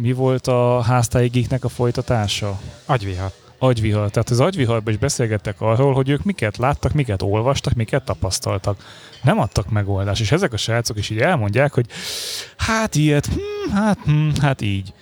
mi 0.00 0.12
volt 0.12 0.46
a 0.46 0.80
háztáigiknek 0.80 1.64
a 1.64 1.68
folytatása? 1.68 2.60
Agyvihat. 2.86 3.44
Agyvihar. 3.58 4.10
Tehát 4.10 4.30
az 4.30 4.40
agyviharban 4.40 4.92
is 4.92 4.98
beszélgettek 4.98 5.60
arról, 5.60 5.94
hogy 5.94 6.08
ők 6.08 6.24
miket 6.24 6.56
láttak, 6.56 6.92
miket 6.92 7.22
olvastak, 7.22 7.72
miket 7.72 8.04
tapasztaltak. 8.04 8.84
Nem 9.22 9.38
adtak 9.38 9.70
megoldást. 9.70 10.20
És 10.20 10.32
ezek 10.32 10.52
a 10.52 10.56
srácok 10.56 10.98
is 10.98 11.10
így 11.10 11.18
elmondják, 11.18 11.74
hogy 11.74 11.86
hát 12.56 12.94
ilyet, 12.94 13.26
hm, 13.26 13.72
hát, 13.72 13.98
hm, 14.04 14.28
hát 14.40 14.60
így. 14.60 14.92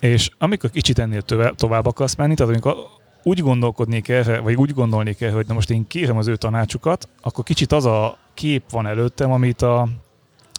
És 0.00 0.30
amikor 0.38 0.70
kicsit 0.70 0.98
ennél 0.98 1.22
tovább 1.56 1.86
akarsz 1.86 2.14
menni, 2.14 2.34
tehát 2.34 2.52
amikor 2.52 2.76
úgy 3.22 3.40
gondolkodnék 3.40 4.08
erre, 4.08 4.38
vagy 4.38 4.54
úgy 4.54 4.74
gondolnék 4.74 5.20
erre, 5.20 5.34
hogy 5.34 5.46
na 5.46 5.54
most 5.54 5.70
én 5.70 5.86
kérem 5.86 6.16
az 6.16 6.26
ő 6.26 6.36
tanácsukat, 6.36 7.08
akkor 7.20 7.44
kicsit 7.44 7.72
az 7.72 7.84
a 7.84 8.18
kép 8.34 8.62
van 8.70 8.86
előttem, 8.86 9.32
amit 9.32 9.62
a, 9.62 9.88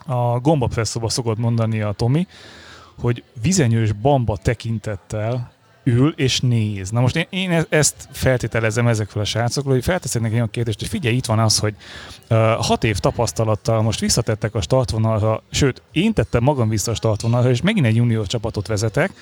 a 0.06 0.38
gombapresszóba 0.40 1.08
szokott 1.08 1.38
mondani 1.38 1.80
a 1.80 1.92
Tomi, 1.92 2.26
hogy 3.00 3.22
vizenyős 3.42 3.92
bamba 3.92 4.36
tekintettel 4.36 5.52
ül 5.84 6.12
és 6.16 6.40
néz. 6.40 6.90
Na 6.90 7.00
most 7.00 7.16
én, 7.16 7.26
én 7.30 7.50
e- 7.50 7.66
ezt 7.68 8.08
feltételezem 8.12 8.88
ezekről 8.88 9.22
a 9.22 9.26
srácokról, 9.26 9.74
hogy 9.74 9.84
felteszek 9.84 10.22
neki 10.22 10.34
olyan 10.34 10.50
kérdést, 10.50 10.78
hogy 10.78 10.88
figyelj, 10.88 11.16
itt 11.16 11.26
van 11.26 11.38
az, 11.38 11.58
hogy 11.58 11.74
uh, 12.30 12.38
hat 12.38 12.84
év 12.84 12.98
tapasztalattal 12.98 13.82
most 13.82 14.00
visszatettek 14.00 14.54
a 14.54 14.60
startvonalra, 14.60 15.42
sőt, 15.50 15.82
én 15.92 16.12
tettem 16.12 16.42
magam 16.42 16.68
vissza 16.68 16.90
a 16.90 16.94
startvonalra, 16.94 17.50
és 17.50 17.62
megint 17.62 17.86
egy 17.86 17.96
junior 17.96 18.26
csapatot 18.26 18.66
vezetek, 18.66 19.12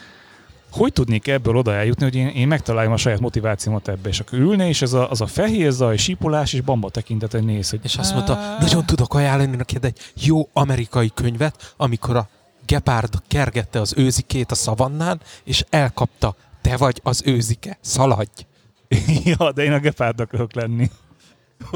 hogy 0.72 0.92
tudnék 0.92 1.28
ebből 1.28 1.56
oda 1.56 1.74
eljutni, 1.74 2.04
hogy 2.04 2.14
én, 2.14 2.26
én 2.26 2.46
megtaláljam 2.46 2.92
a 2.92 2.96
saját 2.96 3.20
motivációmat 3.20 3.88
ebbe, 3.88 4.08
és 4.08 4.20
akkor 4.20 4.38
ülne, 4.38 4.68
és 4.68 4.82
ez 4.82 4.92
a, 4.92 5.11
az 5.11 5.20
a 5.20 5.26
fehér 5.26 5.70
zaj, 5.70 5.96
sípolás 5.96 6.52
és 6.52 6.61
bamba 6.61 6.90
tekinteten 6.90 7.44
néz, 7.44 7.70
hogy 7.70 7.80
És 7.82 7.96
azt 7.96 8.14
mondta, 8.14 8.56
nagyon 8.61 8.87
tudok 8.87 9.14
ajánlani 9.14 9.56
neked 9.56 9.85
egy 9.85 9.98
jó 10.14 10.48
amerikai 10.52 11.11
könyvet, 11.14 11.74
amikor 11.76 12.16
a 12.16 12.28
gepárd 12.66 13.14
kergette 13.29 13.81
az 13.81 13.94
őzikét 13.96 14.51
a 14.51 14.55
szavannán, 14.55 15.20
és 15.44 15.64
elkapta. 15.70 16.37
Te 16.61 16.77
vagy 16.77 17.01
az 17.03 17.22
őzike, 17.25 17.79
szaladj! 17.81 18.46
ja, 19.38 19.53
de 19.53 19.62
én 19.62 19.72
a 19.72 19.79
gepárd 19.79 20.20
akarok 20.20 20.55
lenni. 20.55 20.90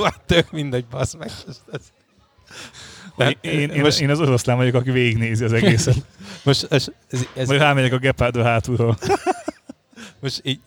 Hát 0.04 0.20
tök 0.26 0.50
mindegy, 0.50 0.86
bassz 0.86 1.14
meg. 1.14 1.30
Ez- 1.48 1.62
ez- 1.72 1.94
Én, 3.40 3.70
én, 3.70 3.80
most, 3.82 4.00
én 4.00 4.10
az 4.10 4.20
oroszlán 4.20 4.56
vagyok, 4.56 4.74
aki 4.74 4.90
végignézi 4.90 5.44
az 5.44 5.52
egészet. 5.52 6.06
most, 6.44 6.66
ez, 6.70 6.86
ez, 7.10 7.20
ez, 7.34 7.48
Majd 7.48 7.60
rámegyek 7.60 7.92
a 7.92 7.98
gepárdra 7.98 8.44
hátulról, 8.44 8.98
most 10.20 10.40
így 10.44 10.60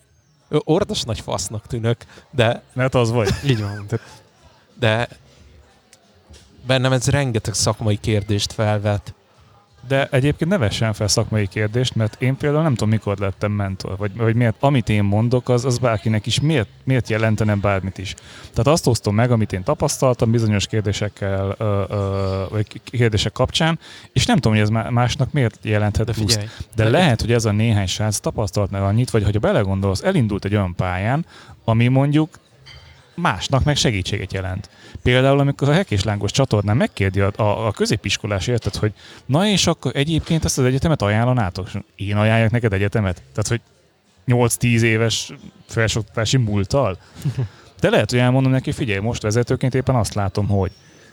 ordas 0.50 1.02
nagy 1.02 1.20
fasznak 1.20 1.68
tűnök, 1.68 2.06
de, 2.32 2.64
mert 2.74 2.96
az 2.96 3.12
vagy. 3.12 3.30
Így 3.46 3.62
van. 3.62 3.86
Tehát 3.88 4.22
de 4.80 5.08
bennem 6.66 6.92
ez 6.92 7.08
rengeteg 7.08 7.54
szakmai 7.54 7.98
kérdést 7.98 8.54
felvet. 8.54 9.14
De 9.88 10.08
egyébként 10.12 10.50
ne 10.50 10.58
vessen 10.58 10.94
fel 10.94 11.08
szakmai 11.08 11.48
kérdést, 11.48 11.96
mert 11.96 12.22
én 12.22 12.38
például 12.38 12.64
nem 12.64 12.72
tudom, 12.72 12.90
mikor 12.90 13.18
lettem 13.18 13.52
mentor, 13.52 13.98
vagy, 13.98 14.16
vagy 14.16 14.36
miért, 14.36 14.56
amit 14.60 14.90
én 14.90 15.04
mondok, 15.04 15.50
az, 15.50 15.66
az 15.66 15.78
bárkinek 15.78 16.26
is 16.26 16.40
miért, 16.40 16.70
miért 16.84 17.10
jelentene 17.10 17.56
bármit 17.56 17.98
is. 17.98 18.14
Tehát 18.40 18.68
azt 18.68 18.88
osztom 18.88 19.16
meg, 19.16 19.32
amit 19.32 19.54
én 19.54 19.64
tapasztaltam 19.64 20.32
bizonyos 20.32 20.68
kérdésekkel, 20.68 21.56
ö, 21.58 21.84
ö, 21.90 22.44
vagy 22.50 22.82
kérdések 22.84 23.32
kapcsán, 23.32 23.80
és 24.14 24.26
nem 24.26 24.36
tudom, 24.36 24.54
hogy 24.54 24.62
ez 24.62 24.70
má- 24.70 24.90
másnak 24.90 25.32
miért 25.32 25.60
jelenthet 25.62 26.16
figyelj, 26.16 26.48
De 26.76 26.90
lehet, 26.90 27.22
hogy 27.22 27.32
ez 27.32 27.46
a 27.46 27.52
néhány 27.52 27.88
srác 27.88 28.18
tapasztalt 28.18 28.72
meg 28.72 28.82
annyit, 28.82 29.10
vagy 29.10 29.24
ha 29.24 29.40
belegondolsz, 29.40 30.04
elindult 30.04 30.46
egy 30.46 30.56
olyan 30.56 30.76
pályán, 30.76 31.26
ami 31.64 31.88
mondjuk 31.88 32.30
másnak 33.20 33.64
meg 33.64 33.76
segítséget 33.76 34.34
jelent. 34.34 34.70
Például, 35.04 35.40
amikor 35.40 35.70
a 35.70 35.74
hekéslángos 35.74 36.32
csatornán 36.32 36.78
megkérdi 36.78 37.20
a, 37.20 37.32
a, 37.36 37.68
a 37.68 37.72
középiskolás 37.72 38.48
érted, 38.48 38.76
hogy 38.76 38.94
na 39.26 39.48
és 39.48 39.68
akkor 39.68 39.92
egyébként 39.96 40.46
ezt 40.46 40.58
az 40.58 40.66
egyetemet 40.66 41.02
ajánlanátok? 41.02 41.70
Én 41.96 42.16
ajánljak 42.16 42.52
neked 42.52 42.74
egyetemet? 42.74 43.22
Tehát, 43.34 43.48
hogy 43.48 43.62
8-10 44.28 44.82
éves 44.82 45.34
felsőoktatási 45.68 46.38
múlttal? 46.38 46.98
De 47.80 47.90
lehet, 47.90 48.10
hogy 48.10 48.20
elmondom 48.20 48.52
neki, 48.52 48.72
figyelj, 48.72 49.00
most 49.00 49.22
vezetőként 49.22 49.76
éppen 49.76 49.96
azt 49.96 50.14
látom, 50.14 50.48
hogy. 50.48 50.72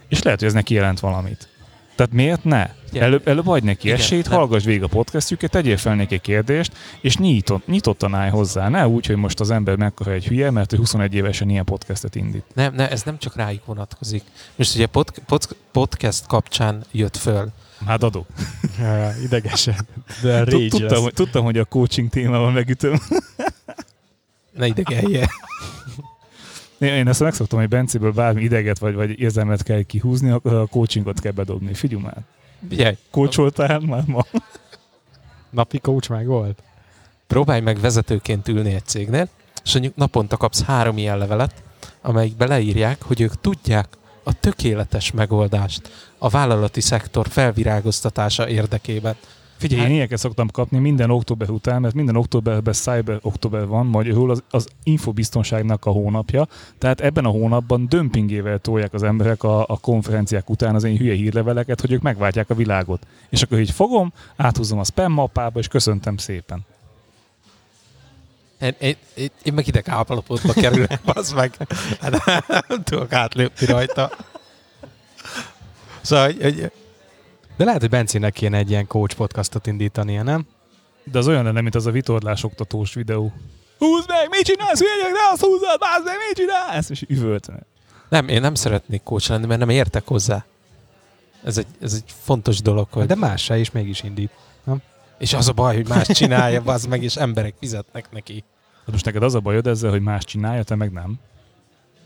És 0.08 0.22
lehet, 0.22 0.38
hogy 0.38 0.48
ez 0.48 0.54
neki 0.54 0.74
jelent 0.74 1.00
valamit. 1.00 1.48
Tehát 1.96 2.12
miért 2.12 2.44
ne? 2.44 2.70
Igen. 2.90 3.02
Előbb, 3.02 3.28
előbb 3.28 3.46
adj 3.46 3.64
neki 3.64 3.86
Igen, 3.86 3.98
esélyt, 3.98 4.28
nem. 4.28 4.38
hallgass 4.38 4.64
végig 4.64 4.82
a 4.82 4.86
podcastjüket, 4.86 5.50
tegyél 5.50 5.76
fel 5.76 5.94
neki 5.94 6.18
kérdést, 6.18 6.72
és 7.00 7.16
nyitott, 7.16 7.66
nyitottan 7.66 8.14
állj 8.14 8.30
hozzá. 8.30 8.68
Ne 8.68 8.88
úgy, 8.88 9.06
hogy 9.06 9.16
most 9.16 9.40
az 9.40 9.50
ember 9.50 9.76
megkapja 9.76 10.12
egy 10.12 10.26
hülye, 10.26 10.50
mert 10.50 10.72
ő 10.72 10.76
21 10.76 11.14
évesen 11.14 11.48
ilyen 11.50 11.64
podcastet 11.64 12.14
indít. 12.14 12.44
Nem, 12.54 12.74
ne, 12.74 12.90
ez 12.90 13.02
nem 13.02 13.18
csak 13.18 13.36
rájuk 13.36 13.64
vonatkozik. 13.66 14.22
Most 14.56 14.74
ugye 14.74 14.86
pod, 14.86 15.10
pod, 15.26 15.56
podcast 15.72 16.26
kapcsán 16.26 16.84
jött 16.92 17.16
föl. 17.16 17.48
Hát 17.86 18.02
adok. 18.02 18.26
Idegesen. 19.24 19.76
De 20.22 20.44
Tudtam, 20.44 21.02
hogy, 21.02 21.12
tudtam, 21.12 21.44
hogy 21.44 21.58
a 21.58 21.64
coaching 21.64 22.08
témával 22.08 22.50
megütöm. 22.50 23.00
Ne 24.52 24.66
idegelje. 24.66 25.28
Én, 26.78 27.08
ezt 27.08 27.20
megszoktam, 27.20 27.58
hogy 27.58 27.68
Bencéből 27.68 28.12
bármi 28.12 28.42
ideget 28.42 28.78
vagy, 28.78 28.94
vagy 28.94 29.20
érzelmet 29.20 29.62
kell 29.62 29.82
kihúzni, 29.82 30.30
akkor 30.30 30.54
a 30.54 30.66
coachingot 30.66 31.20
kell 31.20 31.32
bedobni. 31.32 31.74
Figyelj 31.74 32.02
már. 32.02 32.18
Figyelj, 32.68 32.96
Kócsoltál 33.10 33.80
már 33.80 34.02
ma? 34.06 34.24
Napi 35.50 35.78
coach 35.78 36.10
meg 36.10 36.26
volt? 36.26 36.62
Próbálj 37.26 37.60
meg 37.60 37.80
vezetőként 37.80 38.48
ülni 38.48 38.74
egy 38.74 38.86
cégnél, 38.86 39.28
és 39.64 39.72
mondjuk 39.72 39.96
naponta 39.96 40.36
kapsz 40.36 40.62
három 40.62 40.98
ilyen 40.98 41.18
levelet, 41.18 41.62
amelyikbe 42.00 42.46
leírják, 42.46 43.02
hogy 43.02 43.20
ők 43.20 43.40
tudják 43.40 43.88
a 44.22 44.32
tökéletes 44.32 45.10
megoldást 45.10 45.90
a 46.18 46.28
vállalati 46.28 46.80
szektor 46.80 47.26
felvirágoztatása 47.28 48.48
érdekében. 48.48 49.16
Figyelj, 49.56 49.82
én 49.82 49.90
ilyeneket 49.90 50.18
szoktam 50.18 50.48
kapni 50.48 50.78
minden 50.78 51.10
október 51.10 51.50
után, 51.50 51.80
mert 51.80 51.94
minden 51.94 52.16
októberben 52.16 52.74
Cyber 52.74 53.18
október 53.22 53.66
van, 53.66 53.86
magyarul 53.86 54.30
az, 54.30 54.42
az 54.50 54.68
infobiztonságnak 54.82 55.84
a 55.84 55.90
hónapja, 55.90 56.46
tehát 56.78 57.00
ebben 57.00 57.24
a 57.24 57.28
hónapban 57.28 57.86
dömpingével 57.88 58.58
tolják 58.58 58.94
az 58.94 59.02
emberek 59.02 59.42
a, 59.42 59.60
a 59.60 59.78
konferenciák 59.80 60.50
után 60.50 60.74
az 60.74 60.84
én 60.84 60.96
hülye 60.96 61.14
hírleveleket, 61.14 61.80
hogy 61.80 61.92
ők 61.92 62.02
megváltják 62.02 62.50
a 62.50 62.54
világot. 62.54 63.06
És 63.28 63.42
akkor 63.42 63.58
így 63.58 63.70
fogom, 63.70 64.12
áthúzom 64.36 64.78
a 64.78 64.84
spam 64.84 65.12
mappába, 65.12 65.58
és 65.58 65.68
köszöntem 65.68 66.16
szépen. 66.16 66.64
Én, 68.60 68.74
én, 68.78 68.96
én, 69.14 69.30
én 69.42 69.52
meg 69.52 69.66
ideg 69.66 69.88
állapotba 69.88 70.52
kerülök, 70.52 70.90
az 71.14 71.32
meg. 71.32 71.56
Hát, 72.00 72.26
nem 72.68 72.82
tudok 72.82 73.12
átlépni 73.12 73.66
rajta. 73.66 74.10
Szóval, 76.00 76.24
hogy, 76.24 76.42
hogy 76.42 76.72
De 77.56 77.64
lehet, 77.64 77.80
hogy 77.80 77.90
Bencének 77.90 78.32
kéne 78.32 78.56
egy 78.56 78.70
ilyen 78.70 78.86
coach 78.86 79.16
podcastot 79.16 79.66
indítania, 79.66 80.22
nem? 80.22 80.46
De 81.04 81.18
az 81.18 81.28
olyan 81.28 81.44
lenne, 81.44 81.60
mint 81.60 81.74
az 81.74 81.86
a 81.86 81.90
vitorlás 81.90 82.44
oktatós 82.44 82.94
videó. 82.94 83.32
Húzd 83.78 84.08
meg, 84.08 84.28
mit 84.30 84.44
csinálsz, 84.44 84.78
hülyek, 84.78 85.12
ne 85.12 85.32
azt 85.32 85.44
húzzad, 85.44 85.78
bázd 85.78 86.04
meg, 86.04 86.14
mit 86.26 86.36
csinálsz? 86.36 86.90
És 86.90 87.04
üvöltene. 87.08 87.58
nem, 88.08 88.28
én 88.28 88.40
nem 88.40 88.54
szeretnék 88.54 89.02
coach 89.02 89.30
lenni, 89.30 89.46
mert 89.46 89.60
nem 89.60 89.68
értek 89.68 90.06
hozzá. 90.06 90.44
Ez 91.44 91.58
egy, 91.58 91.66
ez 91.80 91.92
egy 91.92 92.14
fontos 92.22 92.60
dolog, 92.60 92.88
hogy... 92.90 93.06
De 93.06 93.14
más 93.14 93.42
se 93.42 93.58
is 93.58 93.70
mégis 93.70 94.02
indít. 94.02 94.30
És 95.18 95.32
az 95.32 95.48
a 95.48 95.52
baj, 95.52 95.74
hogy 95.74 95.88
más 95.88 96.06
csinálja, 96.06 96.62
az 96.64 96.84
meg, 96.86 97.02
és 97.02 97.16
emberek 97.16 97.54
fizetnek 97.58 98.12
neki. 98.12 98.44
Hát 98.78 98.90
most 98.92 99.04
neked 99.04 99.22
az 99.22 99.34
a 99.34 99.40
bajod 99.40 99.66
ezzel, 99.66 99.90
hogy 99.90 100.00
más 100.02 100.24
csinálja, 100.24 100.62
te 100.62 100.74
meg 100.74 100.92
nem. 100.92 101.14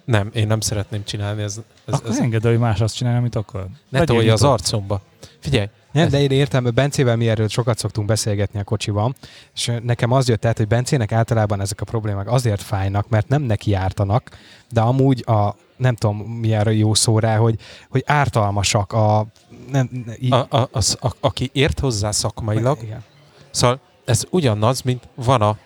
Nem, 0.04 0.30
én 0.32 0.46
nem 0.46 0.60
szeretném 0.60 1.04
csinálni. 1.04 1.42
Ez, 1.42 1.60
ez, 1.84 1.94
Akkor 1.94 2.10
ez, 2.10 2.18
engedd 2.18 2.42
hogy 2.42 2.58
más 2.58 2.80
azt 2.80 2.96
csinálja, 2.96 3.18
amit 3.18 3.34
akar. 3.34 3.66
ne 3.88 4.04
tolja 4.04 4.32
az 4.32 4.42
arcomba. 4.42 5.02
Figyelj, 5.40 5.66
Nem, 5.92 6.08
de 6.08 6.20
én 6.20 6.30
értem, 6.30 6.68
Bencével 6.74 7.16
mi 7.16 7.28
erről 7.28 7.48
sokat 7.48 7.78
szoktunk 7.78 8.06
beszélgetni 8.06 8.60
a 8.60 8.64
kocsiban, 8.64 9.14
és 9.54 9.72
nekem 9.82 10.12
az 10.12 10.28
jött 10.28 10.44
át, 10.44 10.56
hogy 10.56 10.66
Bencének 10.66 11.12
általában 11.12 11.60
ezek 11.60 11.80
a 11.80 11.84
problémák 11.84 12.30
azért 12.30 12.62
fájnak, 12.62 13.08
mert 13.08 13.28
nem 13.28 13.42
neki 13.42 13.74
ártanak, 13.74 14.30
de 14.70 14.80
amúgy 14.80 15.24
a 15.26 15.54
nem 15.76 15.94
tudom 15.94 16.16
mi 16.16 16.52
erre 16.52 16.72
jó 16.72 16.94
szó 16.94 17.18
rá, 17.18 17.36
hogy, 17.36 17.58
hogy 17.88 18.02
ártalmasak 18.06 18.92
a... 18.92 19.26
Nem, 19.70 19.90
í- 20.18 20.32
a, 20.32 20.46
a, 20.50 20.68
az, 20.72 20.96
a, 21.00 21.10
aki 21.20 21.50
ért 21.52 21.80
hozzá 21.80 22.10
szakmailag, 22.10 22.82
Igen. 22.82 23.04
Szóval 23.50 23.80
ez 24.04 24.24
ugyanaz, 24.30 24.82
mint 24.82 25.08
van 25.14 25.42
a, 25.42 25.58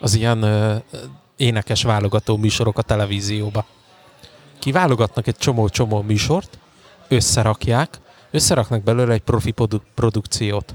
az 0.00 0.14
ilyen 0.14 0.42
ö, 0.42 0.76
énekes 1.36 1.82
válogató 1.82 2.36
műsorok 2.36 2.78
a 2.78 2.82
televízióba. 2.82 3.66
Kiválogatnak 4.58 5.26
egy 5.26 5.36
csomó-csomó 5.36 6.02
műsort, 6.02 6.58
összerakják, 7.08 8.00
összeraknak 8.34 8.82
belőle 8.82 9.12
egy 9.12 9.20
profi 9.20 9.50
produ- 9.50 9.82
produkciót. 9.94 10.74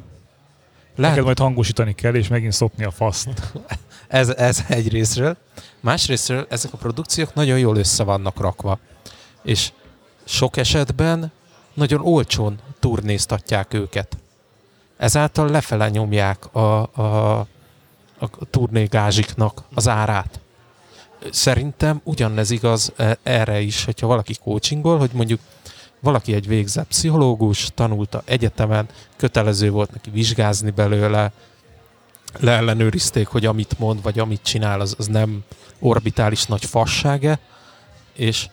Neked 0.95 1.11
Lehet, 1.11 1.23
majd 1.23 1.39
hangosítani 1.39 1.95
kell, 1.95 2.15
és 2.15 2.27
megint 2.27 2.53
szopni 2.53 2.83
a 2.83 2.91
faszt. 2.91 3.29
ez, 4.07 4.29
ez 4.29 4.63
egy 4.67 4.87
részről. 4.87 5.37
Másrésztről 5.79 6.45
ezek 6.49 6.73
a 6.73 6.77
produkciók 6.77 7.33
nagyon 7.33 7.59
jól 7.59 7.77
össze 7.77 8.03
vannak 8.03 8.39
rakva. 8.39 8.79
És 9.43 9.71
sok 10.23 10.57
esetben 10.57 11.31
nagyon 11.73 12.01
olcsón 12.01 12.59
turnéztatják 12.79 13.73
őket. 13.73 14.17
Ezáltal 14.97 15.49
lefele 15.49 15.89
nyomják 15.89 16.55
a, 16.55 16.81
a, 16.81 17.39
a 18.19 18.29
turnégázsiknak 18.49 19.63
az 19.73 19.87
árát. 19.87 20.39
Szerintem 21.31 22.01
ugyanez 22.03 22.49
igaz 22.49 22.93
e- 22.95 23.17
erre 23.23 23.59
is, 23.59 23.85
hogyha 23.85 24.07
valaki 24.07 24.33
coachingol, 24.43 24.97
hogy 24.97 25.11
mondjuk 25.13 25.39
valaki 25.99 26.33
egy 26.33 26.47
végzett 26.47 26.87
pszichológus, 26.87 27.69
tanulta 27.73 28.21
egyetemen, 28.25 28.87
kötelező 29.17 29.69
volt 29.69 29.91
neki 29.91 30.09
vizsgázni 30.09 30.69
belőle, 30.69 31.31
leellenőrizték, 32.39 33.27
hogy 33.27 33.45
amit 33.45 33.79
mond, 33.79 34.01
vagy 34.01 34.19
amit 34.19 34.43
csinál, 34.43 34.79
az, 34.79 34.95
az 34.97 35.07
nem 35.07 35.43
orbitális 35.79 36.45
nagy 36.45 36.65
fassága, 36.65 37.39
és 38.13 38.49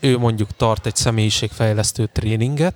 ő 0.00 0.18
mondjuk 0.18 0.56
tart 0.56 0.86
egy 0.86 0.96
személyiségfejlesztő 0.96 2.08
tréninget, 2.12 2.74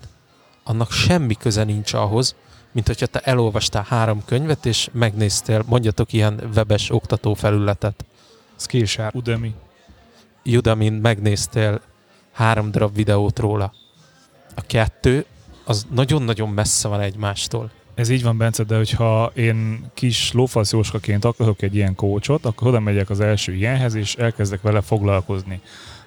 annak 0.65 0.91
semmi 0.91 1.35
köze 1.35 1.65
nincs 1.65 1.93
ahhoz, 1.93 2.35
mint 2.73 2.87
hogyha 2.87 3.07
te 3.07 3.21
elolvastál 3.21 3.85
három 3.89 4.25
könyvet, 4.25 4.67
és 4.67 4.89
megnéztél, 4.93 5.65
mondjatok 5.67 6.13
ilyen 6.13 6.51
webes 6.55 6.91
oktatófelületet. 6.91 8.05
Skillshare. 8.57 9.11
Udemy. 9.15 9.55
Udemy-n 10.45 10.93
megnéztél 10.93 11.81
három 12.39 12.71
darab 12.71 12.95
videót 12.95 13.39
róla. 13.39 13.73
A 14.55 14.61
kettő 14.61 15.25
az 15.65 15.87
nagyon-nagyon 15.91 16.49
messze 16.49 16.89
van 16.89 17.01
egymástól. 17.01 17.71
Ez 17.95 18.09
így 18.09 18.23
van, 18.23 18.37
Bence, 18.37 18.63
de 18.63 18.77
hogyha 18.77 19.33
én 19.35 19.91
kis 19.95 20.33
lófasz 20.33 20.73
Jóskaként 20.73 21.25
akarok 21.25 21.63
egy 21.63 21.75
ilyen 21.75 21.95
kócsot, 21.95 22.45
akkor 22.45 22.69
oda 22.69 22.81
megyek 22.81 23.11
az 23.11 23.21
első 23.21 23.55
ilyenhez, 23.55 23.95
és 23.95 24.15
elkezdek 24.15 24.63
vele 24.63 24.81
foglalkozni. 24.81 25.61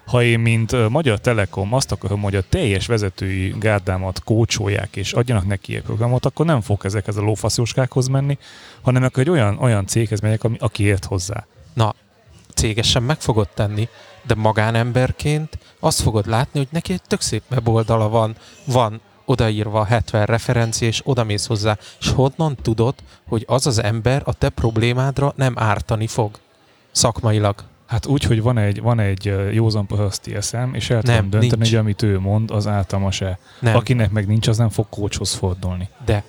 Ha 0.06 0.22
én, 0.22 0.40
mint 0.40 0.88
Magyar 0.88 1.20
Telekom 1.20 1.74
azt 1.74 1.92
akarom, 1.92 2.22
hogy 2.22 2.34
a 2.34 2.48
teljes 2.48 2.86
vezetői 2.86 3.54
gárdámat 3.58 4.22
kócsolják, 4.24 4.96
és 4.96 5.12
adjanak 5.12 5.46
neki 5.46 5.76
egy 5.76 5.82
programot, 5.82 6.26
akkor 6.26 6.46
nem 6.46 6.60
fog 6.60 6.80
ezekhez 6.84 7.16
a 7.16 7.22
lófaszjóskákhoz 7.22 8.06
menni, 8.06 8.38
hanem 8.82 9.02
akkor 9.02 9.22
egy 9.22 9.30
olyan, 9.30 9.58
olyan 9.58 9.86
céghez 9.86 10.20
megyek, 10.20 10.44
ami, 10.44 10.56
aki 10.58 10.82
ért 10.82 11.04
hozzá. 11.04 11.46
Cégesen 12.54 13.02
meg 13.02 13.20
fogod 13.20 13.48
tenni, 13.54 13.88
de 14.26 14.34
magánemberként 14.34 15.58
azt 15.80 16.00
fogod 16.00 16.26
látni, 16.26 16.58
hogy 16.58 16.68
neki 16.70 16.92
egy 16.92 17.02
tök 17.06 17.20
szép 17.20 17.42
weboldala 17.50 18.08
van, 18.08 18.36
van 18.64 19.00
odaírva 19.24 19.84
70 19.84 20.26
referencia, 20.26 20.88
és 20.88 21.00
oda 21.04 21.24
mész 21.24 21.46
hozzá. 21.46 21.78
És 22.00 22.08
honnan 22.10 22.56
tudod, 22.62 22.94
hogy 23.28 23.44
az 23.48 23.66
az 23.66 23.82
ember 23.82 24.22
a 24.24 24.32
te 24.32 24.48
problémádra 24.48 25.32
nem 25.36 25.54
ártani 25.56 26.06
fog? 26.06 26.38
Szakmailag. 26.90 27.54
Hát 27.86 28.06
úgy, 28.06 28.22
hogy 28.22 28.42
van 28.42 28.58
egy, 28.58 28.80
van 28.80 29.00
egy 29.00 29.34
józan 29.52 29.86
paraszti 29.86 30.34
eszem, 30.34 30.74
és 30.74 30.90
el 30.90 31.00
Nem, 31.04 31.14
tudom 31.14 31.30
dönteni, 31.30 31.56
nincs. 31.56 31.68
hogy 31.68 31.78
amit 31.78 32.02
ő 32.02 32.18
mond, 32.18 32.50
az 32.50 32.66
általmas-e. 32.66 33.38
Nem. 33.60 33.76
Akinek 33.76 34.10
meg 34.10 34.26
nincs, 34.26 34.48
az 34.48 34.56
nem 34.56 34.68
fog 34.68 34.86
kócshoz 34.88 35.34
fordulni. 35.34 35.88
De 36.04 36.24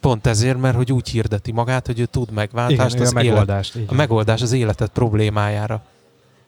pont 0.00 0.26
ezért, 0.26 0.60
mert 0.60 0.76
hogy 0.76 0.92
úgy 0.92 1.08
hirdeti 1.08 1.52
magát, 1.52 1.86
hogy 1.86 2.00
ő 2.00 2.04
tud 2.04 2.22
Igen, 2.22 2.34
megváltást 2.34 2.98
a 2.98 3.02
az 3.02 3.12
élet, 3.12 3.12
megoldást. 3.24 3.76
így 3.76 3.86
a 3.88 3.94
megoldás 3.94 4.42
az 4.42 4.52
életed 4.52 4.88
problémájára. 4.88 5.82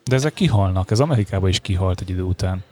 De 0.07 0.15
ezek 0.15 0.33
kihalnak, 0.33 0.91
ez 0.91 0.99
Amerikában 0.99 1.49
is 1.49 1.59
kihalt 1.59 2.01
egy 2.01 2.09
idő 2.09 2.21
után. 2.21 2.63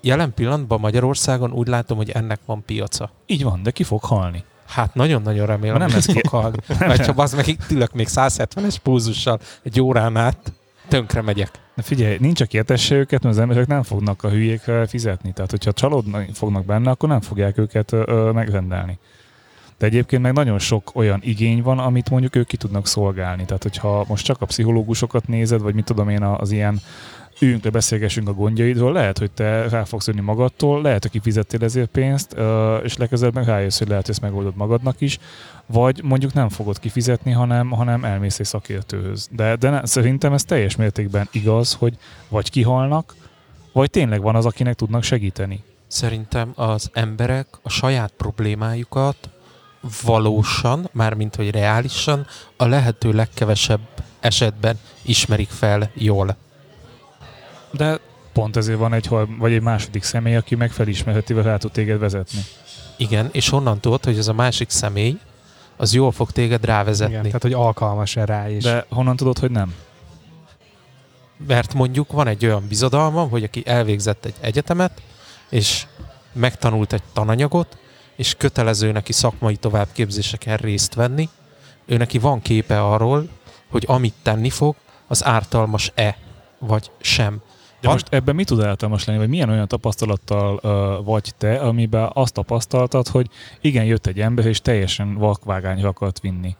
Jelen 0.00 0.34
pillanatban 0.34 0.80
Magyarországon 0.80 1.52
úgy 1.52 1.66
látom, 1.66 1.96
hogy 1.96 2.10
ennek 2.10 2.40
van 2.44 2.64
piaca. 2.64 3.10
Így 3.26 3.42
van, 3.42 3.62
de 3.62 3.70
ki 3.70 3.82
fog 3.82 4.04
halni? 4.04 4.44
Hát 4.66 4.94
nagyon-nagyon 4.94 5.46
remélem, 5.46 5.78
Nem 5.78 5.94
ez 5.94 6.04
fog 6.04 6.26
halni. 6.26 6.56
Mert 6.78 7.06
ha 7.06 7.22
az 7.22 7.34
meg 7.34 7.46
itt 7.46 7.70
ülök 7.70 7.92
még 7.92 8.06
170-es 8.10 8.76
púzussal 8.82 9.40
egy 9.62 9.80
órán 9.80 10.16
át, 10.16 10.52
tönkre 10.88 11.22
megyek. 11.22 11.50
De 11.74 11.82
figyelj, 11.82 12.16
nincs, 12.20 12.40
aki 12.40 12.56
értesse 12.56 12.94
őket, 12.94 13.22
mert 13.22 13.34
az 13.34 13.40
emberek 13.40 13.66
nem 13.66 13.82
fognak 13.82 14.24
a 14.24 14.28
hülyékre 14.28 14.86
fizetni. 14.86 15.32
Tehát, 15.32 15.50
hogyha 15.50 15.72
csalódni 15.72 16.28
fognak 16.32 16.64
benne, 16.64 16.90
akkor 16.90 17.08
nem 17.08 17.20
fogják 17.20 17.58
őket 17.58 17.92
ö, 17.92 18.30
megrendelni. 18.34 18.98
De 19.78 19.86
egyébként 19.86 20.22
meg 20.22 20.32
nagyon 20.32 20.58
sok 20.58 20.90
olyan 20.94 21.20
igény 21.22 21.62
van, 21.62 21.78
amit 21.78 22.10
mondjuk 22.10 22.36
ők 22.36 22.46
ki 22.46 22.56
tudnak 22.56 22.86
szolgálni. 22.86 23.44
Tehát, 23.44 23.62
hogyha 23.62 24.04
most 24.08 24.24
csak 24.24 24.42
a 24.42 24.46
pszichológusokat 24.46 25.28
nézed, 25.28 25.60
vagy 25.60 25.74
mit 25.74 25.84
tudom 25.84 26.08
én, 26.08 26.22
az 26.22 26.50
ilyen 26.50 26.80
üljünk 27.40 27.64
le, 27.64 27.70
beszélgessünk 27.70 28.28
a 28.28 28.32
gondjaidról, 28.32 28.92
lehet, 28.92 29.18
hogy 29.18 29.30
te 29.30 29.68
rá 29.68 29.84
fogsz 29.84 30.06
jönni 30.06 30.20
magadtól, 30.20 30.82
lehet, 30.82 31.02
hogy 31.02 31.10
kifizettél 31.10 31.64
ezért 31.64 31.90
pénzt, 31.90 32.36
és 32.82 32.96
legközelebb 32.96 33.34
meg 33.34 33.44
rájössz, 33.44 33.78
hogy 33.78 33.88
lehet, 33.88 34.06
hogy 34.06 34.14
ezt 34.14 34.24
megoldod 34.24 34.56
magadnak 34.56 35.00
is, 35.00 35.18
vagy 35.66 36.00
mondjuk 36.02 36.32
nem 36.32 36.48
fogod 36.48 36.78
kifizetni, 36.78 37.30
hanem, 37.30 37.70
hanem 37.70 38.04
elmész 38.04 38.38
egy 38.38 38.46
szakértőhöz. 38.46 39.28
De, 39.30 39.56
de 39.56 39.70
ne, 39.70 39.86
szerintem 39.86 40.32
ez 40.32 40.44
teljes 40.44 40.76
mértékben 40.76 41.28
igaz, 41.32 41.74
hogy 41.74 41.96
vagy 42.28 42.50
kihalnak, 42.50 43.14
vagy 43.72 43.90
tényleg 43.90 44.22
van 44.22 44.34
az, 44.34 44.46
akinek 44.46 44.74
tudnak 44.74 45.02
segíteni. 45.02 45.62
Szerintem 45.86 46.52
az 46.54 46.90
emberek 46.92 47.46
a 47.62 47.68
saját 47.68 48.12
problémájukat 48.16 49.30
valósan, 50.02 50.88
mármint 50.92 51.36
hogy 51.36 51.50
reálisan, 51.50 52.26
a 52.56 52.64
lehető 52.64 53.12
legkevesebb 53.12 53.80
esetben 54.20 54.78
ismerik 55.02 55.48
fel 55.48 55.90
jól. 55.94 56.36
De 57.70 57.98
pont 58.32 58.56
ezért 58.56 58.78
van 58.78 58.92
egy, 58.92 59.08
vagy 59.38 59.52
egy 59.52 59.62
második 59.62 60.02
személy, 60.02 60.36
aki 60.36 60.54
meg 60.54 60.70
felismerheti, 60.70 61.32
vagy 61.32 61.44
rá 61.44 61.56
tud 61.56 61.72
téged 61.72 61.98
vezetni. 61.98 62.40
Igen, 62.96 63.28
és 63.32 63.48
honnan 63.48 63.80
tudod, 63.80 64.04
hogy 64.04 64.18
ez 64.18 64.28
a 64.28 64.32
másik 64.32 64.70
személy, 64.70 65.18
az 65.76 65.94
jól 65.94 66.12
fog 66.12 66.30
téged 66.30 66.64
rávezetni. 66.64 67.12
Igen, 67.12 67.24
tehát 67.24 67.42
hogy 67.42 67.52
alkalmas-e 67.52 68.24
rá 68.24 68.48
is. 68.48 68.62
De 68.62 68.86
honnan 68.88 69.16
tudod, 69.16 69.38
hogy 69.38 69.50
nem? 69.50 69.74
Mert 71.46 71.74
mondjuk 71.74 72.12
van 72.12 72.26
egy 72.26 72.44
olyan 72.46 72.66
bizodalmam, 72.68 73.30
hogy 73.30 73.42
aki 73.42 73.62
elvégzett 73.66 74.24
egy 74.24 74.34
egyetemet, 74.40 75.02
és 75.48 75.86
megtanult 76.32 76.92
egy 76.92 77.02
tananyagot, 77.12 77.76
és 78.16 78.34
kötelező 78.34 78.92
neki 78.92 79.12
szakmai 79.12 79.56
továbbképzéseken 79.56 80.56
részt 80.56 80.94
venni, 80.94 81.28
ő 81.86 81.96
neki 81.96 82.18
van 82.18 82.42
képe 82.42 82.82
arról, 82.82 83.28
hogy 83.70 83.84
amit 83.86 84.14
tenni 84.22 84.50
fog, 84.50 84.74
az 85.06 85.24
ártalmas-e, 85.24 86.16
vagy 86.58 86.90
sem. 87.00 87.40
De 87.80 87.88
most 87.88 88.06
ebben 88.10 88.34
mi 88.34 88.44
tud 88.44 88.60
ártalmas 88.60 89.04
lenni, 89.04 89.18
vagy 89.18 89.28
milyen 89.28 89.50
olyan 89.50 89.68
tapasztalattal 89.68 90.60
uh, 90.62 91.04
vagy 91.04 91.32
te, 91.38 91.58
amiben 91.58 92.10
azt 92.12 92.32
tapasztaltad, 92.32 93.08
hogy 93.08 93.28
igen, 93.60 93.84
jött 93.84 94.06
egy 94.06 94.20
ember, 94.20 94.46
és 94.46 94.60
teljesen 94.60 95.14
vakvágányra 95.14 95.88
akart 95.88 96.20
vinni. 96.20 96.56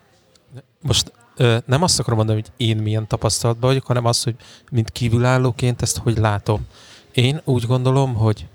Most 0.82 1.12
ö, 1.36 1.56
nem 1.66 1.82
azt 1.82 1.98
akarom 1.98 2.16
mondani, 2.18 2.40
hogy 2.40 2.66
én 2.66 2.76
milyen 2.76 3.06
tapasztalatban 3.06 3.68
vagyok, 3.68 3.86
hanem 3.86 4.04
az, 4.04 4.22
hogy 4.22 4.34
mint 4.70 4.90
kívülállóként 4.90 5.82
ezt 5.82 5.98
hogy 5.98 6.18
látom. 6.18 6.66
Én 7.12 7.40
úgy 7.44 7.66
gondolom, 7.66 8.14
hogy 8.14 8.46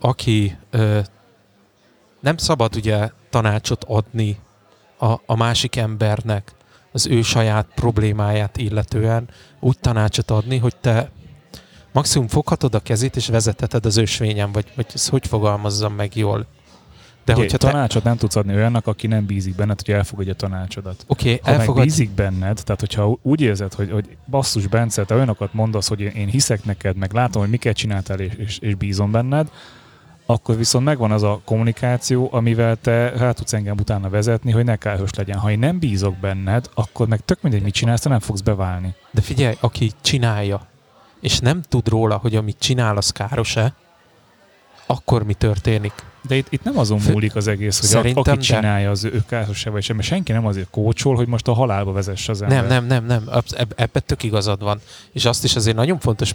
aki 0.00 0.56
ö, 0.70 1.00
nem 2.20 2.36
szabad 2.36 2.76
ugye 2.76 3.10
tanácsot 3.30 3.84
adni 3.84 4.38
a, 4.98 5.12
a 5.26 5.36
másik 5.36 5.76
embernek 5.76 6.52
az 6.92 7.06
ő 7.06 7.22
saját 7.22 7.66
problémáját 7.74 8.56
illetően, 8.56 9.28
úgy 9.60 9.78
tanácsot 9.78 10.30
adni, 10.30 10.56
hogy 10.56 10.76
te 10.76 11.10
maximum 11.92 12.28
foghatod 12.28 12.74
a 12.74 12.80
kezét 12.80 13.16
és 13.16 13.28
vezetheted 13.28 13.86
az 13.86 13.96
ösvényen, 13.96 14.52
vagy, 14.52 14.66
vagy 14.74 14.86
ezt 14.94 15.08
hogy 15.08 15.26
fogalmazzam 15.26 15.94
meg 15.94 16.16
jól. 16.16 16.46
De 17.24 17.32
Ugye, 17.34 17.42
hogyha 17.42 17.58
tanácsot 17.58 18.02
te... 18.02 18.08
nem 18.08 18.18
tudsz 18.18 18.36
adni 18.36 18.54
olyannak, 18.54 18.86
aki 18.86 19.06
nem 19.06 19.26
bízik 19.26 19.54
benned, 19.54 19.80
hogy 19.84 19.94
elfogadja 19.94 20.32
a 20.32 20.36
tanácsodat. 20.36 21.04
Oké, 21.06 21.32
okay, 21.32 21.52
ha 21.52 21.60
elfogad... 21.60 21.84
bízik 21.84 22.10
benned, 22.10 22.60
tehát 22.64 22.80
hogyha 22.80 23.18
úgy 23.22 23.40
érzed, 23.40 23.74
hogy, 23.74 23.90
hogy 23.90 24.16
basszus 24.26 24.66
Bence, 24.66 25.04
te 25.04 25.14
olyanokat 25.14 25.52
mondasz, 25.54 25.88
hogy 25.88 26.00
én 26.00 26.28
hiszek 26.28 26.64
neked, 26.64 26.96
meg 26.96 27.12
látom, 27.12 27.42
hogy 27.42 27.50
miket 27.50 27.76
csináltál, 27.76 28.20
és, 28.20 28.32
és, 28.34 28.58
és 28.58 28.74
bízom 28.74 29.10
benned, 29.10 29.50
akkor 30.30 30.56
viszont 30.56 30.84
megvan 30.84 31.10
az 31.10 31.22
a 31.22 31.40
kommunikáció, 31.44 32.28
amivel 32.32 32.76
te 32.76 33.08
rá 33.10 33.32
tudsz 33.32 33.52
engem 33.52 33.76
utána 33.78 34.08
vezetni, 34.08 34.52
hogy 34.52 34.64
ne 34.64 34.76
káros 34.76 35.14
legyen. 35.14 35.38
Ha 35.38 35.50
én 35.50 35.58
nem 35.58 35.78
bízok 35.78 36.16
benned, 36.16 36.70
akkor 36.74 37.08
meg 37.08 37.20
tök 37.24 37.42
mindegy, 37.42 37.62
mit 37.62 37.74
csinálsz, 37.74 38.00
te 38.00 38.08
nem 38.08 38.20
fogsz 38.20 38.40
beválni. 38.40 38.94
De 39.10 39.20
figyelj, 39.20 39.56
aki 39.60 39.92
csinálja, 40.00 40.66
és 41.20 41.38
nem 41.38 41.62
tud 41.62 41.88
róla, 41.88 42.16
hogy 42.16 42.36
amit 42.36 42.58
csinál, 42.58 42.96
az 42.96 43.10
káros-e, 43.10 43.74
akkor 44.86 45.22
mi 45.22 45.34
történik? 45.34 45.92
De 46.22 46.36
itt, 46.36 46.46
itt 46.50 46.62
nem 46.62 46.78
azon 46.78 47.00
múlik 47.08 47.34
az 47.34 47.46
egész, 47.46 47.78
hogy 47.78 47.88
Szerintem, 47.88 48.32
aki 48.32 48.44
csinálja, 48.44 48.90
az 48.90 49.04
ő 49.04 49.22
káros-e 49.26 49.70
vagy 49.70 49.82
sem, 49.82 49.96
mert 49.96 50.08
senki 50.08 50.32
nem 50.32 50.46
azért 50.46 50.70
kócsol, 50.70 51.16
hogy 51.16 51.26
most 51.26 51.48
a 51.48 51.52
halálba 51.52 51.92
vezesse 51.92 52.32
az 52.32 52.42
ember. 52.42 52.66
Nem, 52.66 52.86
nem, 52.86 53.04
nem, 53.06 53.24
nem. 53.24 53.42
Ebben 53.76 54.02
tök 54.06 54.22
igazad 54.22 54.62
van. 54.62 54.80
És 55.12 55.24
azt 55.24 55.44
is 55.44 55.56
azért 55.56 55.76
nagyon 55.76 55.98
fontos 55.98 56.32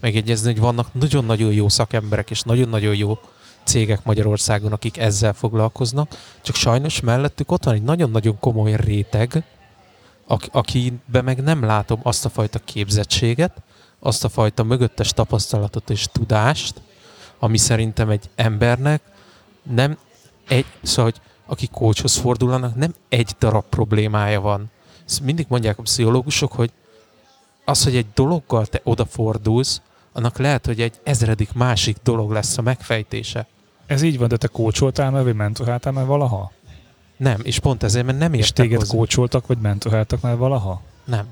megjegyezni, 0.00 0.52
hogy 0.52 0.60
vannak 0.60 0.94
nagyon-nagyon 0.94 1.52
jó 1.52 1.68
szakemberek, 1.68 2.30
és 2.30 2.42
nagyon-nagyon 2.42 2.94
jó 2.94 3.18
cégek 3.64 4.04
Magyarországon, 4.04 4.72
akik 4.72 4.98
ezzel 4.98 5.32
foglalkoznak, 5.32 6.16
csak 6.42 6.54
sajnos 6.54 7.00
mellettük 7.00 7.50
ott 7.52 7.64
van 7.64 7.74
egy 7.74 7.82
nagyon-nagyon 7.82 8.38
komoly 8.38 8.76
réteg, 8.76 9.44
akiben 10.52 11.24
meg 11.24 11.42
nem 11.42 11.64
látom 11.64 12.00
azt 12.02 12.24
a 12.24 12.28
fajta 12.28 12.58
képzettséget, 12.58 13.52
azt 13.98 14.24
a 14.24 14.28
fajta 14.28 14.62
mögöttes 14.62 15.12
tapasztalatot 15.12 15.90
és 15.90 16.06
tudást, 16.12 16.80
ami 17.40 17.58
szerintem 17.58 18.08
egy 18.08 18.30
embernek 18.34 19.02
nem 19.62 19.98
egy, 20.48 20.66
szóval, 20.82 21.04
hogy 21.04 21.20
aki 21.46 21.68
kócshoz 21.72 22.16
fordulnak, 22.16 22.74
nem 22.74 22.94
egy 23.08 23.34
darab 23.38 23.64
problémája 23.68 24.40
van. 24.40 24.70
Ezt 25.06 25.20
mindig 25.20 25.46
mondják 25.48 25.78
a 25.78 25.82
pszichológusok, 25.82 26.52
hogy 26.52 26.70
az, 27.64 27.84
hogy 27.84 27.96
egy 27.96 28.06
dologgal 28.14 28.66
te 28.66 28.80
odafordulsz, 28.84 29.80
annak 30.12 30.38
lehet, 30.38 30.66
hogy 30.66 30.80
egy 30.80 31.00
ezredik 31.02 31.52
másik 31.52 31.96
dolog 32.02 32.30
lesz 32.30 32.58
a 32.58 32.62
megfejtése. 32.62 33.46
Ez 33.86 34.02
így 34.02 34.18
van, 34.18 34.28
de 34.28 34.36
te 34.36 34.46
kócsoltál 34.46 35.10
már, 35.10 35.22
vagy 35.22 35.34
mentoráltál 35.34 35.92
már 35.92 36.06
valaha? 36.06 36.52
Nem, 37.16 37.40
és 37.42 37.58
pont 37.58 37.82
ezért, 37.82 38.06
mert 38.06 38.18
nem 38.18 38.32
értek 38.32 38.48
És 38.48 38.52
téged 38.52 38.78
hozzá. 38.78 38.96
kócsoltak, 38.96 39.46
vagy 39.46 39.58
mentoráltak 39.58 40.20
már 40.20 40.36
valaha? 40.36 40.82
Nem 41.04 41.26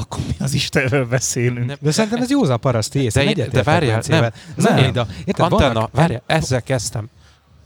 akkor 0.00 0.20
mi 0.26 0.34
az 0.38 0.54
Istenről 0.54 1.06
beszélünk? 1.06 1.66
Nem, 1.66 1.76
de 1.80 1.90
szerintem 1.90 2.22
ez 2.22 2.30
józan 2.30 2.60
paraszti 2.60 3.02
ész. 3.02 3.14
De, 3.14 3.48
de 3.48 3.62
várjál, 3.62 4.02
nem. 4.06 4.20
nem. 4.20 4.74
nem. 4.74 4.92
De, 4.92 5.06
érted, 5.24 5.52
Antenna, 5.52 5.72
vannak... 5.72 5.90
várjál, 5.92 6.22
ezzel 6.26 6.62
kezdtem. 6.62 7.08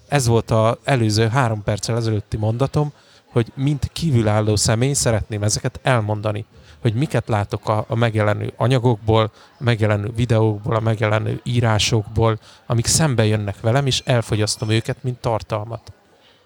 Ez 0.09 0.27
volt 0.27 0.51
az 0.51 0.77
előző 0.85 1.29
három 1.29 1.63
perccel 1.63 1.97
ezelőtti 1.97 2.37
mondatom, 2.37 2.93
hogy 3.33 3.53
mint 3.55 3.91
kívülálló 3.93 4.57
személy 4.57 4.93
szeretném 4.93 5.43
ezeket 5.43 5.81
elmondani 5.83 6.47
hogy 6.83 6.95
miket 6.95 7.29
látok 7.29 7.69
a, 7.69 7.85
a 7.89 7.95
megjelenő 7.95 8.53
anyagokból, 8.57 9.31
a 9.59 9.63
megjelenő 9.63 10.13
videókból, 10.17 10.77
a 10.77 10.81
megjelenő 10.81 11.41
írásokból, 11.43 12.39
amik 12.67 12.87
szembe 12.87 13.25
jönnek 13.27 13.61
velem, 13.61 13.87
és 13.87 14.03
elfogyasztom 14.05 14.71
őket, 14.71 15.03
mint 15.03 15.19
tartalmat. 15.19 15.93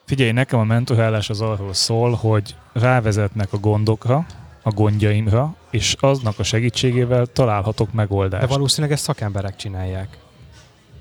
Figyelj, 0.04 0.32
nekem 0.32 0.58
a 0.58 0.64
mentorálás 0.64 1.30
az 1.30 1.40
arról 1.40 1.74
szól, 1.74 2.12
hogy 2.12 2.54
rávezetnek 2.72 3.52
a 3.52 3.58
gondokra, 3.58 4.26
a 4.62 4.70
gondjaimra, 4.70 5.54
és 5.76 5.96
aznak 6.00 6.38
a 6.38 6.42
segítségével 6.42 7.26
találhatok 7.26 7.92
megoldást. 7.92 8.46
De 8.46 8.54
valószínűleg 8.54 8.96
ezt 8.96 9.04
szakemberek 9.04 9.56
csinálják. 9.56 10.18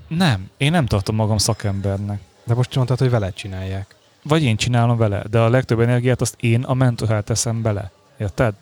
Nem, 0.08 0.50
én 0.56 0.70
nem 0.70 0.86
tartom 0.86 1.14
magam 1.14 1.38
szakembernek. 1.38 2.20
De 2.44 2.54
most 2.54 2.74
mondtad, 2.74 2.98
hogy 2.98 3.10
veled 3.10 3.34
csinálják. 3.34 3.94
Vagy 4.22 4.42
én 4.42 4.56
csinálom 4.56 4.96
vele, 4.96 5.22
de 5.30 5.38
a 5.38 5.48
legtöbb 5.48 5.80
energiát 5.80 6.20
azt 6.20 6.36
én 6.40 6.62
a 6.62 6.74
mentorát 6.74 7.24
teszem 7.24 7.62
bele. 7.62 7.90
Érted? 8.18 8.54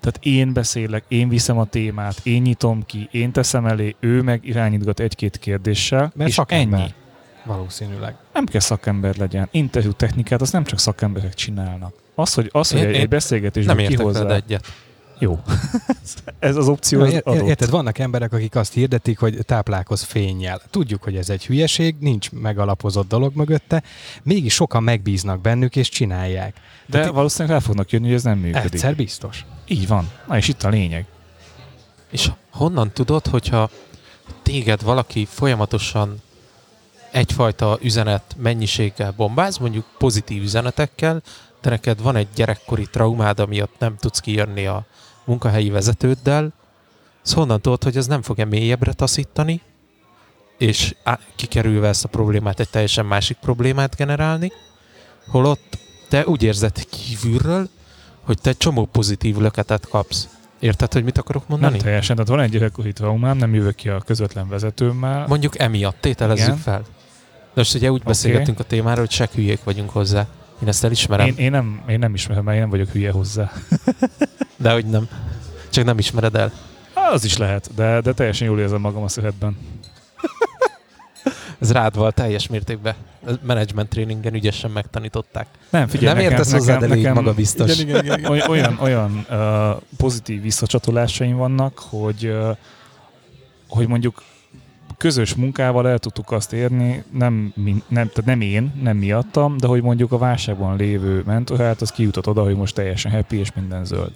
Tehát 0.00 0.18
én 0.22 0.52
beszélek, 0.52 1.04
én 1.08 1.28
viszem 1.28 1.58
a 1.58 1.64
témát, 1.64 2.20
én 2.22 2.42
nyitom 2.42 2.86
ki, 2.86 3.08
én 3.10 3.32
teszem 3.32 3.66
elé, 3.66 3.96
ő 4.00 4.22
meg 4.22 4.40
irányítgat 4.44 5.00
egy-két 5.00 5.38
kérdéssel, 5.38 6.12
Mert 6.14 6.28
és 6.28 6.34
szakember. 6.34 6.80
ennyi. 6.80 6.92
Valószínűleg. 7.44 8.14
Nem 8.32 8.44
kell 8.44 8.60
szakember 8.60 9.16
legyen. 9.16 9.48
Interjú 9.50 9.92
technikát 9.92 10.40
azt 10.40 10.52
nem 10.52 10.64
csak 10.64 10.78
szakemberek 10.78 11.34
csinálnak. 11.34 11.92
Az, 12.14 12.34
hogy, 12.34 12.48
az, 12.52 12.70
hogy 12.70 12.80
én, 12.80 12.86
egy, 12.86 12.94
egy 12.94 13.08
beszélgetésben 13.08 13.76
nem 13.76 13.86
kihozza... 13.86 14.34
egyet. 14.34 14.66
Jó. 15.18 15.38
ez 16.38 16.56
az 16.56 16.68
opció 16.68 17.00
az 17.00 17.20
adott. 17.24 17.46
Érted, 17.46 17.70
vannak 17.70 17.98
emberek, 17.98 18.32
akik 18.32 18.54
azt 18.54 18.72
hirdetik, 18.72 19.18
hogy 19.18 19.38
táplálkoz 19.44 20.02
fényjel. 20.02 20.60
Tudjuk, 20.70 21.02
hogy 21.02 21.16
ez 21.16 21.30
egy 21.30 21.46
hülyeség, 21.46 21.96
nincs 22.00 22.30
megalapozott 22.30 23.08
dolog 23.08 23.34
mögötte, 23.34 23.82
mégis 24.22 24.54
sokan 24.54 24.82
megbíznak 24.82 25.40
bennük 25.40 25.76
és 25.76 25.88
csinálják. 25.88 26.54
De 26.86 26.98
Tehát 26.98 27.14
valószínűleg 27.14 27.56
el 27.56 27.62
fognak 27.62 27.90
jönni, 27.90 28.06
hogy 28.06 28.14
ez 28.14 28.22
nem 28.22 28.38
működik. 28.38 28.72
Egyszer 28.72 28.96
biztos. 28.96 29.44
Így 29.66 29.88
van. 29.88 30.10
Na 30.26 30.36
és 30.36 30.48
itt 30.48 30.62
a 30.62 30.68
lényeg. 30.68 31.06
És 32.10 32.30
honnan 32.50 32.90
tudod, 32.90 33.26
hogyha 33.26 33.70
téged 34.42 34.82
valaki 34.82 35.24
folyamatosan 35.30 36.22
egyfajta 37.10 37.78
üzenet 37.82 38.36
mennyiséggel 38.36 39.12
bombáz, 39.16 39.58
mondjuk 39.58 39.84
pozitív 39.98 40.42
üzenetekkel, 40.42 41.22
de 41.60 41.70
neked 41.70 42.02
van 42.02 42.16
egy 42.16 42.28
gyerekkori 42.34 42.86
traumád, 42.86 43.40
amiatt 43.40 43.74
nem 43.78 43.96
tudsz 43.96 44.20
kijönni 44.20 44.66
a 44.66 44.86
munkahelyi 45.28 45.70
vezetőddel, 45.70 46.52
honnan 47.32 47.60
tudod, 47.60 47.82
hogy 47.82 47.96
ez 47.96 48.06
nem 48.06 48.22
fog-e 48.22 48.44
mélyebbre 48.44 48.92
taszítani, 48.92 49.60
és 50.58 50.94
kikerülve 51.36 51.88
ezt 51.88 52.04
a 52.04 52.08
problémát 52.08 52.60
egy 52.60 52.68
teljesen 52.68 53.06
másik 53.06 53.36
problémát 53.36 53.96
generálni, 53.96 54.52
holott 55.26 55.78
te 56.08 56.26
úgy 56.26 56.42
érzed 56.42 56.84
kívülről, 56.84 57.68
hogy 58.22 58.40
te 58.40 58.50
egy 58.50 58.56
csomó 58.56 58.84
pozitív 58.84 59.36
löketet 59.36 59.88
kapsz. 59.88 60.28
Érted, 60.58 60.92
hogy 60.92 61.04
mit 61.04 61.18
akarok 61.18 61.48
mondani? 61.48 61.72
Nem 61.72 61.80
teljesen, 61.80 62.16
tehát 62.16 62.30
van 62.30 62.40
egy 62.40 62.50
gyerekkori 62.50 62.92
traumám, 62.92 63.36
nem 63.36 63.54
jövök 63.54 63.74
ki 63.74 63.88
a 63.88 64.00
közvetlen 64.00 64.48
vezetőmmel. 64.48 65.26
Mondjuk 65.26 65.58
emiatt, 65.58 66.00
tételezzük 66.00 66.46
Igen. 66.46 66.58
fel. 66.58 66.80
De 66.80 67.64
most 67.64 67.74
ugye 67.74 67.90
úgy 67.90 68.00
okay. 68.00 68.12
beszélgetünk 68.12 68.60
a 68.60 68.64
témáról, 68.64 69.04
hogy 69.04 69.10
se 69.10 69.28
hülyék 69.34 69.64
vagyunk 69.64 69.90
hozzá. 69.90 70.26
Én 70.62 70.68
ezt 70.68 70.84
elismerem. 70.84 71.26
Én, 71.26 71.34
én, 71.36 71.50
nem, 71.50 71.82
én 71.88 71.98
nem 71.98 72.14
ismerem, 72.14 72.44
mert 72.44 72.54
én 72.54 72.60
nem 72.62 72.70
vagyok 72.70 72.88
hülye 72.88 73.10
hozzá. 73.10 73.52
de 74.56 74.72
hogy 74.72 74.84
nem. 74.86 75.08
Csak 75.70 75.84
nem 75.84 75.98
ismered 75.98 76.34
el. 76.34 76.52
Az 77.12 77.24
is 77.24 77.36
lehet, 77.36 77.70
de, 77.74 78.00
de 78.00 78.12
teljesen 78.12 78.46
jól 78.46 78.60
érzem 78.60 78.80
magam 78.80 79.02
a 79.02 79.08
szövetben. 79.08 79.56
Ez 81.60 81.72
rád 81.72 81.96
volt 81.96 82.14
teljes 82.14 82.46
mértékben. 82.46 82.94
Management 83.42 83.88
tréningen 83.88 84.34
ügyesen 84.34 84.70
megtanították. 84.70 85.46
Nem, 85.70 85.86
figyelj, 85.86 86.14
Nem 86.14 86.32
értesz 86.32 86.52
hozzá, 86.52 86.76
de 86.76 86.86
nekem, 86.86 87.14
magabiztos. 87.14 87.78
Igen, 87.78 88.04
igen, 88.04 88.18
igen. 88.18 88.50
Olyan, 88.50 88.78
olyan 88.80 89.26
uh, 89.30 89.82
pozitív 89.96 90.42
visszacsatolásaim 90.42 91.36
vannak, 91.36 91.78
hogy, 91.78 92.26
uh, 92.26 92.56
hogy 93.68 93.88
mondjuk 93.88 94.22
közös 94.98 95.34
munkával 95.34 95.88
el 95.88 95.98
tudtuk 95.98 96.30
azt 96.30 96.52
érni, 96.52 97.04
nem, 97.12 97.52
nem, 97.88 98.08
tehát 98.08 98.24
nem 98.24 98.40
én, 98.40 98.72
nem 98.82 98.96
miattam, 98.96 99.56
de 99.56 99.66
hogy 99.66 99.82
mondjuk 99.82 100.12
a 100.12 100.18
válságban 100.18 100.76
lévő 100.76 101.22
mentorát, 101.26 101.80
az 101.80 101.90
kijutott 101.90 102.28
oda, 102.28 102.42
hogy 102.42 102.56
most 102.56 102.74
teljesen 102.74 103.12
happy 103.12 103.36
és 103.36 103.52
minden 103.54 103.84
zöld. 103.84 104.12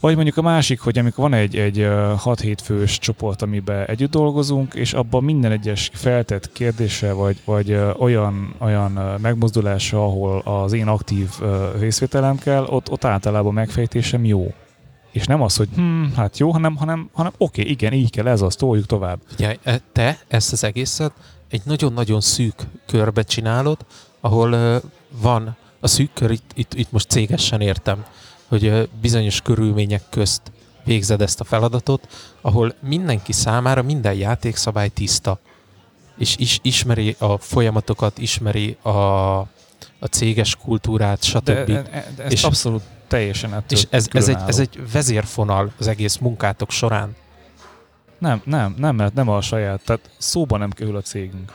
Vagy 0.00 0.14
mondjuk 0.14 0.36
a 0.36 0.42
másik, 0.42 0.80
hogy 0.80 0.98
amikor 0.98 1.30
van 1.30 1.38
egy, 1.38 1.56
egy 1.56 1.86
6-7 2.24 2.56
fős 2.62 2.98
csoport, 2.98 3.42
amiben 3.42 3.86
együtt 3.86 4.10
dolgozunk, 4.10 4.74
és 4.74 4.92
abban 4.92 5.24
minden 5.24 5.52
egyes 5.52 5.90
feltett 5.94 6.52
kérdése, 6.52 7.12
vagy, 7.12 7.40
vagy 7.44 7.78
olyan, 7.98 8.54
olyan 8.58 9.18
megmozdulása, 9.20 10.04
ahol 10.04 10.38
az 10.38 10.72
én 10.72 10.86
aktív 10.86 11.28
részvételem 11.78 12.36
kell, 12.36 12.64
ott, 12.64 12.90
ott 12.90 13.04
általában 13.04 13.52
megfejtésem 13.52 14.24
jó 14.24 14.54
És 15.16 15.26
nem 15.26 15.42
az, 15.42 15.56
hogy 15.56 15.68
hm, 15.74 16.04
hát 16.16 16.38
jó, 16.38 16.50
hanem, 16.50 16.76
hanem, 16.76 17.10
hanem 17.12 17.32
oké, 17.38 17.60
okay, 17.60 17.72
igen, 17.72 17.92
így 17.92 18.10
kell, 18.10 18.26
ez 18.26 18.40
az, 18.40 18.54
toljuk 18.54 18.86
tovább. 18.86 19.20
Ugye, 19.32 19.56
te 19.92 20.18
ezt 20.28 20.52
az 20.52 20.64
egészet 20.64 21.12
egy 21.50 21.60
nagyon-nagyon 21.64 22.20
szűk 22.20 22.54
körbe 22.86 23.22
csinálod, 23.22 23.78
ahol 24.20 24.52
uh, 24.52 24.76
van 25.20 25.56
a 25.80 25.86
szűk 25.86 26.12
kör, 26.12 26.30
itt, 26.30 26.50
itt, 26.54 26.74
itt 26.74 26.92
most 26.92 27.10
cégesen 27.10 27.60
értem, 27.60 28.04
hogy 28.48 28.66
uh, 28.66 28.82
bizonyos 29.00 29.40
körülmények 29.40 30.02
közt 30.10 30.42
végzed 30.84 31.20
ezt 31.20 31.40
a 31.40 31.44
feladatot, 31.44 32.08
ahol 32.40 32.74
mindenki 32.80 33.32
számára 33.32 33.82
minden 33.82 34.14
játékszabály 34.14 34.88
tiszta, 34.88 35.38
és 36.18 36.36
is, 36.38 36.58
ismeri 36.62 37.16
a 37.18 37.38
folyamatokat, 37.38 38.18
ismeri 38.18 38.76
a, 38.82 38.90
a 39.98 40.06
céges 40.10 40.56
kultúrát, 40.56 41.22
stb. 41.22 41.44
De, 41.44 41.64
de, 41.64 41.82
de 42.16 42.22
ez 42.22 42.32
és, 42.32 42.44
abszolút 42.44 42.82
teljesen 43.06 43.54
ettől 43.54 43.78
És 43.78 43.86
ez, 43.90 44.06
ez, 44.12 44.28
egy, 44.28 44.38
ez 44.46 44.58
egy 44.58 44.92
vezérfonal 44.92 45.72
az 45.78 45.86
egész 45.86 46.16
munkátok 46.16 46.70
során. 46.70 47.16
Nem, 48.18 48.40
nem, 48.44 48.74
nem, 48.78 48.96
mert 48.96 49.14
nem 49.14 49.28
a 49.28 49.40
saját, 49.40 49.80
tehát 49.84 50.10
szóban 50.18 50.58
nem 50.58 50.70
kerül 50.70 50.96
a 50.96 51.00
cégünk. 51.00 51.52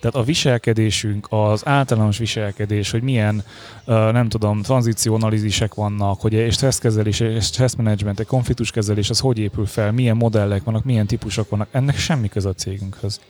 Tehát 0.00 0.16
a 0.16 0.22
viselkedésünk, 0.22 1.26
az 1.30 1.66
általános 1.66 2.18
viselkedés, 2.18 2.90
hogy 2.90 3.02
milyen, 3.02 3.44
nem 3.86 4.28
tudom, 4.28 4.62
tranzicionalizisek 4.62 5.74
vannak, 5.74 6.20
hogy 6.20 6.32
és 6.32 6.54
stresszkezelés, 6.54 7.20
és 7.20 7.44
stresszmenedzsment, 7.44 8.20
egy 8.20 8.26
konfliktuskezelés, 8.26 9.10
az 9.10 9.18
hogy 9.18 9.38
épül 9.38 9.66
fel, 9.66 9.92
milyen 9.92 10.16
modellek 10.16 10.64
vannak, 10.64 10.84
milyen 10.84 11.06
típusok 11.06 11.48
vannak, 11.48 11.68
ennek 11.70 11.96
semmi 11.96 12.28
köze 12.28 12.48
a 12.48 12.52
cégünkhöz. 12.52 13.20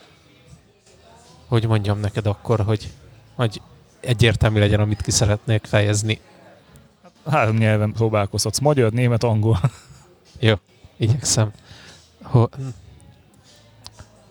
Hogy 1.47 1.67
mondjam 1.67 2.01
neked 2.01 2.27
akkor, 2.27 2.61
hogy, 2.61 2.91
hogy 3.35 3.61
egyértelmű 4.01 4.59
legyen, 4.59 4.81
amit 4.81 5.03
ki 5.03 5.11
szeretnék 5.11 5.65
fejezni. 5.65 6.21
Három 7.27 7.57
nyelven 7.57 7.93
próbálkozhatsz. 7.93 8.59
Magyar, 8.59 8.93
német, 8.93 9.23
angol. 9.23 9.61
Jó, 10.41 10.55
igyekszem. 10.97 11.51
Ho, 12.23 12.47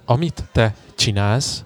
amit 0.05 0.43
te 0.51 0.75
csinálsz, 0.95 1.63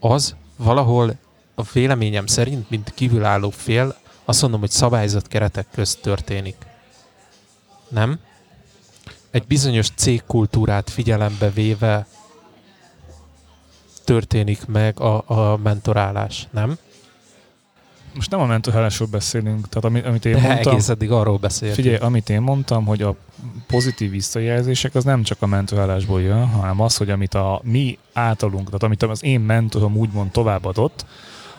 az 0.00 0.36
valahol 0.56 1.16
a 1.54 1.62
véleményem 1.72 2.26
szerint, 2.26 2.70
mint 2.70 2.92
kívülálló 2.94 3.50
fél, 3.50 3.96
azt 4.24 4.42
mondom, 4.42 4.60
hogy 4.60 4.70
szabályzat 4.70 5.28
keretek 5.28 5.66
közt 5.72 6.00
történik. 6.00 6.56
Nem? 7.88 8.18
Egy 9.30 9.46
bizonyos 9.46 9.90
cégkultúrát 9.94 10.90
figyelembe 10.90 11.50
véve 11.50 12.06
történik 14.04 14.66
meg 14.66 15.00
a, 15.00 15.22
a 15.26 15.56
mentorálás, 15.56 16.48
nem? 16.50 16.78
Most 18.18 18.30
nem 18.30 18.40
a 18.40 18.46
mentorálásról 18.46 19.08
beszélünk, 19.08 19.68
tehát 19.68 19.84
amit, 19.84 20.06
amit 20.06 20.24
én 20.24 20.32
De 20.32 20.40
mondtam... 20.40 20.72
egész 20.72 20.88
eddig 20.88 21.10
arról 21.10 21.36
beszéltünk. 21.36 21.80
Figyelj, 21.80 22.02
amit 22.02 22.28
én 22.28 22.40
mondtam, 22.40 22.84
hogy 22.84 23.02
a 23.02 23.14
pozitív 23.66 24.10
visszajelzések 24.10 24.94
az 24.94 25.04
nem 25.04 25.22
csak 25.22 25.42
a 25.42 25.46
mentorálásból 25.46 26.22
jön, 26.22 26.46
hanem 26.46 26.80
az, 26.80 26.96
hogy 26.96 27.10
amit 27.10 27.34
a 27.34 27.60
mi 27.64 27.98
általunk, 28.12 28.64
tehát 28.64 28.82
amit 28.82 29.02
az 29.02 29.24
én 29.24 29.40
mentorom 29.40 29.96
úgymond 29.96 30.30
továbbadott, 30.30 31.04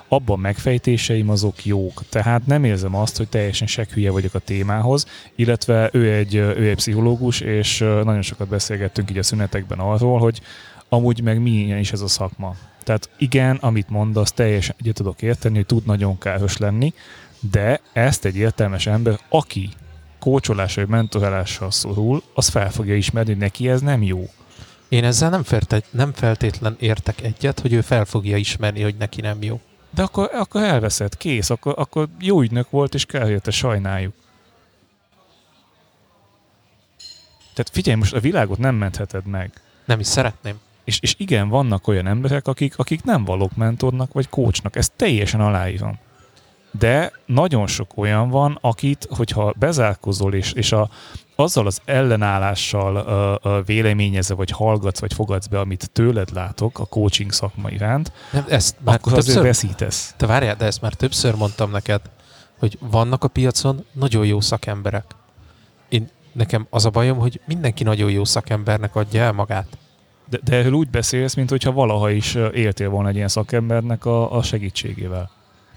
abban 0.08 0.40
megfejtéseim 0.40 1.30
azok 1.30 1.66
jók. 1.66 2.04
Tehát 2.10 2.46
nem 2.46 2.64
érzem 2.64 2.96
azt, 2.96 3.18
hogy 3.18 3.28
teljesen 3.28 3.68
sekhülye 3.68 4.12
vagyok 4.12 4.34
a 4.34 4.40
témához, 4.40 5.06
illetve 5.36 5.90
ő 5.94 6.14
egy, 6.14 6.36
ő 6.36 6.70
egy 6.70 6.76
pszichológus, 6.76 7.40
és 7.40 7.78
nagyon 7.80 8.22
sokat 8.22 8.48
beszélgettünk 8.48 9.10
így 9.10 9.18
a 9.18 9.24
szünetekben 9.24 9.80
arról, 9.80 10.20
hogy 10.20 10.42
amúgy 10.90 11.22
meg 11.22 11.42
milyen 11.42 11.78
is 11.78 11.92
ez 11.92 12.02
a 12.02 12.08
szakma. 12.08 12.56
Tehát 12.84 13.10
igen, 13.18 13.56
amit 13.56 13.90
mondasz, 13.90 14.32
teljesen 14.32 14.76
egyet 14.80 14.96
tudok 14.96 15.22
érteni, 15.22 15.56
hogy 15.56 15.66
tud 15.66 15.86
nagyon 15.86 16.18
káros 16.18 16.58
lenni, 16.58 16.94
de 17.40 17.82
ezt 17.94 18.26
egy 18.26 18.36
értelmes 18.36 18.88
ember, 18.88 19.20
aki 19.30 19.70
kócsolásra 20.20 20.82
vagy 20.82 20.92
mentorálással 20.92 21.72
szorul, 21.72 22.24
az 22.34 22.48
fel 22.48 22.72
fogja 22.72 22.96
ismerni, 22.96 23.30
hogy 23.32 23.40
neki 23.40 23.70
ez 23.70 23.82
nem 23.82 24.04
jó. 24.04 24.30
Én 24.90 25.04
ezzel 25.04 25.30
nem, 25.30 25.44
ferte, 25.44 25.82
nem 25.90 26.14
feltétlen 26.14 26.76
értek 26.80 27.22
egyet, 27.22 27.60
hogy 27.60 27.74
ő 27.74 27.82
fel 27.82 28.06
fogja 28.06 28.38
ismerni, 28.38 28.82
hogy 28.82 28.96
neki 28.96 29.22
nem 29.22 29.44
jó. 29.44 29.60
De 29.90 30.02
akkor, 30.02 30.30
akkor 30.34 30.64
elveszed, 30.64 31.18
kész, 31.18 31.50
akkor, 31.50 31.74
akkor 31.78 32.08
jó 32.20 32.42
ügynök 32.42 32.70
volt, 32.70 32.94
és 32.94 33.06
kell 33.06 33.30
érte 33.30 33.52
sajnáljuk. 33.52 34.14
Tehát 37.54 37.70
figyelj, 37.72 37.98
most 37.98 38.14
a 38.14 38.20
világot 38.20 38.58
nem 38.58 38.76
mentheted 38.76 39.26
meg. 39.26 39.52
Nem 39.86 40.00
is 40.00 40.08
szeretném. 40.08 40.60
És, 40.90 41.00
és 41.02 41.16
igen, 41.18 41.50
vannak 41.50 41.88
olyan 41.88 42.08
emberek, 42.08 42.48
akik, 42.48 42.78
akik 42.78 43.04
nem 43.04 43.26
valók 43.26 43.56
mentornak 43.56 44.14
vagy 44.14 44.30
kócsnak. 44.30 44.76
Ezt 44.76 44.92
teljesen 44.96 45.42
aláírom. 45.42 46.00
De 46.80 47.12
nagyon 47.26 47.68
sok 47.68 47.92
olyan 47.96 48.30
van, 48.30 48.58
akit, 48.62 49.08
hogyha 49.10 49.54
bezárkozol, 49.60 50.34
és, 50.34 50.52
és 50.52 50.72
a, 50.72 50.90
azzal 51.36 51.66
az 51.66 51.82
ellenállással 51.86 52.96
uh, 52.96 53.52
uh, 53.52 53.66
véleményezve, 53.66 54.36
vagy 54.36 54.50
hallgatsz, 54.50 55.00
vagy 55.00 55.14
fogadsz 55.14 55.48
be, 55.48 55.60
amit 55.60 55.90
tőled 55.92 56.30
látok 56.34 56.80
a 56.80 56.86
coaching 56.86 57.32
szakma 57.32 57.70
iránt, 57.70 58.12
nem, 58.32 58.46
ezt 58.48 58.76
már 58.84 58.96
akkor 58.96 59.14
többször, 59.14 59.30
azért 59.30 59.46
veszítesz. 59.46 60.14
Te 60.18 60.26
várjál, 60.26 60.56
de 60.56 60.66
ezt 60.66 60.82
már 60.82 60.94
többször 60.94 61.36
mondtam 61.36 61.72
neked, 61.72 62.02
hogy 62.60 62.78
vannak 62.80 63.24
a 63.24 63.28
piacon 63.28 63.86
nagyon 63.92 64.26
jó 64.26 64.42
szakemberek. 64.42 65.06
Én, 65.90 66.10
nekem 66.34 66.68
az 66.70 66.86
a 66.86 66.90
bajom, 66.90 67.18
hogy 67.18 67.42
mindenki 67.46 67.84
nagyon 67.84 68.12
jó 68.12 68.24
szakembernek 68.24 68.96
adja 68.96 69.22
el 69.22 69.32
magát. 69.32 69.78
De, 70.30 70.40
de 70.44 70.56
erről 70.56 70.74
úgy 70.74 70.90
beszélsz, 70.90 71.34
mintha 71.34 71.72
valaha 71.72 72.10
is 72.10 72.36
éltél 72.54 72.90
volna 72.90 73.10
egy 73.10 73.16
ilyen 73.16 73.28
szakembernek 73.28 74.06
a, 74.06 74.38
a 74.38 74.44
segítségével. 74.44 75.30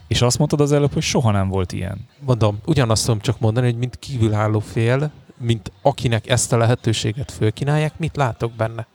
És 0.07 0.23
azt 0.23 0.39
mondtad 0.39 0.61
az 0.61 0.73
előbb, 0.73 0.93
hogy 0.93 1.03
soha 1.03 1.31
nem 1.31 1.49
volt 1.49 1.73
ilyen. 1.73 2.09
Mondom, 2.19 2.59
ugyanazt 2.65 3.05
tudom 3.05 3.21
csak 3.21 3.41
mondani, 3.41 3.67
hogy 3.67 3.77
mint 3.77 3.99
kívülálló 3.99 4.59
fél, 4.59 5.11
mint 5.39 5.73
akinek 5.83 6.29
ezt 6.29 6.53
a 6.53 6.57
lehetőséget 6.57 7.33
fölkínálják, 7.33 7.99
mit 7.99 8.17
látok 8.17 8.53
benne? 8.53 8.87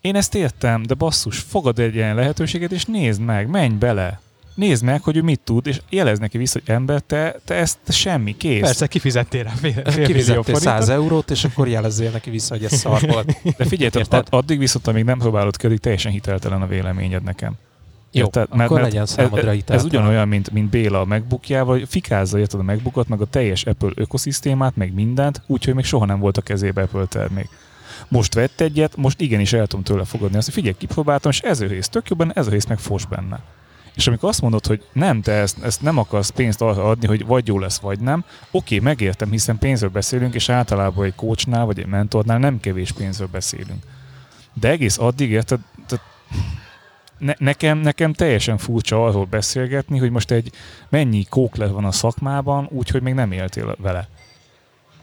Én 0.00 0.16
ezt 0.16 0.34
értem, 0.34 0.82
de 0.82 0.94
basszus, 0.94 1.38
fogad 1.38 1.78
egy 1.78 1.94
ilyen 1.94 2.14
lehetőséget, 2.14 2.72
és 2.72 2.84
nézd 2.84 3.20
meg, 3.20 3.48
menj 3.48 3.74
bele 3.74 4.20
nézd 4.54 4.84
meg, 4.84 5.02
hogy 5.02 5.16
ő 5.16 5.22
mit 5.22 5.40
tud, 5.40 5.66
és 5.66 5.80
jelez 5.88 6.18
neki 6.18 6.38
vissza, 6.38 6.60
hogy 6.64 6.74
ember, 6.74 7.00
te, 7.00 7.36
te 7.44 7.54
ezt 7.54 7.78
semmi, 7.88 8.36
kész. 8.36 8.60
Persze, 8.60 8.86
kifizettél 8.86 9.42
rá 9.42 9.50
fél, 9.50 9.82
fél 9.84 10.06
Kifizettél 10.06 10.54
100 10.54 10.88
eurót, 10.88 11.30
és 11.30 11.44
akkor 11.44 11.68
jelezzél 11.68 12.10
neki 12.10 12.30
vissza, 12.30 12.54
hogy 12.54 12.64
ez 12.64 12.72
szar 12.72 13.00
volt. 13.00 13.36
De 13.58 13.64
figyelj, 13.64 13.90
ad, 14.10 14.26
addig 14.30 14.58
viszont, 14.58 14.86
amíg 14.86 15.04
nem 15.04 15.18
próbálod 15.18 15.56
ki, 15.56 15.66
addig 15.66 15.78
teljesen 15.78 16.12
hiteltelen 16.12 16.62
a 16.62 16.66
véleményed 16.66 17.22
nekem. 17.22 17.52
Jó, 18.14 18.24
Érted? 18.24 18.48
mert, 18.48 18.60
akkor 18.60 18.80
mert 18.80 18.92
legyen 18.92 19.06
számodra 19.06 19.50
ez, 19.50 19.62
ez 19.66 19.84
ugyanolyan, 19.84 20.28
mint, 20.28 20.50
mint 20.50 20.70
Béla 20.70 21.00
a 21.00 21.04
megbukjával, 21.04 21.78
hogy 21.78 21.88
fikázza 21.88 22.38
érted 22.38 22.60
a 22.60 22.62
megbukot, 22.62 23.08
meg 23.08 23.20
a 23.20 23.26
teljes 23.26 23.64
Apple 23.64 23.90
ökoszisztémát, 23.94 24.76
meg 24.76 24.94
mindent, 24.94 25.42
úgyhogy 25.46 25.74
még 25.74 25.84
soha 25.84 26.04
nem 26.04 26.18
volt 26.18 26.36
a 26.36 26.40
kezébe 26.40 26.82
Apple 26.82 27.04
termék. 27.04 27.48
Most 28.08 28.34
vett 28.34 28.60
egyet, 28.60 28.96
most 28.96 29.20
igenis 29.20 29.52
el 29.52 29.66
tudom 29.66 29.84
tőle 29.84 30.04
fogadni 30.04 30.36
azt, 30.36 30.44
hogy 30.44 30.54
figyelj, 30.54 30.74
kipróbáltam, 30.78 31.30
és 31.30 31.40
ez 31.40 31.60
a 31.60 31.66
rész 31.66 31.88
tök 31.88 32.16
benne, 32.16 32.32
ez 32.34 32.46
a 32.46 32.50
rész 32.50 32.66
meg 32.66 32.78
fos 32.78 33.06
benne. 33.06 33.40
És 33.94 34.06
amikor 34.06 34.28
azt 34.28 34.40
mondod, 34.40 34.66
hogy 34.66 34.84
nem, 34.92 35.22
te 35.22 35.32
ezt, 35.32 35.62
ezt 35.62 35.82
nem 35.82 35.98
akarsz 35.98 36.30
pénzt 36.30 36.60
adni, 36.60 37.06
hogy 37.06 37.26
vagy 37.26 37.46
jó 37.46 37.58
lesz, 37.58 37.78
vagy 37.78 38.00
nem, 38.00 38.24
oké, 38.50 38.78
megértem, 38.78 39.30
hiszen 39.30 39.58
pénzről 39.58 39.90
beszélünk, 39.90 40.34
és 40.34 40.48
általában 40.48 41.04
egy 41.04 41.14
coachnál, 41.14 41.64
vagy 41.64 41.78
egy 41.78 41.86
mentornál 41.86 42.38
nem 42.38 42.60
kevés 42.60 42.92
pénzről 42.92 43.28
beszélünk. 43.32 43.82
De 44.52 44.68
egész 44.68 44.98
addig, 44.98 45.30
érted, 45.30 45.60
ne, 47.18 47.32
nekem, 47.38 47.78
nekem 47.78 48.12
teljesen 48.12 48.58
furcsa 48.58 49.04
arról 49.04 49.24
beszélgetni, 49.24 49.98
hogy 49.98 50.10
most 50.10 50.30
egy 50.30 50.50
mennyi 50.88 51.24
kókler 51.24 51.72
van 51.72 51.84
a 51.84 51.92
szakmában, 51.92 52.68
úgyhogy 52.70 53.02
még 53.02 53.14
nem 53.14 53.32
éltél 53.32 53.76
vele. 53.78 54.08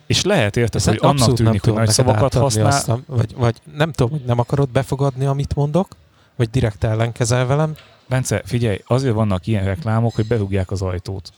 És 0.05 0.23
lehet 0.23 0.57
érted, 0.57 0.83
hogy 0.83 0.99
annak 1.01 1.33
tűnik, 1.33 1.63
hogy 1.63 1.73
nagy 1.73 1.89
szavakat 1.89 2.33
használ. 2.33 2.65
Azt, 2.65 2.91
vagy, 3.05 3.35
vagy 3.35 3.61
nem 3.75 3.91
tudom, 3.91 4.11
hogy 4.11 4.23
nem 4.25 4.39
akarod 4.39 4.69
befogadni, 4.69 5.25
amit 5.25 5.55
mondok, 5.55 5.87
vagy 6.35 6.49
direkt 6.49 6.83
ellenkezel 6.83 7.45
velem, 7.45 7.73
Bence, 8.11 8.41
figyelj, 8.45 8.81
azért 8.87 9.13
vannak 9.13 9.47
ilyen 9.47 9.63
reklámok, 9.63 10.15
hogy 10.15 10.27
berúgják 10.27 10.71
az 10.71 10.81
ajtót. 10.81 11.33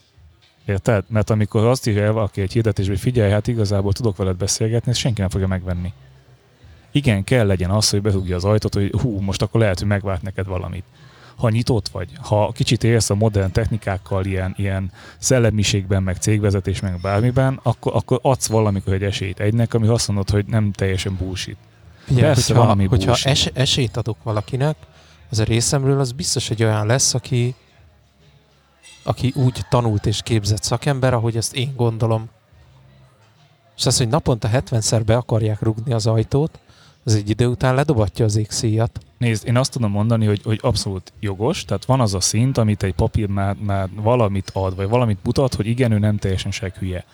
Érted? 0.64 1.04
Mert 1.08 1.30
amikor 1.30 1.64
azt 1.64 1.86
írja 1.86 2.02
el 2.02 2.12
valaki 2.12 2.40
egy 2.40 2.52
hirdetésbe, 2.52 2.92
hogy 2.92 3.00
figyelj, 3.00 3.30
hát 3.30 3.46
igazából 3.46 3.92
tudok 3.92 4.16
veled 4.16 4.36
beszélgetni, 4.36 4.90
ezt 4.90 5.00
senki 5.00 5.20
nem 5.20 5.30
fogja 5.30 5.46
megvenni. 5.46 5.92
Igen, 6.90 7.24
kell 7.24 7.46
legyen 7.46 7.70
az, 7.70 7.90
hogy 7.90 8.02
berúgja 8.02 8.36
az 8.36 8.44
ajtót, 8.44 8.74
hogy 8.74 8.94
hú, 9.00 9.20
most 9.20 9.42
akkor 9.42 9.60
lehet, 9.60 9.78
hogy 9.78 9.88
megvált 9.88 10.22
neked 10.22 10.46
valamit. 10.46 10.84
Ha 11.36 11.48
nyitott 11.48 11.88
vagy, 11.88 12.08
ha 12.20 12.52
kicsit 12.52 12.84
élsz 12.84 13.10
a 13.10 13.14
modern 13.14 13.52
technikákkal, 13.52 14.24
ilyen, 14.24 14.54
ilyen 14.56 14.92
szellemiségben, 15.18 16.02
meg 16.02 16.16
cégvezetés, 16.16 16.80
meg 16.80 17.00
bármiben, 17.00 17.60
akkor, 17.62 17.92
akkor 17.94 18.18
adsz 18.22 18.46
valamikor 18.46 18.92
egy 18.92 19.02
esélyt 19.02 19.40
egynek, 19.40 19.74
ami 19.74 19.86
azt 19.86 20.08
mondod, 20.08 20.30
hogy 20.30 20.46
nem 20.46 20.72
teljesen 20.72 21.16
bullshit. 21.16 21.56
Figyelj, 22.04 22.26
Persze, 22.26 22.46
hogyha, 22.46 22.62
valami 22.62 22.84
hogyha 22.84 23.16
es, 23.22 23.46
esélyt 23.46 23.96
adok 23.96 24.22
valakinek, 24.22 24.76
az 25.34 25.40
a 25.40 25.44
részemről 25.44 26.00
az 26.00 26.12
biztos, 26.12 26.48
hogy 26.48 26.62
olyan 26.62 26.86
lesz, 26.86 27.14
aki, 27.14 27.54
aki 29.02 29.32
úgy 29.36 29.60
tanult 29.68 30.06
és 30.06 30.22
képzett 30.22 30.62
szakember, 30.62 31.14
ahogy 31.14 31.36
ezt 31.36 31.54
én 31.54 31.72
gondolom. 31.76 32.28
És 33.76 33.86
az, 33.86 33.96
hogy 33.96 34.08
naponta 34.08 34.48
70-szer 34.52 35.02
be 35.06 35.16
akarják 35.16 35.62
rugni 35.62 35.92
az 35.92 36.06
ajtót, 36.06 36.58
az 37.04 37.14
egy 37.14 37.30
idő 37.30 37.46
után 37.46 37.74
ledobatja 37.74 38.24
az 38.24 38.36
égszíjat. 38.36 39.00
Nézd, 39.18 39.46
én 39.46 39.56
azt 39.56 39.72
tudom 39.72 39.90
mondani, 39.90 40.26
hogy, 40.26 40.42
hogy 40.42 40.58
abszolút 40.62 41.12
jogos, 41.20 41.64
tehát 41.64 41.84
van 41.84 42.00
az 42.00 42.14
a 42.14 42.20
szint, 42.20 42.58
amit 42.58 42.82
egy 42.82 42.94
papír 42.94 43.28
már, 43.28 43.56
már 43.60 43.88
valamit 43.94 44.50
ad, 44.52 44.76
vagy 44.76 44.88
valamit 44.88 45.18
mutat, 45.24 45.54
hogy 45.54 45.66
igen, 45.66 45.92
ő 45.92 45.98
nem 45.98 46.16
teljesen 46.16 46.72
hülye. 46.78 47.04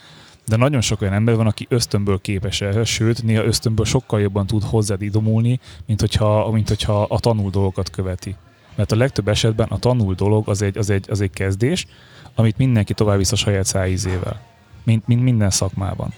De 0.51 0.57
nagyon 0.57 0.81
sok 0.81 1.01
olyan 1.01 1.15
ember 1.15 1.37
van, 1.37 1.47
aki 1.47 1.67
ösztönből 1.69 2.21
képes 2.21 2.61
erre, 2.61 2.85
sőt, 2.85 3.23
néha 3.23 3.45
ösztönből 3.45 3.85
sokkal 3.85 4.21
jobban 4.21 4.47
tud 4.47 4.63
hozzád 4.63 5.03
idomulni, 5.03 5.61
mint 5.87 6.01
hogyha, 6.01 6.51
mint 6.51 6.69
hogyha 6.69 7.03
a 7.03 7.19
tanul 7.19 7.51
dolgokat 7.51 7.91
követi. 7.91 8.37
Mert 8.75 8.93
a 8.93 8.97
legtöbb 8.97 9.29
esetben 9.29 9.69
a 9.69 9.79
tanul 9.79 10.15
dolog 10.15 10.49
az 10.49 10.63
egy, 10.63 10.79
az 10.79 10.91
egy, 10.91 11.07
az 11.11 11.21
egy 11.21 11.31
kezdés, 11.31 11.87
amit 12.35 12.57
mindenki 12.59 12.95
tovább 12.95 13.17
visz 13.19 13.33
a 13.33 13.37
saját 13.37 13.65
szájízével. 13.65 14.41
Mint, 14.85 15.07
mint 15.07 15.23
minden 15.23 15.51
szakmában. 15.51 16.13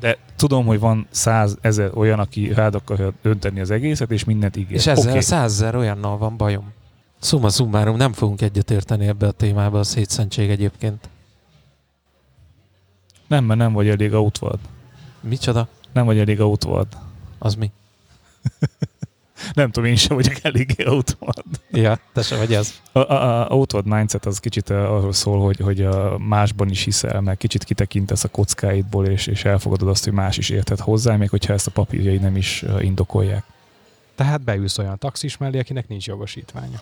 De 0.00 0.18
tudom, 0.36 0.66
hogy 0.66 0.78
van 0.78 1.06
százezer 1.10 1.90
olyan, 1.94 2.18
aki 2.18 2.52
rád 2.52 2.74
akarja 2.74 3.12
önteni 3.22 3.60
az 3.60 3.70
egészet, 3.70 4.10
és 4.10 4.24
mindent 4.24 4.56
ígér. 4.56 4.76
És 4.76 4.86
ezzel 4.86 5.08
Oké. 5.08 5.18
a 5.18 5.22
százezer 5.22 5.74
olyannal 5.74 6.18
van 6.18 6.36
bajom. 6.36 6.72
Summa 7.20 7.48
summarum, 7.48 7.96
nem 7.96 8.12
fogunk 8.12 8.40
egyetérteni 8.40 9.06
ebbe 9.06 9.26
a 9.26 9.30
témába, 9.30 9.78
a 9.78 9.84
szétszentség 9.84 10.50
egyébként. 10.50 11.08
Nem, 13.28 13.44
mert 13.44 13.58
nem 13.58 13.72
vagy 13.72 13.88
elég 13.88 14.12
outward. 14.12 14.58
Micsoda? 15.20 15.68
Nem 15.92 16.04
vagy 16.04 16.18
elég 16.18 16.40
outward. 16.40 16.96
Az 17.38 17.54
mi? 17.54 17.70
Nem 19.52 19.70
tudom, 19.70 19.88
én 19.88 19.96
sem 19.96 20.16
vagyok 20.16 20.34
eléggé 20.42 20.84
outward. 20.86 21.44
Ja, 21.70 21.98
te 22.12 22.22
se 22.22 22.36
vagy 22.36 22.54
ez. 22.54 22.74
A, 22.92 22.98
a, 22.98 23.40
a 23.40 23.54
outward 23.54 23.86
mindset 23.86 24.26
az 24.26 24.38
kicsit 24.38 24.70
uh, 24.70 24.76
arról 24.76 25.12
szól, 25.12 25.40
hogy, 25.44 25.58
hogy 25.58 25.82
a 25.82 26.18
másban 26.18 26.70
is 26.70 26.84
hiszel, 26.84 27.20
mert 27.20 27.38
kicsit 27.38 27.64
kitekintesz 27.64 28.24
a 28.24 28.28
kockáidból, 28.28 29.06
és, 29.06 29.26
és 29.26 29.44
elfogadod 29.44 29.88
azt, 29.88 30.04
hogy 30.04 30.12
más 30.12 30.38
is 30.38 30.50
érted 30.50 30.78
hozzá, 30.80 31.16
még 31.16 31.30
hogyha 31.30 31.52
ezt 31.52 31.66
a 31.66 31.70
papírjai 31.70 32.16
nem 32.16 32.36
is 32.36 32.62
uh, 32.62 32.84
indokolják. 32.84 33.44
Tehát 34.14 34.40
beülsz 34.40 34.78
olyan 34.78 34.98
taxis 34.98 35.36
mellé, 35.36 35.58
akinek 35.58 35.88
nincs 35.88 36.06
jogosítványa. 36.06 36.80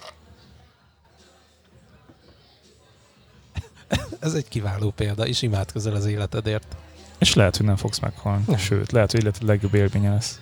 Ez 4.27 4.35
egy 4.35 4.49
kiváló 4.49 4.91
példa, 4.91 5.27
és 5.27 5.43
imádkozel 5.43 5.95
az 5.95 6.07
életedért. 6.07 6.77
És 7.19 7.35
lehet, 7.35 7.57
hogy 7.57 7.67
nem 7.67 7.77
fogsz 7.77 7.99
meghalni. 7.99 8.45
Nem. 8.47 8.57
Sőt, 8.57 8.93
lehet, 8.93 9.11
hogy 9.11 9.21
életed 9.21 9.43
legjobb 9.43 9.75
élménye 9.75 10.11
lesz. 10.13 10.41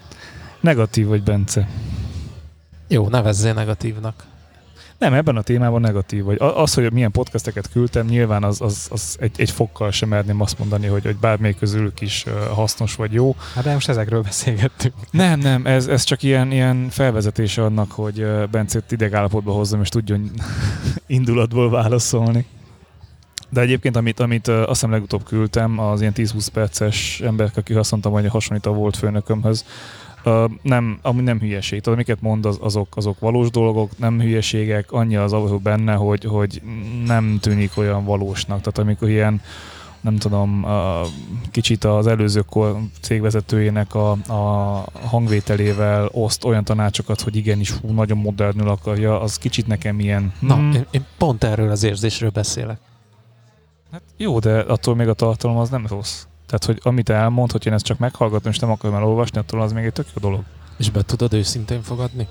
Negatív 0.60 1.06
vagy, 1.06 1.22
Bence? 1.22 1.68
Jó, 2.88 3.08
nevezzél 3.08 3.52
negatívnak. 3.52 4.24
Nem, 4.98 5.12
ebben 5.12 5.36
a 5.36 5.42
témában 5.42 5.80
negatív 5.80 6.24
vagy. 6.24 6.36
Az, 6.38 6.74
hogy 6.74 6.92
milyen 6.92 7.10
podcasteket 7.10 7.70
küldtem, 7.72 8.06
nyilván 8.06 8.44
az, 8.44 8.60
az, 8.60 8.88
az 8.90 9.16
egy, 9.20 9.40
egy 9.40 9.50
fokkal 9.50 9.90
sem 9.90 10.08
merném 10.08 10.40
azt 10.40 10.58
mondani, 10.58 10.86
hogy, 10.86 11.04
hogy 11.04 11.16
bármelyik 11.16 11.58
közülük 11.58 12.00
is 12.00 12.24
hasznos 12.54 12.94
vagy 12.94 13.12
jó. 13.12 13.36
Hát 13.54 13.64
de 13.64 13.72
most 13.72 13.88
ezekről 13.88 14.22
beszélgettünk. 14.22 14.94
Nem, 15.10 15.38
nem, 15.38 15.66
ez, 15.66 15.86
ez 15.86 16.04
csak 16.04 16.22
ilyen, 16.22 16.52
ilyen 16.52 16.88
felvezetése 16.90 17.64
annak, 17.64 17.92
hogy 17.92 18.26
Bencét 18.50 18.92
idegállapotba 18.92 19.52
hozzam, 19.52 19.80
és 19.80 19.88
tudjon 19.88 20.30
indulatból 21.06 21.70
válaszolni. 21.70 22.46
De 23.54 23.60
egyébként, 23.60 23.96
amit, 23.96 24.20
amit 24.20 24.48
uh, 24.48 24.54
azt 24.54 24.68
hiszem 24.68 24.90
legutóbb 24.90 25.24
küldtem, 25.24 25.78
az 25.78 26.00
ilyen 26.00 26.12
10-20 26.16 26.46
perces 26.52 27.20
ember, 27.20 27.50
aki 27.54 27.74
azt 27.74 27.90
mondtam, 27.90 28.12
hogy 28.12 28.28
hasonlít 28.28 28.66
a 28.66 28.72
volt 28.72 28.96
főnökömhöz, 28.96 29.64
uh, 30.24 30.50
nem, 30.62 30.98
ami 31.02 31.22
nem 31.22 31.38
hülyeség. 31.38 31.80
Tehát 31.80 31.98
amiket 31.98 32.20
mond, 32.20 32.46
az, 32.46 32.58
azok, 32.60 32.96
azok 32.96 33.18
valós 33.18 33.50
dolgok, 33.50 33.98
nem 33.98 34.20
hülyeségek, 34.20 34.92
annyi 34.92 35.16
az 35.16 35.32
ahol 35.32 35.58
benne, 35.58 35.94
hogy, 35.94 36.24
hogy 36.24 36.62
nem 37.06 37.38
tűnik 37.40 37.70
olyan 37.76 38.04
valósnak. 38.04 38.58
Tehát 38.58 38.78
amikor 38.78 39.08
ilyen 39.08 39.40
nem 40.00 40.16
tudom, 40.16 40.64
a, 40.64 41.02
kicsit 41.50 41.84
az 41.84 42.06
előző 42.06 42.40
kor 42.40 42.76
cégvezetőjének 43.00 43.94
a, 43.94 44.10
a 44.10 44.84
hangvételével 45.04 46.08
oszt 46.12 46.44
olyan 46.44 46.64
tanácsokat, 46.64 47.20
hogy 47.20 47.36
igenis 47.36 47.70
hú, 47.70 47.92
nagyon 47.92 48.18
modernül 48.18 48.68
akarja, 48.68 49.20
az 49.20 49.38
kicsit 49.38 49.66
nekem 49.66 50.00
ilyen... 50.00 50.32
Na, 50.38 50.54
hmm, 50.54 50.72
én, 50.72 50.86
én 50.90 51.04
pont 51.18 51.44
erről 51.44 51.70
az 51.70 51.82
érzésről 51.82 52.30
beszélek. 52.30 52.78
Jó, 54.16 54.38
de 54.38 54.58
attól 54.58 54.94
még 54.94 55.08
a 55.08 55.14
tartalom 55.14 55.56
az 55.56 55.68
nem 55.68 55.86
rossz. 55.86 56.24
Tehát, 56.46 56.64
hogy 56.64 56.80
amit 56.82 57.08
elmond, 57.08 57.52
hogy 57.52 57.66
én 57.66 57.72
ezt 57.72 57.84
csak 57.84 57.98
meghallgatom, 57.98 58.52
és 58.52 58.58
nem 58.58 58.70
akarom 58.70 58.96
elolvasni, 58.96 59.38
attól 59.38 59.60
az 59.60 59.72
még 59.72 59.84
egy 59.84 59.92
tök 59.92 60.06
jó 60.14 60.28
dolog. 60.28 60.44
És 60.78 60.90
be 60.90 61.02
tudod 61.02 61.32
őszintén 61.32 61.82
fogadni? 61.82 62.28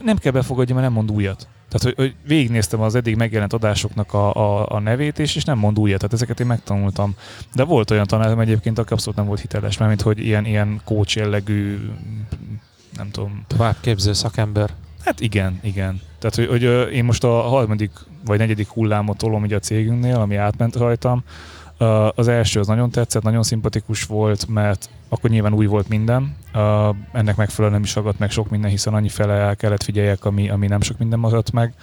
Nem 0.00 0.16
kell 0.16 0.32
befogadni, 0.32 0.72
mert 0.72 0.86
nem 0.86 0.94
mond 0.94 1.10
újat. 1.10 1.48
Tehát, 1.68 1.82
hogy, 1.82 1.94
hogy 2.06 2.14
végignéztem 2.26 2.80
az 2.80 2.94
eddig 2.94 3.16
megjelent 3.16 3.52
adásoknak 3.52 4.14
a, 4.14 4.34
a, 4.34 4.70
a 4.70 4.78
nevét, 4.78 5.18
és, 5.18 5.36
és 5.36 5.44
nem 5.44 5.58
mond 5.58 5.78
újat. 5.78 5.98
Tehát 5.98 6.14
ezeket 6.14 6.40
én 6.40 6.46
megtanultam. 6.46 7.14
De 7.54 7.64
volt 7.64 7.90
olyan 7.90 8.06
tanárom 8.06 8.40
egyébként, 8.40 8.78
aki 8.78 8.92
abszolút 8.92 9.16
nem 9.16 9.26
volt 9.26 9.40
hiteles, 9.40 9.76
mert 9.78 9.90
mint 9.90 10.02
hogy 10.02 10.18
ilyen, 10.18 10.44
ilyen 10.44 10.80
coach 10.84 11.16
jellegű, 11.16 11.90
nem 12.96 13.10
tudom, 13.10 13.44
Továbbképző 13.46 14.12
szakember. 14.12 14.74
Hát 15.04 15.20
igen, 15.20 15.60
igen. 15.62 16.00
Tehát, 16.18 16.34
hogy, 16.34 16.46
hogy 16.46 16.92
én 16.92 17.04
most 17.04 17.24
a 17.24 17.40
harmadik 17.40 17.90
vagy 18.26 18.38
negyedik 18.38 18.68
hullámot 18.68 19.16
tolom 19.16 19.42
ugye 19.42 19.56
a 19.56 19.60
cégünknél, 19.60 20.16
ami 20.16 20.36
átment 20.36 20.76
rajtam. 20.76 21.24
Az 22.14 22.28
első 22.28 22.60
az 22.60 22.66
nagyon 22.66 22.90
tetszett, 22.90 23.22
nagyon 23.22 23.42
szimpatikus 23.42 24.04
volt, 24.04 24.46
mert 24.48 24.90
akkor 25.08 25.30
nyilván 25.30 25.54
új 25.54 25.66
volt 25.66 25.88
minden. 25.88 26.36
Ennek 27.12 27.36
megfelelően 27.36 27.80
nem 27.80 27.82
is 27.82 27.94
ragadt 27.94 28.18
meg 28.18 28.30
sok 28.30 28.50
minden, 28.50 28.70
hiszen 28.70 28.94
annyi 28.94 29.08
fele 29.08 29.32
el 29.32 29.56
kellett 29.56 29.82
figyeljek, 29.82 30.24
ami, 30.24 30.50
ami 30.50 30.66
nem 30.66 30.80
sok 30.80 30.98
minden 30.98 31.18
maradt 31.18 31.52
meg. 31.52 31.74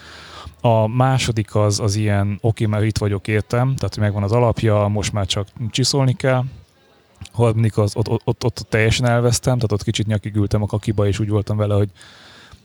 A 0.61 0.87
második 0.87 1.55
az, 1.55 1.79
az 1.79 1.95
ilyen, 1.95 2.37
oké, 2.41 2.65
már 2.65 2.83
itt 2.83 2.97
vagyok, 2.97 3.27
értem, 3.27 3.75
tehát 3.75 3.97
megvan 3.97 4.23
az 4.23 4.31
alapja, 4.31 4.87
most 4.87 5.13
már 5.13 5.25
csak 5.25 5.47
csiszolni 5.69 6.13
kell. 6.13 6.43
A 7.19 7.31
harmadik 7.31 7.77
az, 7.77 7.95
ott, 7.95 8.09
ott, 8.09 8.21
ott, 8.25 8.43
ott 8.43 8.65
teljesen 8.69 9.05
elvesztem, 9.07 9.55
tehát 9.55 9.71
ott 9.71 9.83
kicsit 9.83 10.07
nyakig 10.07 10.35
ültem 10.35 10.61
a 10.61 10.65
kakiba, 10.65 11.07
és 11.07 11.19
úgy 11.19 11.29
voltam 11.29 11.57
vele, 11.57 11.75
hogy 11.75 11.89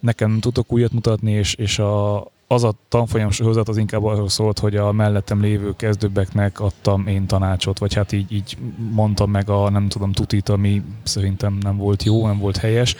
nekem 0.00 0.30
nem 0.30 0.40
tudok 0.40 0.72
újat 0.72 0.92
mutatni, 0.92 1.32
és, 1.32 1.54
és 1.54 1.78
a, 1.78 2.26
az 2.50 2.64
a 2.64 2.74
tanfolyam 2.88 3.30
sorozat 3.30 3.68
az 3.68 3.76
inkább 3.76 4.04
arról 4.04 4.28
szólt, 4.28 4.58
hogy 4.58 4.76
a 4.76 4.92
mellettem 4.92 5.40
lévő 5.40 5.76
kezdőbbeknek 5.76 6.60
adtam 6.60 7.06
én 7.06 7.26
tanácsot, 7.26 7.78
vagy 7.78 7.94
hát 7.94 8.12
így, 8.12 8.32
így 8.32 8.56
mondtam 8.90 9.30
meg 9.30 9.50
a 9.50 9.70
nem 9.70 9.88
tudom 9.88 10.12
tutit, 10.12 10.48
ami 10.48 10.82
szerintem 11.02 11.58
nem 11.60 11.76
volt 11.76 12.02
jó, 12.02 12.26
nem 12.26 12.38
volt 12.38 12.56
helyes 12.56 12.96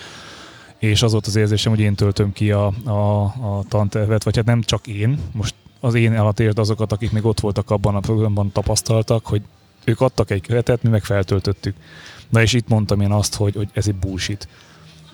és 0.78 1.02
az 1.02 1.12
volt 1.12 1.26
az 1.26 1.36
érzésem, 1.36 1.72
hogy 1.72 1.80
én 1.80 1.94
töltöm 1.94 2.32
ki 2.32 2.50
a, 2.52 2.66
a, 2.84 3.22
a 3.22 3.62
tantervet, 3.68 4.24
vagy 4.24 4.36
hát 4.36 4.44
nem 4.44 4.62
csak 4.62 4.86
én, 4.86 5.18
most 5.32 5.54
az 5.80 5.94
én 5.94 6.16
alatt 6.16 6.40
ért 6.40 6.58
azokat, 6.58 6.92
akik 6.92 7.12
még 7.12 7.24
ott 7.24 7.40
voltak 7.40 7.70
abban 7.70 7.94
a 7.94 8.00
programban, 8.00 8.52
tapasztaltak, 8.52 9.26
hogy 9.26 9.42
ők 9.84 10.00
adtak 10.00 10.30
egy 10.30 10.40
keretet, 10.40 10.82
mi 10.82 10.88
meg 10.88 11.04
feltöltöttük. 11.04 11.74
Na 12.28 12.42
és 12.42 12.52
itt 12.52 12.68
mondtam 12.68 13.00
én 13.00 13.12
azt, 13.12 13.34
hogy, 13.34 13.54
hogy 13.54 13.68
ez 13.72 13.88
egy 13.88 13.94
bullshit. 13.94 14.48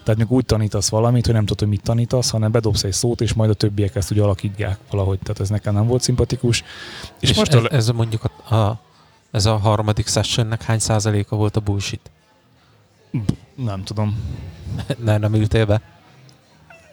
Tehát 0.05 0.20
még 0.20 0.30
úgy 0.30 0.44
tanítasz 0.44 0.88
valamit, 0.88 1.24
hogy 1.24 1.34
nem 1.34 1.44
tudod, 1.44 1.59
hogy 1.59 1.68
mit 1.68 1.82
tanítasz, 1.82 2.30
hanem 2.30 2.50
bedobsz 2.50 2.84
egy 2.84 2.92
szót, 2.92 3.20
és 3.20 3.32
majd 3.32 3.50
a 3.50 3.55
többiek 3.55 3.96
ezt 3.96 4.11
ugye 4.11 4.22
alakítják 4.22 4.78
valahogy. 4.90 5.18
Tehát 5.18 5.40
ez 5.40 5.48
nekem 5.48 5.74
nem 5.74 5.86
volt 5.86 6.02
szimpatikus. 6.02 6.64
És, 7.20 7.30
És, 7.30 7.36
most 7.36 7.55
ez, 7.55 7.62
a, 7.62 7.72
ez 7.72 7.88
mondjuk 7.88 8.24
a, 8.24 8.55
a, 8.55 8.80
ez 9.30 9.46
a 9.46 9.57
harmadik 9.57 10.09
sessionnek 10.09 10.62
hány 10.62 10.78
százaléka 10.78 11.36
volt 11.36 11.57
a 11.57 11.61
bullshit? 11.61 12.11
nem 13.55 13.84
tudom. 13.84 14.16
ne, 15.05 15.18
nem 15.18 15.34
ültél 15.34 15.66
be? 15.66 15.80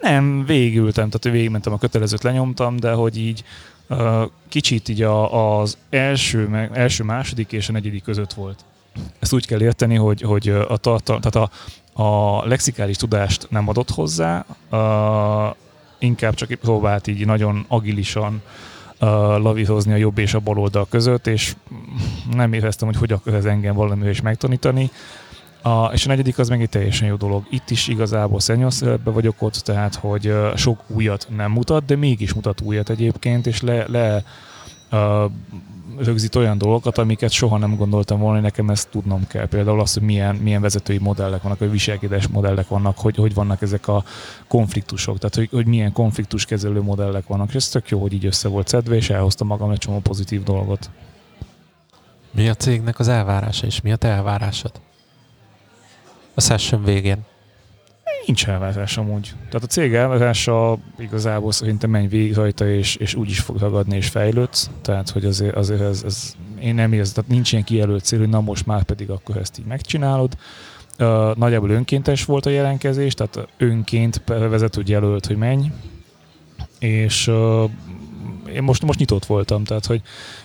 Nem, 0.00 0.44
végültem, 0.44 1.10
tehát 1.10 1.36
végigmentem 1.36 1.72
a 1.72 1.78
kötelezőt, 1.78 2.22
lenyomtam, 2.22 2.76
de 2.76 2.92
hogy 2.92 3.16
így 3.16 3.44
uh, 3.88 4.22
kicsit 4.48 4.88
így 4.88 5.02
a, 5.02 5.58
az 5.60 5.76
első, 5.90 6.48
meg, 6.48 6.70
első, 6.76 7.04
második 7.04 7.52
és 7.52 7.68
a 7.68 7.72
negyedik 7.72 8.02
között 8.02 8.32
volt. 8.32 8.64
Ezt 9.18 9.32
úgy 9.32 9.46
kell 9.46 9.62
érteni, 9.62 9.94
hogy, 9.94 10.20
hogy 10.20 10.48
a 10.48 10.76
tartal, 10.76 11.20
tehát 11.20 11.48
a, 11.48 11.54
a 11.92 12.44
lexikális 12.46 12.96
tudást 12.96 13.46
nem 13.50 13.68
adott 13.68 13.90
hozzá, 13.90 14.44
uh, 14.70 15.56
inkább 15.98 16.34
csak 16.34 16.52
próbált 16.52 17.06
így 17.06 17.26
nagyon 17.26 17.64
agilisan 17.68 18.42
uh, 19.00 19.08
lavírozni 19.38 19.92
a 19.92 19.96
jobb 19.96 20.18
és 20.18 20.34
a 20.34 20.40
bal 20.40 20.58
oldal 20.58 20.86
között, 20.90 21.26
és 21.26 21.56
nem 22.30 22.52
éreztem, 22.52 22.88
hogy 22.88 22.96
hogy 22.96 23.12
akar 23.12 23.34
ez 23.34 23.44
engem 23.44 23.74
valamivel 23.74 24.10
is 24.10 24.20
megtanítani. 24.20 24.90
A, 25.62 25.84
és 25.84 26.04
a 26.04 26.08
negyedik 26.08 26.38
az 26.38 26.48
meg 26.48 26.60
egy 26.60 26.68
teljesen 26.68 27.08
jó 27.08 27.14
dolog. 27.14 27.46
Itt 27.50 27.70
is 27.70 27.88
igazából 27.88 28.40
senior 28.40 28.72
szerepben 28.72 29.14
vagyok 29.14 29.42
ott, 29.42 29.54
tehát 29.54 29.94
hogy 29.94 30.34
sok 30.56 30.80
újat 30.86 31.26
nem 31.36 31.50
mutat, 31.50 31.84
de 31.84 31.96
mégis 31.96 32.32
mutat 32.32 32.60
újat 32.60 32.90
egyébként, 32.90 33.46
és 33.46 33.60
le, 33.60 33.84
le 33.88 34.24
rögzít 35.98 36.34
olyan 36.34 36.58
dolgokat, 36.58 36.98
amiket 36.98 37.30
soha 37.30 37.58
nem 37.58 37.76
gondoltam 37.76 38.18
volna, 38.18 38.34
hogy 38.34 38.42
nekem 38.42 38.70
ezt 38.70 38.88
tudnom 38.88 39.26
kell. 39.26 39.46
Például 39.46 39.80
azt, 39.80 39.94
hogy 39.94 40.02
milyen, 40.02 40.34
milyen 40.34 40.60
vezetői 40.60 40.98
modellek 40.98 41.42
vannak, 41.42 41.58
vagy 41.58 41.70
viselkedés 41.70 42.26
modellek 42.26 42.68
vannak, 42.68 42.98
hogy, 42.98 43.16
hogy 43.16 43.34
vannak 43.34 43.62
ezek 43.62 43.88
a 43.88 44.04
konfliktusok, 44.48 45.18
tehát 45.18 45.34
hogy, 45.34 45.48
hogy 45.50 45.66
milyen 45.66 45.92
konfliktuskezelő 45.92 46.82
modellek 46.82 47.26
vannak. 47.26 47.48
És 47.48 47.54
ez 47.54 47.68
tök 47.68 47.88
jó, 47.88 48.00
hogy 48.00 48.12
így 48.12 48.26
össze 48.26 48.48
volt 48.48 48.68
szedve, 48.68 48.94
és 48.94 49.10
elhozta 49.10 49.44
magam 49.44 49.70
egy 49.70 49.78
csomó 49.78 49.98
pozitív 49.98 50.42
dolgot. 50.42 50.90
Mi 52.30 52.48
a 52.48 52.54
cégnek 52.54 52.98
az 52.98 53.08
elvárása, 53.08 53.66
és 53.66 53.80
mi 53.80 53.92
a 53.92 53.96
te 53.96 54.08
elvárásod? 54.08 54.72
A 56.34 56.40
session 56.40 56.84
végén. 56.84 57.24
Nincs 58.26 58.48
elvárás 58.48 58.96
amúgy. 58.96 59.34
Tehát 59.46 59.62
a 59.62 59.66
cég 59.66 59.94
elvárása 59.94 60.78
igazából 60.98 61.52
szerintem 61.52 61.90
menj 61.90 62.06
végig 62.06 62.34
rajta, 62.34 62.68
és, 62.68 62.96
és 62.96 63.14
úgy 63.14 63.30
is 63.30 63.40
fog 63.40 63.58
ragadni, 63.58 63.96
és 63.96 64.08
fejlődsz. 64.08 64.70
Tehát, 64.82 65.10
hogy 65.10 65.24
azért, 65.24 65.56
azért 65.56 65.80
ez, 65.80 66.02
ez, 66.04 66.34
én 66.60 66.74
nem 66.74 66.92
érzem, 66.92 67.14
tehát 67.14 67.30
nincs 67.30 67.52
ilyen 67.52 67.64
kijelölt 67.64 68.04
cél, 68.04 68.18
hogy 68.18 68.28
na 68.28 68.40
most 68.40 68.66
már 68.66 68.82
pedig 68.82 69.10
akkor 69.10 69.36
ezt 69.36 69.58
így 69.58 69.66
megcsinálod. 69.66 70.36
Uh, 70.98 71.34
nagyjából 71.34 71.70
önkéntes 71.70 72.24
volt 72.24 72.46
a 72.46 72.50
jelenkezés, 72.50 73.14
tehát 73.14 73.48
önként 73.56 74.22
vezető 74.26 74.82
jelölt, 74.86 75.26
hogy 75.26 75.36
menj, 75.36 75.70
és 76.78 77.26
uh, 77.26 77.70
én 78.54 78.62
most, 78.62 78.82
most 78.82 78.98
nyitott 78.98 79.26
voltam, 79.26 79.64
tehát 79.64 79.86
hogy 79.86 80.02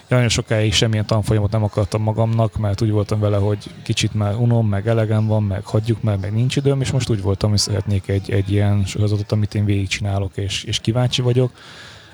nagyon 0.07 0.29
sokáig 0.29 0.73
semmilyen 0.73 1.05
tanfolyamot 1.05 1.51
nem 1.51 1.63
akartam 1.63 2.01
magamnak, 2.01 2.57
mert 2.57 2.81
úgy 2.81 2.91
voltam 2.91 3.19
vele, 3.19 3.37
hogy 3.37 3.57
kicsit 3.83 4.13
már 4.13 4.35
unom, 4.35 4.67
meg 4.67 4.87
elegem 4.87 5.27
van, 5.27 5.43
meg 5.43 5.65
hagyjuk 5.65 6.01
meg, 6.01 6.19
meg 6.19 6.33
nincs 6.33 6.55
időm, 6.55 6.81
és 6.81 6.91
most 6.91 7.09
úgy 7.09 7.21
voltam, 7.21 7.49
hogy 7.49 7.59
szeretnék 7.59 8.07
egy, 8.07 8.31
egy 8.31 8.51
ilyen 8.51 8.83
sorozatot, 8.85 9.31
amit 9.31 9.55
én 9.55 9.65
végigcsinálok, 9.65 10.37
és, 10.37 10.63
és 10.63 10.79
kíváncsi 10.79 11.21
vagyok. 11.21 11.51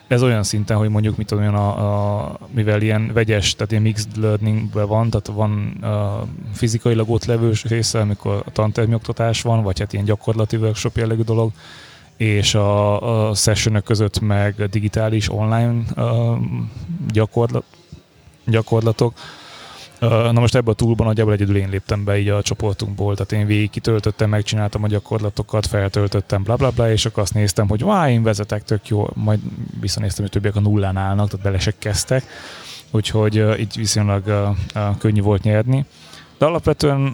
Ez 0.07 0.23
olyan 0.23 0.43
szinten, 0.43 0.77
hogy 0.77 0.89
mondjuk, 0.89 1.17
mit 1.17 1.27
tudom 1.27 1.55
a, 1.55 2.21
a, 2.21 2.39
mivel 2.51 2.81
ilyen 2.81 3.11
vegyes, 3.13 3.55
tehát 3.55 3.71
ilyen 3.71 3.83
mixed 3.83 4.17
learningben 4.17 4.87
van, 4.87 5.09
tehát 5.09 5.27
van 5.27 5.67
a 5.83 6.25
fizikailag 6.53 7.09
ott 7.09 7.25
levő 7.25 7.51
része, 7.63 7.99
amikor 7.99 8.43
a 8.45 8.51
tantermi 8.51 8.93
oktatás 8.93 9.41
van, 9.41 9.63
vagy 9.63 9.79
hát 9.79 9.93
ilyen 9.93 10.05
gyakorlati 10.05 10.55
workshop 10.55 10.97
jellegű 10.97 11.21
dolog, 11.21 11.51
és 12.17 12.55
a, 12.55 13.29
a 13.29 13.33
sessionök 13.33 13.83
között 13.83 14.19
meg 14.19 14.69
digitális 14.69 15.31
online 15.31 16.03
a 16.03 16.39
gyakorlat, 17.11 17.63
gyakorlatok, 18.45 19.13
Na 20.09 20.39
most 20.39 20.55
ebben 20.55 20.73
a 20.73 20.75
túlban 20.75 21.07
nagyjából 21.07 21.33
egyedül 21.33 21.57
én 21.57 21.69
léptem 21.69 22.03
be 22.03 22.19
így 22.19 22.29
a 22.29 22.41
csoportunkból, 22.41 23.15
tehát 23.15 23.31
én 23.31 23.45
végig 23.45 23.69
kitöltöttem, 23.69 24.29
megcsináltam 24.29 24.83
a 24.83 24.87
gyakorlatokat, 24.87 25.67
feltöltöttem, 25.67 26.43
bla 26.43 26.55
bla 26.55 26.69
bla, 26.69 26.91
és 26.91 27.05
akkor 27.05 27.23
azt 27.23 27.33
néztem, 27.33 27.67
hogy 27.67 27.83
vá, 27.83 28.09
én 28.09 28.23
vezetek 28.23 28.63
tök 28.63 28.87
jó, 28.87 29.07
majd 29.13 29.39
visszanéztem, 29.79 30.21
hogy 30.21 30.31
többiek 30.31 30.55
a 30.55 30.59
nullán 30.59 30.97
állnak, 30.97 31.29
tehát 31.29 31.45
bele 31.45 31.59
se 31.59 31.73
kezdtek, 31.79 32.23
úgyhogy 32.91 33.39
uh, 33.39 33.59
itt 33.59 33.73
viszonylag 33.73 34.53
könnyű 34.97 35.21
volt 35.21 35.43
nyerni. 35.43 35.85
De 36.37 36.45
alapvetően 36.45 37.13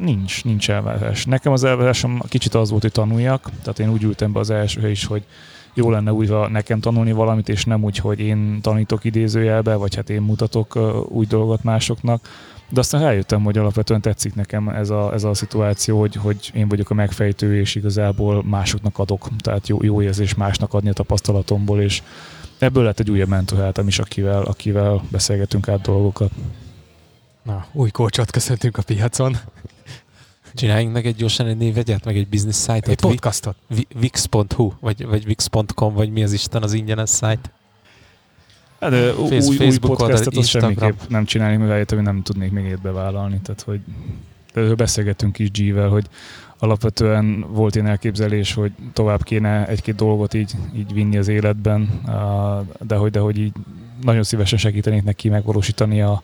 nincs, 0.00 0.44
nincs 0.44 0.70
elvárás. 0.70 1.24
Nekem 1.24 1.52
az 1.52 1.64
elvárásom 1.64 2.22
kicsit 2.28 2.54
az 2.54 2.70
volt, 2.70 2.82
hogy 2.82 2.92
tanuljak, 2.92 3.50
tehát 3.62 3.78
én 3.78 3.90
úgy 3.90 4.02
ültem 4.02 4.32
be 4.32 4.40
az 4.40 4.50
első 4.50 4.90
is, 4.90 5.04
hogy 5.04 5.24
jó 5.74 5.90
lenne 5.90 6.12
újra 6.12 6.48
nekem 6.48 6.80
tanulni 6.80 7.12
valamit, 7.12 7.48
és 7.48 7.64
nem 7.64 7.84
úgy, 7.84 7.96
hogy 7.96 8.20
én 8.20 8.60
tanítok 8.60 9.04
idézőjelbe, 9.04 9.74
vagy 9.74 9.94
hát 9.94 10.10
én 10.10 10.22
mutatok 10.22 10.78
új 11.08 11.26
dolgot 11.26 11.62
másoknak. 11.62 12.28
De 12.70 12.80
aztán 12.80 13.00
rájöttem, 13.02 13.42
hogy 13.42 13.58
alapvetően 13.58 14.00
tetszik 14.00 14.34
nekem 14.34 14.68
ez 14.68 14.90
a, 14.90 15.12
ez 15.12 15.24
a 15.24 15.34
szituáció, 15.34 15.98
hogy, 15.98 16.14
hogy 16.14 16.50
én 16.54 16.68
vagyok 16.68 16.90
a 16.90 16.94
megfejtő, 16.94 17.58
és 17.58 17.74
igazából 17.74 18.44
másoknak 18.44 18.98
adok. 18.98 19.28
Tehát 19.38 19.68
jó, 19.68 19.82
jó 19.82 20.02
érzés 20.02 20.34
másnak 20.34 20.74
adni 20.74 20.88
a 20.88 20.92
tapasztalatomból, 20.92 21.80
és 21.80 22.02
ebből 22.58 22.84
lett 22.84 23.00
egy 23.00 23.10
újabb 23.10 23.28
mentoráltam 23.28 23.86
is, 23.86 23.98
akivel, 23.98 24.42
akivel 24.42 25.02
beszélgetünk 25.10 25.68
át 25.68 25.80
dolgokat. 25.80 26.30
Na, 27.42 27.66
új 27.72 27.90
kócsot 27.90 28.30
köszöntünk 28.30 28.76
a 28.76 28.82
piacon. 28.82 29.36
Csináljunk 30.54 30.92
meg 30.92 31.06
egy 31.06 31.16
gyorsan 31.16 31.46
egy 31.46 31.56
névegyet, 31.56 32.04
meg 32.04 32.16
egy 32.16 32.28
business 32.28 32.60
site-ot. 32.60 32.88
Egy 32.88 33.00
podcastot. 33.00 33.56
Wix.hu, 34.00 34.72
vagy, 34.80 35.06
vagy 35.06 35.24
Wix.com, 35.26 35.94
vagy 35.94 36.10
mi 36.10 36.22
az 36.22 36.32
Isten 36.32 36.62
az 36.62 36.72
ingyenes 36.72 37.10
site. 37.10 37.52
Hát, 38.80 38.90
de 38.90 39.14
új, 39.14 39.38
új, 39.38 39.66
új 39.66 39.78
podcastot 39.78 40.36
azt 40.36 40.48
semmiképp 40.48 41.00
nem 41.08 41.24
csinálni, 41.24 41.56
mivel 41.56 41.84
hogy 41.88 42.02
nem 42.02 42.22
tudnék 42.22 42.50
még 42.50 42.64
ilyet 42.64 42.80
bevállalni. 42.80 43.40
Tehát, 43.42 43.62
hogy 43.62 43.80
de 44.54 44.74
beszélgettünk 44.74 45.38
is 45.38 45.50
G-vel, 45.50 45.88
hogy 45.88 46.06
alapvetően 46.58 47.44
volt 47.48 47.74
ilyen 47.74 47.86
elképzelés, 47.86 48.54
hogy 48.54 48.72
tovább 48.92 49.22
kéne 49.22 49.66
egy-két 49.66 49.94
dolgot 49.94 50.34
így, 50.34 50.52
így 50.76 50.92
vinni 50.92 51.18
az 51.18 51.28
életben, 51.28 52.00
de 52.80 52.96
hogy, 52.96 53.10
de 53.10 53.18
hogy 53.18 53.38
így 53.38 53.52
nagyon 54.02 54.22
szívesen 54.22 54.58
segítenék 54.58 55.02
neki 55.02 55.28
megvalósítani 55.28 56.02
a, 56.02 56.22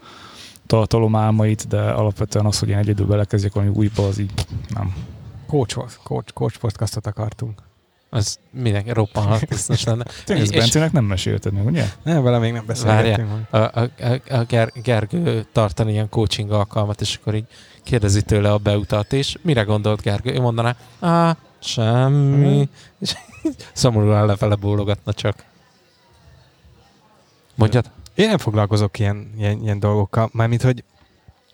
tartalom 0.66 1.16
álmait, 1.16 1.68
de 1.68 1.80
alapvetően 1.80 2.46
az, 2.46 2.58
hogy 2.58 2.68
én 2.68 2.76
egyedül 2.76 3.06
belekezdjek 3.06 3.52
valami 3.52 3.72
újba, 3.74 4.06
az 4.06 4.18
így 4.18 4.46
nem. 4.68 4.94
Coach, 5.46 5.78
coach, 6.02 6.32
coach 6.32 6.58
podcastot 6.58 7.06
akartunk. 7.06 7.62
Az 8.10 8.38
mindenki 8.50 8.90
roppanhat, 8.90 9.48
biztos 9.48 9.84
lenne. 9.84 10.04
Tényleg, 10.24 10.48
Bencének 10.48 10.92
nem 10.92 11.04
mesélted 11.04 11.52
meg, 11.52 11.66
ugye? 11.66 11.84
Nem, 12.02 12.22
vele 12.22 12.38
még 12.38 12.52
nem 12.52 12.66
beszélgettünk. 12.66 13.30
A, 13.50 13.56
a, 13.56 13.80
a, 13.80 14.34
a 14.34 14.44
Ger, 14.44 14.72
Gergő 14.82 15.46
tartani 15.52 15.92
ilyen 15.92 16.08
coaching 16.08 16.50
alkalmat, 16.50 17.00
és 17.00 17.16
akkor 17.20 17.34
így 17.34 17.46
kérdezi 17.82 18.22
tőle 18.22 18.52
a 18.52 18.58
beutat, 18.58 19.12
és 19.12 19.36
mire 19.42 19.62
gondolt 19.62 20.02
Gergő? 20.02 20.32
Ő 20.32 20.40
mondaná, 20.40 20.76
á, 21.00 21.36
semmi. 21.58 22.58
Mm. 22.58 22.62
És 22.98 23.16
szomorúan 23.72 24.26
lefele 24.26 24.54
bólogatna 24.54 25.12
csak. 25.12 25.44
Mondjad? 27.54 27.90
Én 28.14 28.28
nem 28.28 28.38
foglalkozok 28.38 28.98
ilyen, 28.98 29.30
ilyen, 29.38 29.62
ilyen 29.62 29.78
dolgokkal, 29.78 30.30
mármint, 30.32 30.62
hogy 30.62 30.84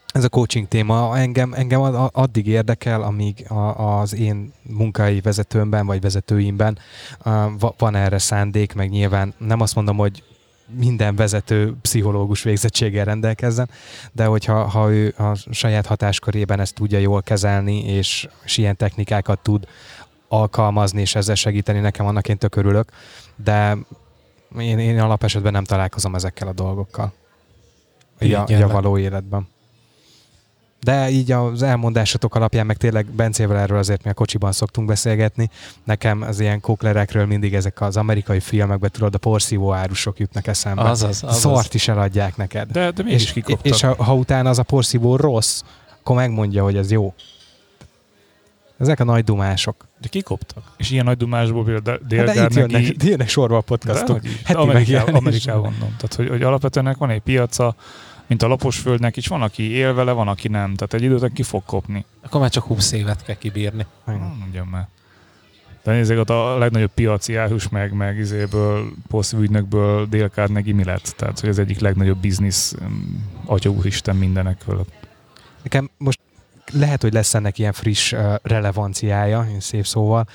ez 0.06 0.24
a 0.24 0.28
coaching 0.28 0.68
téma 0.68 1.18
engem, 1.18 1.52
engem 1.52 1.80
addig 2.12 2.46
érdekel, 2.46 3.02
amíg 3.02 3.44
a, 3.48 3.98
az 4.00 4.14
én 4.14 4.52
munkai 4.62 5.20
vezetőmben 5.20 5.86
vagy 5.86 6.00
vezetőimben 6.00 6.78
van 7.78 7.94
erre 7.94 8.18
szándék, 8.18 8.74
meg 8.74 8.90
nyilván 8.90 9.34
nem 9.38 9.61
azt 9.61 9.74
mondom, 9.74 9.96
hogy 9.96 10.22
minden 10.76 11.16
vezető 11.16 11.74
pszichológus 11.82 12.42
végzettséggel 12.42 13.04
rendelkezzen, 13.04 13.70
de 14.12 14.24
hogyha 14.24 14.68
ha 14.68 14.92
ő 14.92 15.14
a 15.18 15.34
saját 15.50 15.86
hatáskörében 15.86 16.61
ezt 16.61 16.74
tudja 16.74 16.98
jól 16.98 17.22
kezelni, 17.22 17.84
és, 17.84 18.28
és 18.44 18.56
ilyen 18.56 18.76
technikákat 18.76 19.38
tud 19.38 19.66
alkalmazni, 20.28 21.00
és 21.00 21.14
ezzel 21.14 21.34
segíteni, 21.34 21.78
nekem 21.80 22.06
annak 22.06 22.28
én 22.28 22.38
tök 22.38 22.56
örülök, 22.56 22.90
de 23.36 23.76
én, 24.59 24.78
én 24.78 25.01
alapesetben 25.01 25.53
nem 25.53 25.64
találkozom 25.64 26.14
ezekkel 26.14 26.48
a 26.48 26.53
dolgokkal. 26.53 27.12
Így 28.20 28.32
a, 28.32 28.44
így 28.48 28.62
a 28.62 28.68
való 28.68 28.98
életben. 28.98 29.48
De 30.82 31.11
így 31.11 31.32
az 31.32 31.62
elmondásatok 31.62 32.34
alapján, 32.34 32.66
meg 32.66 32.76
tényleg 32.76 33.07
Bencével 33.07 33.57
erről 33.57 33.78
azért 33.78 34.05
mi 34.05 34.11
a 34.11 34.14
kocsiban 34.14 34.53
szoktunk 34.53 34.88
beszélgetni. 34.88 35.51
Nekem 35.84 36.22
az 36.22 36.40
ilyen 36.40 36.61
kóklerekről 36.61 37.26
mindig 37.26 37.55
ezek 37.55 37.80
az 37.80 37.96
amerikai 37.96 38.40
filmekben, 38.40 38.90
tudod, 38.90 39.14
a 39.14 39.18
porszívó 39.18 39.72
árusok 39.72 40.18
jutnak 40.18 40.46
eszembe. 40.46 40.82
Azaz, 40.82 41.22
azaz. 41.22 41.38
Szart 41.38 41.74
is 41.74 41.88
eladják 41.88 42.36
neked. 42.36 42.70
De, 42.70 42.90
de 42.90 43.03
mégis 43.03 43.32
és, 43.34 43.57
és 43.62 43.80
ha, 43.80 44.05
ha 44.05 44.14
utána 44.14 44.48
az 44.48 44.59
a 44.59 44.62
porszívó 44.62 45.16
rossz, 45.16 45.62
akkor 46.01 46.16
megmondja, 46.16 46.62
hogy 46.62 46.76
ez 46.76 46.90
jó. 46.90 47.14
Ezek 48.80 49.00
a 49.00 49.04
nagy 49.04 49.24
dumások. 49.24 49.88
De 50.00 50.08
kikoptak. 50.08 50.72
És 50.76 50.90
ilyen 50.90 51.04
nagy 51.04 51.16
dumásból 51.16 51.64
például 51.64 52.00
Délgár 52.08 52.36
hát 52.36 52.52
de 52.52 52.60
itt 52.60 52.70
jönnek, 52.70 53.02
jönnek 53.02 53.28
sorba 53.28 53.56
a 53.56 53.60
podcastok. 53.60 54.20
Amerikában, 54.46 55.14
Amerikában 55.14 55.60
mondom. 55.62 55.96
Tehát, 55.96 56.14
hogy, 56.14 56.28
hogy 56.28 56.42
alapvetően 56.42 56.96
van 56.98 57.10
egy 57.10 57.20
piaca, 57.20 57.74
mint 58.26 58.42
a 58.42 58.48
lapos 58.48 58.78
földnek 58.78 59.16
is, 59.16 59.26
van, 59.26 59.42
aki 59.42 59.70
él 59.70 59.94
vele, 59.94 60.12
van, 60.12 60.28
aki 60.28 60.48
nem. 60.48 60.74
Tehát 60.74 60.94
egy 60.94 61.02
időt 61.02 61.32
ki 61.32 61.42
fog 61.42 61.62
kopni. 61.64 62.04
Akkor 62.22 62.40
már 62.40 62.50
csak 62.50 62.64
20 62.64 62.92
évet 62.92 63.24
kell 63.24 63.36
kibírni. 63.36 63.86
Mondjam 64.38 64.68
már. 64.68 64.88
De 65.82 65.92
nézzék, 65.92 66.18
a 66.18 66.58
legnagyobb 66.58 66.90
piaci 66.94 67.36
árus 67.36 67.68
meg, 67.68 67.92
meg 67.92 68.18
izéből, 68.18 68.92
ügynökből 69.38 70.06
Délkárnegi 70.06 70.72
mi 70.72 70.84
lett? 70.84 71.14
Tehát, 71.16 71.40
hogy 71.40 71.48
az 71.48 71.58
egyik 71.58 71.78
legnagyobb 71.78 72.18
biznisz, 72.18 72.74
atya 73.44 73.70
úristen 73.70 74.16
mindenek 74.16 74.60
fölött. 74.60 74.92
Nekem 75.62 75.90
most 75.98 76.18
lehet, 76.72 77.02
hogy 77.02 77.12
lesz 77.12 77.34
ennek 77.34 77.58
ilyen 77.58 77.72
friss 77.72 78.14
relevanciája, 78.42 79.46
szép 79.58 79.86
szóval, 79.86 80.26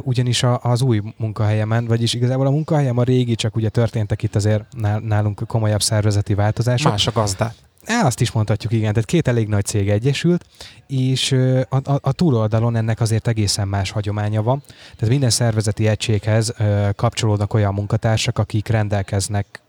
ugyanis 0.00 0.44
az 0.60 0.82
új 0.82 1.00
munkahelyemen, 1.16 1.86
vagyis 1.86 2.14
igazából 2.14 2.46
a 2.46 2.50
munkahelyem 2.50 2.98
a 2.98 3.02
régi, 3.02 3.34
csak 3.34 3.56
ugye 3.56 3.68
történtek 3.68 4.22
itt 4.22 4.34
azért 4.34 4.64
nálunk 5.00 5.42
komolyabb 5.46 5.82
szervezeti 5.82 6.34
változások. 6.34 6.90
Más 6.90 7.06
a 7.06 7.12
gazdát. 7.12 7.54
Azt 7.86 8.20
is 8.20 8.30
mondhatjuk, 8.32 8.72
igen. 8.72 8.92
Tehát 8.92 9.08
két 9.08 9.28
elég 9.28 9.48
nagy 9.48 9.64
cég 9.64 9.88
egyesült, 9.90 10.46
és 10.86 11.32
a, 11.68 11.76
a, 11.76 11.98
a 12.00 12.12
túloldalon 12.12 12.76
ennek 12.76 13.00
azért 13.00 13.28
egészen 13.28 13.68
más 13.68 13.90
hagyománya 13.90 14.42
van. 14.42 14.62
Tehát 14.96 15.08
minden 15.08 15.30
szervezeti 15.30 15.86
egységhez 15.86 16.54
kapcsolódnak 16.96 17.54
olyan 17.54 17.74
munkatársak, 17.74 18.38
akik 18.38 18.68
rendelkeznek 18.68 19.62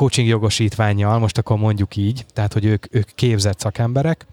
coaching 0.00 0.28
jogosítványjal, 0.28 1.18
most 1.18 1.38
akkor 1.38 1.58
mondjuk 1.58 1.96
így, 1.96 2.24
tehát 2.32 2.52
hogy 2.52 2.64
ők, 2.64 2.94
ők 2.94 3.08
képzett 3.14 3.58
szakemberek, 3.58 4.26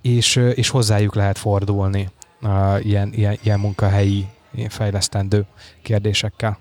és, 0.00 0.36
és 0.36 0.68
hozzájuk 0.68 1.14
lehet 1.14 1.38
fordulni 1.38 2.08
uh, 2.42 2.86
ilyen, 2.86 3.12
ilyen, 3.12 3.38
ilyen 3.42 3.60
munkahelyi 3.60 4.26
ilyen 4.54 4.68
fejlesztendő 4.68 5.46
kérdésekkel. 5.82 6.58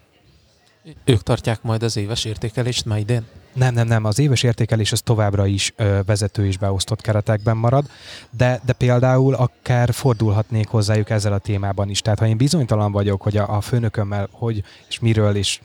Ők 1.06 1.24
tartják 1.24 1.62
majd 1.62 1.84
az 1.84 1.98
éves 1.98 2.26
értékelést 2.26 2.86
már 2.86 3.00
idén? 3.00 3.26
Nem, 3.54 3.74
nem, 3.74 3.88
nem. 3.88 4.06
Az 4.06 4.20
éves 4.20 4.44
értékelés 4.44 4.92
az 4.92 5.02
továbbra 5.02 5.46
is 5.46 5.74
ö, 5.76 6.00
vezető 6.06 6.46
és 6.46 6.58
beosztott 6.58 7.02
keretekben 7.02 7.58
marad, 7.58 7.86
de, 8.30 8.62
de 8.66 8.74
például 8.74 9.34
akár 9.34 9.94
fordulhatnék 9.94 10.68
hozzájuk 10.68 11.10
ezzel 11.10 11.34
a 11.34 11.38
témában 11.38 11.90
is. 11.90 12.02
Tehát 12.02 12.20
ha 12.20 12.28
én 12.28 12.38
bizonytalan 12.38 12.92
vagyok, 12.92 13.22
hogy 13.22 13.38
a, 13.38 13.56
a 13.56 13.62
főnökömmel 13.62 14.28
hogy 14.32 14.64
és 14.88 15.00
miről 15.00 15.36
és 15.36 15.60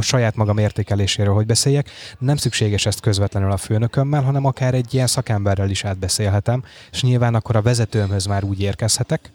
saját 0.00 0.36
magam 0.36 0.58
értékeléséről, 0.58 1.34
hogy 1.34 1.46
beszéljek. 1.46 1.90
Nem 2.18 2.36
szükséges 2.36 2.86
ezt 2.86 3.00
közvetlenül 3.00 3.50
a 3.50 3.56
főnökömmel, 3.56 4.22
hanem 4.22 4.44
akár 4.44 4.74
egy 4.74 4.94
ilyen 4.94 5.06
szakemberrel 5.06 5.70
is 5.70 5.84
átbeszélhetem, 5.84 6.62
és 6.92 7.02
nyilván 7.02 7.34
akkor 7.34 7.56
a 7.56 7.62
vezetőmhöz 7.62 8.26
már 8.26 8.44
úgy 8.44 8.60
érkezhetek, 8.60 9.30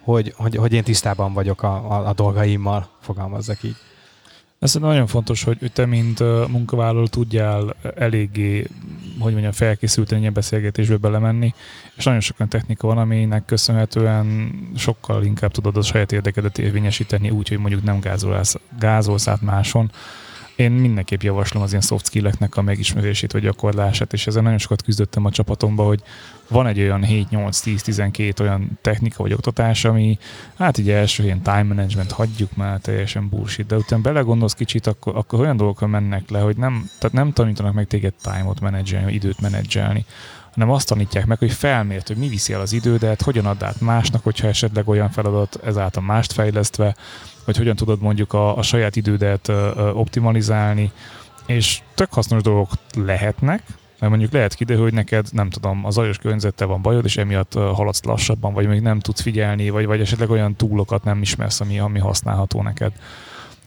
hogy, 0.00 0.34
hogy, 0.36 0.56
hogy 0.56 0.72
én 0.72 0.82
tisztában 0.82 1.32
vagyok 1.32 1.62
a, 1.62 1.74
a, 1.74 2.08
a 2.08 2.12
dolgaimmal, 2.12 2.88
fogalmazzak 3.00 3.62
így. 3.62 3.76
Ez 4.58 4.74
nagyon 4.74 5.06
fontos, 5.06 5.42
hogy 5.42 5.70
te, 5.72 5.86
mint 5.86 6.18
munkavállaló 6.48 7.06
tudjál 7.06 7.76
eléggé 7.96 8.66
hogy 9.18 9.32
mondjam, 9.32 9.52
felkészülten 9.52 10.18
ilyen 10.18 10.32
beszélgetésbe 10.32 10.96
belemenni, 10.96 11.54
és 11.96 12.04
nagyon 12.04 12.20
sokan 12.20 12.48
technika 12.48 12.86
van, 12.86 12.98
aminek 12.98 13.44
köszönhetően 13.44 14.52
sokkal 14.76 15.24
inkább 15.24 15.50
tudod 15.50 15.76
a 15.76 15.82
saját 15.82 16.12
érdekedet 16.12 16.58
érvényesíteni 16.58 17.30
úgy, 17.30 17.48
hogy 17.48 17.58
mondjuk 17.58 17.82
nem 17.82 18.00
gázolsz, 18.00 18.54
gázolsz 18.78 19.28
át 19.28 19.40
máson, 19.40 19.90
én 20.56 20.70
mindenképp 20.72 21.22
javaslom 21.22 21.62
az 21.62 21.70
ilyen 21.70 21.82
soft 21.82 22.06
skill-eknek 22.06 22.56
a 22.56 22.62
megismerését 22.62 23.32
vagy 23.32 23.42
gyakorlását, 23.42 24.12
és 24.12 24.26
ezzel 24.26 24.42
nagyon 24.42 24.58
sokat 24.58 24.82
küzdöttem 24.82 25.24
a 25.24 25.30
csapatomba, 25.30 25.84
hogy 25.84 26.02
van 26.48 26.66
egy 26.66 26.80
olyan 26.80 27.04
7-8-10-12 27.06 28.40
olyan 28.40 28.78
technika 28.80 29.22
vagy 29.22 29.32
oktatás, 29.32 29.84
ami 29.84 30.18
hát 30.56 30.78
így 30.78 30.90
első 30.90 31.22
ilyen 31.22 31.42
time 31.42 31.62
management, 31.62 32.10
hagyjuk 32.10 32.56
már 32.56 32.80
teljesen 32.80 33.28
bullshit, 33.28 33.66
de 33.66 33.76
utána 33.76 34.02
belegondolsz 34.02 34.54
kicsit, 34.54 34.86
akkor, 34.86 35.16
akkor 35.16 35.40
olyan 35.40 35.56
dolgokon 35.56 35.90
mennek 35.90 36.30
le, 36.30 36.40
hogy 36.40 36.56
nem, 36.56 36.90
tehát 36.98 37.16
nem 37.16 37.32
tanítanak 37.32 37.74
meg 37.74 37.86
téged 37.86 38.14
time-ot 38.22 38.60
menedzselni, 38.60 39.12
időt 39.12 39.40
menedzselni, 39.40 40.04
hanem 40.54 40.70
azt 40.70 40.88
tanítják 40.88 41.26
meg, 41.26 41.38
hogy 41.38 41.52
felmért, 41.52 42.06
hogy 42.06 42.16
mi 42.16 42.28
viszi 42.28 42.52
el 42.52 42.60
az 42.60 42.72
idődet, 42.72 43.22
hogyan 43.22 43.46
add 43.46 43.64
át 43.64 43.80
másnak, 43.80 44.22
hogyha 44.24 44.48
esetleg 44.48 44.88
olyan 44.88 45.10
feladat 45.10 45.60
ezáltal 45.64 46.02
mást 46.02 46.32
fejlesztve, 46.32 46.96
vagy 47.44 47.56
hogyan 47.56 47.76
tudod 47.76 48.00
mondjuk 48.00 48.32
a, 48.32 48.56
a 48.56 48.62
saját 48.62 48.96
idődet 48.96 49.48
ö, 49.48 49.90
optimalizálni, 49.92 50.92
és 51.46 51.80
tök 51.94 52.12
hasznos 52.12 52.42
dolgok 52.42 52.70
lehetnek, 52.94 53.62
mert 53.98 54.14
mondjuk 54.14 54.32
lehet 54.32 54.54
kiderül, 54.54 54.82
hogy 54.82 54.92
neked, 54.92 55.26
nem 55.30 55.50
tudom, 55.50 55.84
az 55.84 55.94
zajos 55.94 56.18
környezettel 56.18 56.66
van 56.66 56.82
bajod, 56.82 57.04
és 57.04 57.16
emiatt 57.16 57.52
haladsz 57.52 58.04
lassabban, 58.04 58.52
vagy 58.52 58.66
még 58.66 58.80
nem 58.80 59.00
tudsz 59.00 59.20
figyelni, 59.20 59.70
vagy, 59.70 59.86
vagy 59.86 60.00
esetleg 60.00 60.30
olyan 60.30 60.56
túlokat 60.56 61.04
nem 61.04 61.22
ismersz, 61.22 61.60
ami, 61.60 61.78
ami 61.78 61.98
használható 61.98 62.62
neked. 62.62 62.92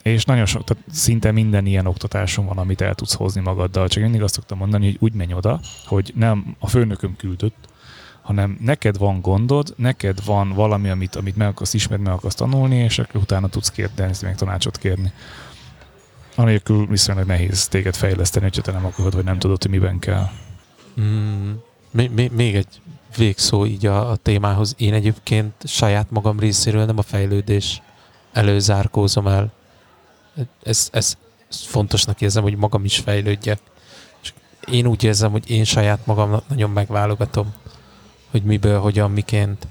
És 0.06 0.24
nagyon 0.24 0.46
sok, 0.46 0.64
tehát 0.64 0.84
szinte 0.90 1.30
minden 1.30 1.66
ilyen 1.66 1.86
oktatáson 1.86 2.46
van, 2.46 2.58
amit 2.58 2.80
el 2.80 2.94
tudsz 2.94 3.14
hozni 3.14 3.40
magaddal. 3.40 3.88
Csak 3.88 4.02
mindig 4.02 4.22
azt 4.22 4.34
szoktam 4.34 4.58
mondani, 4.58 4.84
hogy 4.84 4.96
úgy 5.00 5.12
menj 5.12 5.32
oda, 5.32 5.60
hogy 5.86 6.12
nem 6.16 6.56
a 6.58 6.68
főnököm 6.68 7.16
küldött, 7.16 7.68
hanem 8.22 8.58
neked 8.60 8.98
van 8.98 9.20
gondod, 9.20 9.74
neked 9.76 10.24
van 10.24 10.52
valami, 10.52 10.88
amit, 10.88 11.16
amit 11.16 11.36
meg 11.36 11.48
akarsz 11.48 11.74
ismerni, 11.74 12.04
meg 12.04 12.12
akarsz 12.12 12.34
tanulni, 12.34 12.76
és 12.76 12.98
akkor 12.98 13.20
utána 13.20 13.48
tudsz 13.48 13.70
kérdezni, 13.70 14.26
meg 14.26 14.36
tanácsot 14.36 14.78
kérni. 14.78 15.12
Anélkül 16.34 16.86
viszonylag 16.86 17.26
nehéz 17.26 17.68
téged 17.68 17.94
fejleszteni, 17.94 18.44
hogyha 18.44 18.62
te 18.62 18.72
nem 18.72 18.84
akarod, 18.84 19.14
vagy 19.14 19.24
nem 19.24 19.38
tudod, 19.38 19.62
hogy 19.62 19.70
miben 19.70 19.98
kell. 19.98 20.28
Mm, 21.00 21.52
még, 21.90 22.30
még 22.32 22.54
egy 22.54 22.80
végszó 23.16 23.66
így 23.66 23.86
a, 23.86 24.10
a 24.10 24.16
témához. 24.16 24.74
Én 24.78 24.94
egyébként 24.94 25.52
saját 25.64 26.10
magam 26.10 26.38
részéről 26.38 26.84
nem 26.84 26.98
a 26.98 27.02
fejlődés 27.02 27.82
előzárkózom 28.32 29.26
el. 29.26 29.54
Ez, 30.62 30.88
ez, 30.92 31.16
fontosnak 31.50 32.20
érzem, 32.20 32.42
hogy 32.42 32.56
magam 32.56 32.84
is 32.84 32.98
fejlődjek. 32.98 33.58
És 34.22 34.32
én 34.70 34.86
úgy 34.86 35.02
érzem, 35.02 35.30
hogy 35.30 35.50
én 35.50 35.64
saját 35.64 36.06
magamnak 36.06 36.48
nagyon 36.48 36.70
megválogatom 36.70 37.54
hogy 38.30 38.42
miből, 38.42 38.80
hogyan, 38.80 39.10
miként 39.10 39.66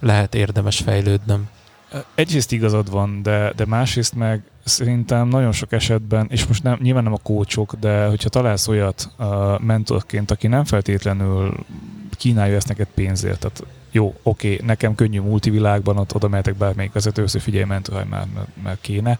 lehet 0.00 0.34
érdemes 0.34 0.78
fejlődnöm. 0.78 1.48
Egyrészt 2.14 2.52
igazad 2.52 2.90
van, 2.90 3.22
de, 3.22 3.52
de 3.56 3.64
másrészt 3.66 4.14
meg 4.14 4.42
szerintem 4.64 5.28
nagyon 5.28 5.52
sok 5.52 5.72
esetben, 5.72 6.26
és 6.30 6.46
most 6.46 6.62
nem, 6.62 6.78
nyilván 6.82 7.02
nem 7.02 7.12
a 7.12 7.18
kócsok, 7.22 7.74
de 7.74 8.06
hogyha 8.06 8.28
találsz 8.28 8.68
olyat 8.68 9.10
uh, 9.18 9.60
mentorként, 9.60 10.30
aki 10.30 10.46
nem 10.46 10.64
feltétlenül 10.64 11.54
kínálja 12.16 12.56
ezt 12.56 12.68
neked 12.68 12.88
pénzért, 12.94 13.38
tehát 13.38 13.64
jó, 13.90 14.14
oké, 14.22 14.60
nekem 14.64 14.94
könnyű 14.94 15.20
multivilágban, 15.20 15.98
ott 15.98 16.14
oda 16.14 16.28
mehetek 16.28 16.54
bármelyik 16.56 16.92
vezetőhöz, 16.92 17.32
hogy 17.32 17.42
figyelj, 17.42 17.64
mentor, 17.64 18.04
már, 18.04 18.26
már, 18.62 18.76
kéne, 18.80 19.18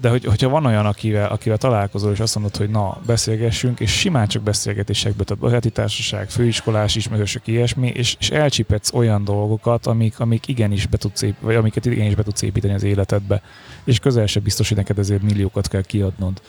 de 0.00 0.08
hogy, 0.08 0.24
hogyha 0.24 0.48
van 0.48 0.66
olyan, 0.66 0.86
akivel, 0.86 1.28
akivel 1.28 1.58
találkozol, 1.58 2.12
és 2.12 2.20
azt 2.20 2.34
mondod, 2.34 2.56
hogy 2.56 2.70
na, 2.70 3.00
beszélgessünk, 3.06 3.80
és 3.80 3.98
simán 3.98 4.28
csak 4.28 4.42
beszélgetésekből, 4.42 5.24
tehát 5.24 5.42
baráti 5.42 5.70
társaság, 5.70 6.30
főiskolás 6.30 6.96
ismerősök, 6.96 7.46
ilyesmi, 7.46 7.88
és, 7.88 8.16
és 8.20 8.30
elcsipetsz 8.30 8.94
olyan 8.94 9.24
dolgokat, 9.24 9.86
amik, 9.86 10.20
amik 10.20 10.48
igenis 10.48 10.86
be 10.86 10.96
tudsz 10.96 11.22
ép, 11.22 11.34
vagy 11.40 11.54
amiket 11.54 11.86
igenis 11.86 12.14
be 12.14 12.22
tudsz 12.22 12.42
építeni 12.42 12.74
az 12.74 12.82
életedbe, 12.82 13.42
és 13.84 13.98
közel 13.98 14.26
sem 14.26 14.42
biztos, 14.42 14.68
hogy 14.68 14.76
neked 14.76 14.98
ezért 14.98 15.22
milliókat 15.22 15.68
kell 15.68 15.82
kiadnod. 15.82 16.40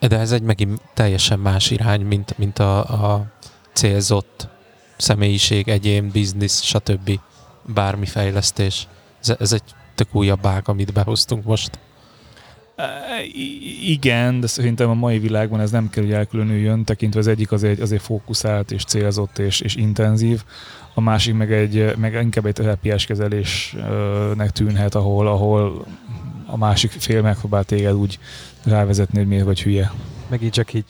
De 0.00 0.18
ez 0.18 0.32
egy 0.32 0.42
megint 0.42 0.80
teljesen 0.94 1.38
más 1.38 1.70
irány, 1.70 2.00
mint, 2.00 2.38
mint 2.38 2.58
a, 2.58 2.78
a 2.78 3.26
célzott 3.72 4.48
személyiség, 4.96 5.68
egyén, 5.68 6.08
biznisz, 6.08 6.62
stb. 6.62 7.20
bármi 7.74 8.06
fejlesztés. 8.06 8.88
Ez, 9.20 9.34
ez 9.38 9.52
egy 9.52 9.62
tök 9.94 10.14
újabb 10.14 10.46
ág, 10.46 10.68
amit 10.68 10.92
behoztunk 10.92 11.44
most. 11.44 11.78
Igen, 13.86 14.40
de 14.40 14.46
szerintem 14.46 14.90
a 14.90 14.94
mai 14.94 15.18
világban 15.18 15.60
ez 15.60 15.70
nem 15.70 15.90
kell, 15.90 16.04
hogy 16.04 16.12
elkülönüljön, 16.12 16.84
tekintve 16.84 17.20
az 17.20 17.26
egyik 17.26 17.52
azért, 17.52 17.80
azért 17.80 18.02
fókuszált 18.02 18.70
és 18.70 18.84
célzott 18.84 19.38
és, 19.38 19.60
és 19.60 19.74
intenzív, 19.74 20.42
a 20.94 21.00
másik 21.00 21.34
meg, 21.34 21.52
egy, 21.52 21.96
meg 21.96 22.14
inkább 22.22 22.46
egy 22.46 22.52
terápiás 22.52 23.06
kezelésnek 23.06 24.50
tűnhet, 24.50 24.94
ahol, 24.94 25.26
ahol 25.26 25.86
a 26.46 26.56
másik 26.56 26.90
fél 26.90 27.22
megpróbál 27.22 27.64
téged 27.64 27.94
úgy 27.94 28.18
rávezetni, 28.64 29.18
hogy 29.18 29.28
miért 29.28 29.44
vagy 29.44 29.62
hülye. 29.62 29.92
Megint 30.28 30.52
csak 30.52 30.72
így 30.74 30.84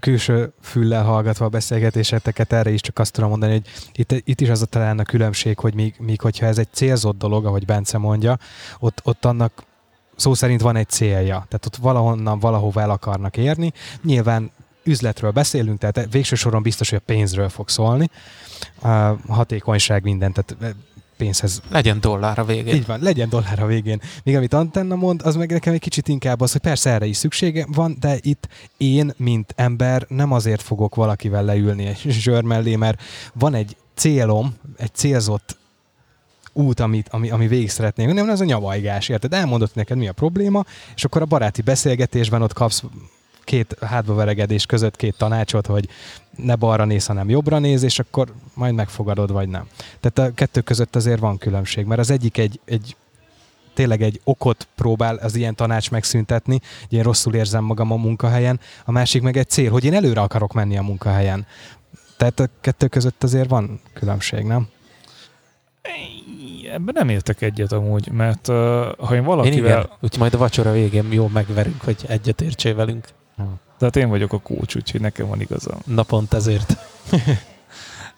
külső 0.00 0.52
füllel 0.60 1.04
hallgatva 1.04 1.44
a 1.44 1.48
beszélgetéseteket, 1.48 2.52
erre 2.52 2.70
is 2.70 2.80
csak 2.80 2.98
azt 2.98 3.12
tudom 3.12 3.28
mondani, 3.30 3.52
hogy 3.52 3.66
itt, 3.92 4.28
itt 4.28 4.40
is 4.40 4.48
az 4.48 4.62
a 4.62 4.66
talán 4.66 4.98
a 4.98 5.02
különbség, 5.02 5.58
hogy 5.58 5.74
míg, 5.74 5.94
míg 5.98 6.20
hogyha 6.20 6.46
ez 6.46 6.58
egy 6.58 6.68
célzott 6.72 7.18
dolog, 7.18 7.46
ahogy 7.46 7.64
Bence 7.64 7.98
mondja, 7.98 8.38
ott, 8.78 9.00
ott 9.04 9.24
annak 9.24 9.66
szó 10.16 10.34
szerint 10.34 10.60
van 10.60 10.76
egy 10.76 10.88
célja. 10.88 11.34
Tehát 11.48 11.66
ott 11.66 11.76
valahonnan, 11.76 12.38
valahova 12.38 12.80
el 12.80 12.90
akarnak 12.90 13.36
érni. 13.36 13.72
Nyilván 14.02 14.50
üzletről 14.82 15.30
beszélünk, 15.30 15.78
tehát 15.78 16.12
végső 16.12 16.36
soron 16.36 16.62
biztos, 16.62 16.90
hogy 16.90 16.98
a 16.98 17.12
pénzről 17.12 17.48
fog 17.48 17.68
szólni. 17.68 18.10
A 18.82 18.88
hatékonyság 19.28 20.02
minden, 20.02 20.32
tehát 20.32 20.76
pénzhez. 21.18 21.62
Legyen 21.68 22.00
dollár 22.00 22.38
a 22.38 22.44
végén. 22.44 22.74
Így 22.74 22.86
van, 22.86 23.00
legyen 23.00 23.28
dollár 23.28 23.62
a 23.62 23.66
végén. 23.66 24.00
Míg 24.24 24.36
amit 24.36 24.52
Antenna 24.52 24.94
mond, 24.94 25.20
az 25.24 25.36
meg 25.36 25.50
nekem 25.50 25.72
egy 25.72 25.80
kicsit 25.80 26.08
inkább 26.08 26.40
az, 26.40 26.52
hogy 26.52 26.60
persze 26.60 26.90
erre 26.90 27.06
is 27.06 27.16
szüksége 27.16 27.66
van, 27.68 27.96
de 28.00 28.16
itt 28.20 28.48
én, 28.76 29.12
mint 29.16 29.52
ember 29.56 30.06
nem 30.08 30.32
azért 30.32 30.62
fogok 30.62 30.94
valakivel 30.94 31.44
leülni 31.44 31.86
egy 31.86 32.00
zsör 32.22 32.42
mellé, 32.42 32.76
mert 32.76 33.02
van 33.34 33.54
egy 33.54 33.76
célom, 33.94 34.54
egy 34.76 34.94
célzott 34.94 35.56
út, 36.52 36.80
amit, 36.80 37.08
ami, 37.08 37.30
ami 37.30 37.46
végig 37.46 37.70
szeretnék 37.70 38.12
nem 38.12 38.30
ez 38.30 38.40
a 38.40 38.44
nyavajgás, 38.44 39.08
érted? 39.08 39.32
Elmondott 39.32 39.74
neked, 39.74 39.96
mi 39.96 40.08
a 40.08 40.12
probléma, 40.12 40.64
és 40.94 41.04
akkor 41.04 41.22
a 41.22 41.26
baráti 41.26 41.62
beszélgetésben 41.62 42.42
ott 42.42 42.52
kapsz 42.52 42.82
két 43.48 43.76
hátbaveregedés 43.80 44.66
között 44.66 44.96
két 44.96 45.16
tanácsot, 45.16 45.66
hogy 45.66 45.88
ne 46.36 46.54
balra 46.54 46.84
néz, 46.84 47.06
hanem 47.06 47.28
jobbra 47.28 47.58
néz, 47.58 47.82
és 47.82 47.98
akkor 47.98 48.32
majd 48.54 48.74
megfogadod, 48.74 49.32
vagy 49.32 49.48
nem. 49.48 49.66
Tehát 50.00 50.30
a 50.30 50.34
kettő 50.34 50.60
között 50.60 50.96
azért 50.96 51.20
van 51.20 51.38
különbség, 51.38 51.86
mert 51.86 52.00
az 52.00 52.10
egyik 52.10 52.38
egy, 52.38 52.60
egy 52.64 52.96
tényleg 53.74 54.02
egy 54.02 54.20
okot 54.24 54.68
próbál 54.74 55.16
az 55.16 55.36
ilyen 55.36 55.54
tanács 55.54 55.90
megszüntetni, 55.90 56.60
hogy 56.88 56.98
én 56.98 57.02
rosszul 57.02 57.34
érzem 57.34 57.64
magam 57.64 57.92
a 57.92 57.96
munkahelyen, 57.96 58.60
a 58.84 58.92
másik 58.92 59.22
meg 59.22 59.36
egy 59.36 59.48
cél, 59.48 59.70
hogy 59.70 59.84
én 59.84 59.94
előre 59.94 60.20
akarok 60.20 60.52
menni 60.52 60.76
a 60.76 60.82
munkahelyen. 60.82 61.46
Tehát 62.16 62.40
a 62.40 62.48
kettő 62.60 62.86
között 62.86 63.24
azért 63.24 63.48
van 63.48 63.80
különbség, 63.92 64.44
nem? 64.44 64.68
Ebben 66.72 66.94
nem 66.94 67.08
értek 67.08 67.42
egyet 67.42 67.72
amúgy, 67.72 68.08
mert 68.10 68.48
uh, 68.48 68.54
ha 68.98 69.14
én 69.14 69.24
valakivel... 69.24 69.58
Én 69.58 69.64
igen, 69.64 69.90
úgyhogy 70.00 70.18
majd 70.18 70.34
a 70.34 70.38
vacsora 70.38 70.72
végén 70.72 71.12
jól 71.12 71.28
megverünk, 71.28 71.80
hogy 71.80 72.04
egyet 72.06 72.40
értsél 72.40 72.74
velünk. 72.74 73.06
De 73.78 73.84
hát 73.84 73.96
én 73.96 74.08
vagyok 74.08 74.32
a 74.32 74.38
kócs, 74.38 74.76
úgyhogy 74.76 75.00
nekem 75.00 75.28
van 75.28 75.40
igazam. 75.40 75.78
Na 75.84 76.02
pont 76.02 76.34
ezért. 76.34 76.76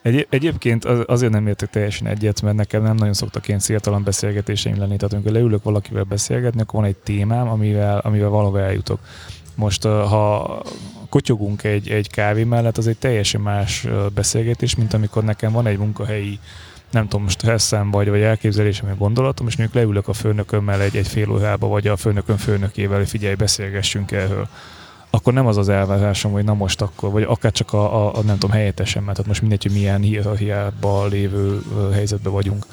Egy, 0.03 0.27
egyébként 0.31 0.85
azért 0.85 1.33
nem 1.33 1.47
értek 1.47 1.71
teljesen 1.71 2.07
egyet, 2.07 2.43
mert 2.43 2.57
nekem 2.57 2.83
nem 2.83 2.97
nagyon 2.97 3.15
szoktak 3.15 3.49
ilyen 3.49 3.61
széltalan 3.61 4.03
beszélgetéseim 4.05 4.79
lenni. 4.79 4.97
Tehát 4.97 5.13
amikor 5.13 5.33
leülök 5.33 5.63
valakivel 5.63 6.03
beszélgetni, 6.03 6.61
akkor 6.61 6.81
van 6.81 6.89
egy 6.89 6.97
témám, 6.97 7.49
amivel, 7.49 7.99
amivel 7.99 8.29
valahol 8.29 8.61
eljutok. 8.61 8.99
Most 9.55 9.83
ha 9.83 10.63
kotyogunk 11.09 11.65
egy, 11.65 11.89
egy 11.89 12.11
kávé 12.11 12.45
mellett, 12.45 12.79
az 12.79 12.87
egy 12.87 12.99
teljesen 12.99 13.41
más 13.41 13.87
beszélgetés, 14.15 14.75
mint 14.75 14.95
amikor 14.95 15.25
nekem 15.25 15.53
van 15.53 15.67
egy 15.67 15.79
munkahelyi 15.79 16.39
nem 16.91 17.09
tudom, 17.09 17.29
stresszem 17.29 17.91
vagy, 17.91 18.09
vagy 18.09 18.21
elképzelésem, 18.21 18.89
vagy 18.89 18.99
gondolatom, 18.99 19.47
és 19.47 19.57
mondjuk 19.57 19.79
leülök 19.79 20.09
a 20.09 20.13
főnökömmel 20.13 20.81
egy, 20.81 20.97
egy 20.97 21.09
fél 21.09 21.31
órába, 21.31 21.67
vagy 21.67 21.87
a 21.87 21.97
főnökön 21.97 22.37
főnökével, 22.37 22.99
hogy 22.99 23.09
figyelj, 23.09 23.35
beszélgessünk 23.35 24.13
erről 24.13 24.49
akkor 25.11 25.33
nem 25.33 25.47
az 25.47 25.57
az 25.57 25.69
elvárásom, 25.69 26.33
hogy 26.33 26.45
na 26.45 26.55
most 26.55 26.81
akkor, 26.81 27.11
vagy 27.11 27.23
akár 27.23 27.53
csak 27.53 27.73
a, 27.73 28.07
a, 28.07 28.15
a 28.17 28.23
nem 28.23 28.39
tudom, 28.39 28.57
helyettesemmel, 28.57 29.13
tehát 29.13 29.27
most 29.27 29.41
mindegy, 29.41 29.63
hogy 29.63 29.73
milyen 29.73 30.01
hierarchiában 30.01 31.09
lévő 31.09 31.63
helyzetben 31.93 32.33
vagyunk. 32.33 32.67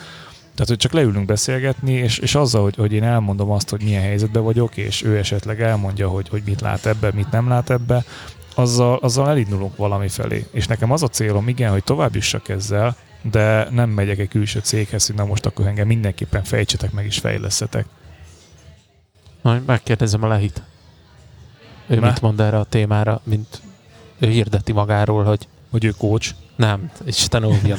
Tehát, 0.53 0.71
hogy 0.71 0.77
csak 0.77 0.91
leülünk 0.91 1.25
beszélgetni, 1.25 1.91
és, 1.91 2.17
és 2.17 2.35
azzal, 2.35 2.61
hogy, 2.61 2.75
hogy 2.75 2.93
én 2.93 3.03
elmondom 3.03 3.51
azt, 3.51 3.69
hogy 3.69 3.83
milyen 3.83 4.01
helyzetben 4.01 4.43
vagyok, 4.43 4.77
és 4.77 5.03
ő 5.03 5.17
esetleg 5.17 5.61
elmondja, 5.61 6.07
hogy, 6.07 6.29
hogy 6.29 6.41
mit 6.45 6.61
lát 6.61 6.85
ebbe, 6.85 7.11
mit 7.13 7.31
nem 7.31 7.47
lát 7.47 7.69
ebbe, 7.69 8.03
azzal, 8.55 8.95
azzal 8.95 9.29
elindulunk 9.29 9.75
valami 9.75 10.07
felé. 10.07 10.47
És 10.51 10.67
nekem 10.67 10.91
az 10.91 11.03
a 11.03 11.07
célom, 11.07 11.47
igen, 11.47 11.71
hogy 11.71 11.83
tovább 11.83 12.15
jussak 12.15 12.49
ezzel, 12.49 12.95
de 13.21 13.67
nem 13.71 13.89
megyek 13.89 14.19
egy 14.19 14.27
külső 14.27 14.59
céghez, 14.59 15.05
hogy 15.07 15.15
na 15.15 15.25
most 15.25 15.45
akkor 15.45 15.67
engem 15.67 15.87
mindenképpen 15.87 16.43
fejtsetek 16.43 16.91
meg 16.91 17.05
és 17.05 17.17
fejlesztetek. 17.17 17.85
Majd 19.41 19.65
megkérdezem 19.65 20.23
a 20.23 20.27
lehit. 20.27 20.61
Ő 21.87 21.99
Már? 21.99 22.09
mit 22.11 22.21
mond 22.21 22.39
erre 22.39 22.59
a 22.59 22.63
témára, 22.63 23.21
mint 23.23 23.61
ő 24.19 24.27
hirdeti 24.29 24.71
magáról, 24.71 25.23
hogy 25.23 25.47
Hogy 25.71 25.83
ő 25.85 25.93
coach. 25.97 26.31
nem, 26.55 26.91
Isten 27.05 27.43
óvjon. 27.43 27.77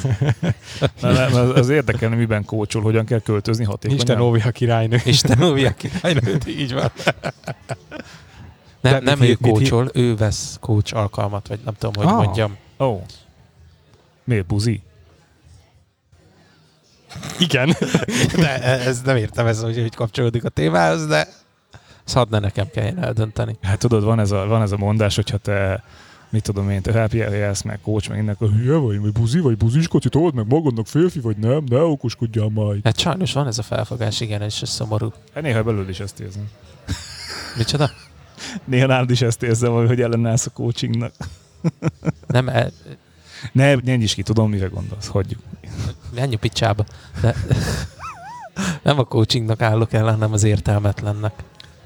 Na, 1.01 1.11
na, 1.11 1.29
na, 1.29 1.53
az 1.53 1.69
érdekelne, 1.69 2.15
miben 2.15 2.45
kócsol, 2.45 2.81
hogyan 2.81 3.05
kell 3.05 3.19
költözni 3.19 3.63
hatékonyan. 3.63 3.97
Isten 4.03 4.19
óvja 4.21 4.51
királynő. 4.51 5.01
Isten 5.05 5.43
óvja 5.43 5.73
királynőt, 5.73 6.47
így 6.61 6.73
van. 6.73 6.91
Nem, 8.81 8.93
De 8.93 8.99
nem 8.99 9.19
mit- 9.19 9.29
ő 9.29 9.37
mit- 9.39 9.51
kócsol, 9.51 9.89
ő 9.93 10.15
vesz 10.15 10.57
coach 10.59 10.95
alkalmat, 10.95 11.47
vagy 11.47 11.59
nem 11.65 11.73
tudom, 11.73 11.93
hogy 12.03 12.13
Ah. 12.13 12.23
mondjam. 12.23 12.57
Ó. 12.79 12.85
Oh. 12.85 13.01
Miért 14.23 14.45
buzi? 14.45 14.81
Igen. 17.39 17.75
De 18.35 18.61
ez 18.63 19.01
nem 19.01 19.15
értem 19.15 19.47
ez, 19.47 19.61
hogy, 19.61 19.79
hogy 19.81 19.95
kapcsolódik 19.95 20.43
a 20.43 20.49
témához, 20.49 21.07
de 21.07 21.27
hadd 22.13 22.29
ne 22.29 22.39
nekem 22.39 22.67
kelljen 22.73 23.03
eldönteni. 23.03 23.57
Hát 23.61 23.79
tudod, 23.79 24.03
van 24.03 24.19
ez 24.19 24.31
a, 24.31 24.45
van 24.47 24.61
ez 24.61 24.71
a 24.71 24.77
mondás, 24.77 25.15
hogyha 25.15 25.37
te 25.37 25.83
mit 26.29 26.43
tudom 26.43 26.69
én, 26.69 26.81
te 26.81 26.91
rápjeljelsz 26.91 27.61
meg 27.61 27.79
coach, 27.81 28.09
meg 28.09 28.17
innen, 28.17 28.33
akkor 28.33 28.49
hülye 28.49 28.77
vagy, 28.77 28.99
vagy 28.99 29.11
buzi, 29.11 29.39
vagy 29.39 29.57
buziskocit, 29.57 30.15
old 30.15 30.33
meg 30.33 30.47
magadnak 30.47 30.87
férfi, 30.87 31.19
vagy 31.19 31.37
nem, 31.37 31.63
ne 31.69 31.81
okoskodjál 31.81 32.47
majd. 32.47 32.81
Hát 32.83 32.99
sajnos 32.99 33.33
van 33.33 33.47
ez 33.47 33.57
a 33.57 33.63
felfogás, 33.63 34.19
igen, 34.19 34.41
és 34.41 34.61
ez 34.61 34.69
szomorú. 34.69 35.13
Hát 35.33 35.43
néha 35.43 35.63
belőle 35.63 35.89
is 35.89 35.99
ezt 35.99 36.19
érzem. 36.19 36.49
Micsoda? 37.57 37.89
Néha 38.65 38.85
nálad 38.85 39.09
is 39.09 39.21
ezt 39.21 39.43
érzem, 39.43 39.71
hogy 39.71 40.01
ellenállsz 40.01 40.45
a 40.45 40.49
coachingnak. 40.49 41.13
Nem, 42.27 42.47
e, 42.47 42.71
Ne, 43.51 43.75
ne 43.75 43.93
is 43.93 44.13
ki, 44.13 44.23
tudom, 44.23 44.49
mire 44.49 44.67
gondolsz, 44.67 45.07
hagyjuk. 45.07 45.39
menj 46.15 46.35
a 46.35 46.37
picsába. 46.37 46.85
De 47.21 47.35
nem 48.83 48.99
a 48.99 49.03
coachingnak 49.03 49.61
állok 49.61 49.93
ellen, 49.93 50.13
hanem 50.13 50.33
az 50.33 50.43
értelmetlennek. 50.43 51.33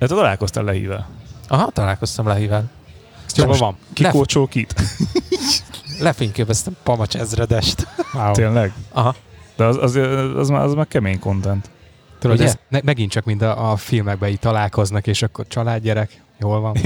De 0.04 0.10
te 0.10 0.16
találkoztál 0.16 0.64
lehívvel. 0.64 1.08
Aha, 1.47 1.72
találkoztam 1.72 2.28
Lehivel. 2.28 2.70
Hol 3.36 3.58
van? 3.58 3.78
Ki 3.93 4.04
Lef- 4.04 4.16
kócsol 4.16 4.47
kit? 4.47 4.74
Lefényképeztem 5.99 6.76
Pamacs 6.84 7.16
ezredest. 7.16 7.88
Wow. 8.14 8.32
Tényleg? 8.32 8.74
Aha. 8.91 9.16
De 9.56 9.66
az, 9.66 9.78
az, 9.78 9.95
az, 10.36 10.49
már, 10.49 10.62
az 10.62 10.74
már 10.74 10.88
kemény 10.88 11.20
content. 11.20 11.70
Tudod, 12.20 12.38
Ugye? 12.38 12.45
ez 12.45 12.58
ne, 12.70 12.80
megint 12.84 13.12
csak 13.12 13.24
mind 13.26 13.41
a, 13.41 13.72
a 13.72 13.76
filmekben 13.76 14.30
így 14.30 14.39
találkoznak, 14.39 15.08
és 15.08 15.22
akkor 15.22 15.47
családgyerek, 15.47 16.22
jól 16.39 16.60
van. 16.60 16.78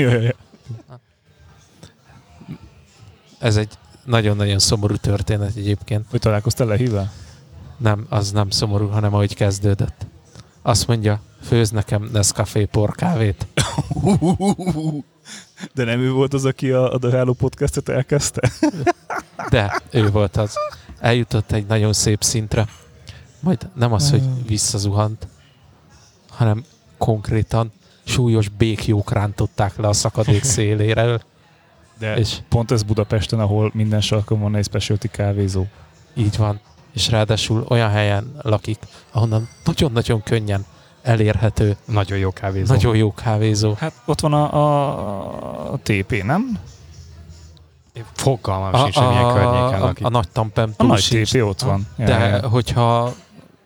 Ez 3.39 3.57
egy 3.57 3.73
nagyon-nagyon 4.05 4.59
szomorú 4.59 4.95
történet 4.95 5.55
egyébként. 5.55 6.05
Hogy 6.09 6.19
találkoztál 6.19 6.67
lehívvel? 6.67 7.11
Nem, 7.77 8.05
az 8.09 8.31
nem 8.31 8.49
szomorú, 8.49 8.87
hanem 8.87 9.13
ahogy 9.13 9.35
kezdődött. 9.35 10.05
Azt 10.61 10.87
mondja, 10.87 11.21
főz 11.41 11.69
nekem 11.69 12.09
Nescafé 12.13 12.65
porkávét. 12.65 13.47
De 15.73 15.83
nem 15.83 15.99
ő 15.99 16.11
volt 16.11 16.33
az, 16.33 16.45
aki 16.45 16.71
a, 16.71 16.93
a 16.93 17.09
Hello 17.09 17.33
podcastet 17.33 17.89
elkezdte? 17.89 18.51
De 19.49 19.81
ő 19.91 20.09
volt 20.09 20.37
az. 20.37 20.55
Eljutott 20.99 21.51
egy 21.51 21.65
nagyon 21.65 21.93
szép 21.93 22.23
szintre. 22.23 22.67
Majd 23.39 23.69
nem 23.75 23.93
az, 23.93 24.09
hogy 24.09 24.45
visszazuhant, 24.47 25.27
hanem 26.29 26.63
konkrétan 26.97 27.71
súlyos 28.03 28.49
békjók 28.49 29.11
rántották 29.11 29.77
le 29.77 29.87
a 29.87 29.93
szakadék 29.93 30.43
széléről, 30.55 31.21
De 31.99 32.15
és 32.17 32.37
pont 32.49 32.71
ez 32.71 32.83
Budapesten, 32.83 33.39
ahol 33.39 33.71
minden 33.73 34.01
sarkon 34.01 34.39
van 34.39 34.55
egy 34.55 34.65
specialty 34.65 35.07
kávézó. 35.07 35.65
így 36.13 36.37
van. 36.37 36.59
És 36.93 37.09
ráadásul 37.09 37.65
olyan 37.69 37.89
helyen 37.89 38.39
lakik, 38.41 38.79
ahonnan 39.11 39.49
nagyon-nagyon 39.65 40.23
könnyen 40.23 40.65
elérhető, 41.07 41.75
Nagyon 41.85 42.17
jó 42.17 42.31
kávézó. 42.31 42.73
nagyon 42.73 42.95
jó 42.95 43.13
kávézó. 43.13 43.73
Hát 43.77 43.91
ott 44.05 44.19
van 44.19 44.33
a, 44.33 44.53
a, 44.53 45.71
a 45.73 45.77
TP, 45.83 46.23
nem? 46.23 46.59
Fogalmam 48.13 48.73
sincs, 48.81 48.95
hogy 48.95 49.07
milyen 49.07 49.33
környéken 49.33 49.81
a, 49.81 49.85
lakik. 49.85 50.05
a 50.05 50.09
nagy 50.09 50.29
tampem 50.29 50.73
A 50.77 50.83
nagy 50.83 50.99
sincs. 50.99 51.31
TP 51.31 51.43
ott 51.43 51.61
van. 51.61 51.87
De 51.97 52.17
ja, 52.19 52.25
ja. 52.27 52.47
hogyha 52.49 53.13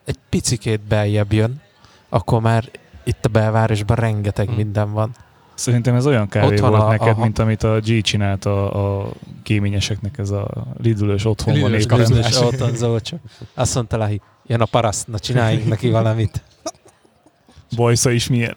egy 0.06 0.18
picikét 0.30 0.80
beljebb 0.82 1.34
jön, 1.34 1.62
akkor 2.10 2.42
már 2.42 2.70
itt 3.04 3.26
a 3.26 3.30
belvárosban 3.30 3.96
rengeteg 3.96 4.48
Hm. 4.50 4.56
minden 4.56 4.92
van. 4.94 5.12
Szerintem 5.54 5.96
ez 5.96 6.08
olyan 6.08 6.28
kávé 6.28 6.56
volt 6.56 6.74
a- 6.74 6.88
neked, 6.88 7.18
a- 7.18 7.22
mint 7.22 7.40
amit 7.40 7.64
a 7.64 7.80
G 7.80 8.02
csinált 8.02 8.46
a, 8.46 9.00
a 9.02 9.12
kéményeseknek, 9.44 10.18
ez 10.18 10.30
a 10.30 10.48
Lidl-ös 10.82 11.26
otthon 11.26 11.54
van 11.60 11.72
Lidl-ös 11.72 11.84
éppen. 11.84 11.98
kapsz- 11.98 12.12
Közös 12.14 12.40
ott 12.42 12.60
az 12.62 12.84
olcsó. 12.84 13.18
Azt 13.54 13.76
mondta 13.76 13.98
Lahi, 13.98 14.22
jön 14.46 14.62
a 14.62 14.66
paraszt, 14.66 15.08
na 15.08 15.20
csináljunk 15.20 15.68
neki 15.68 15.90
valamit. 15.90 16.42
Bajsza 17.76 18.12
is 18.12 18.28
milyen. 18.28 18.56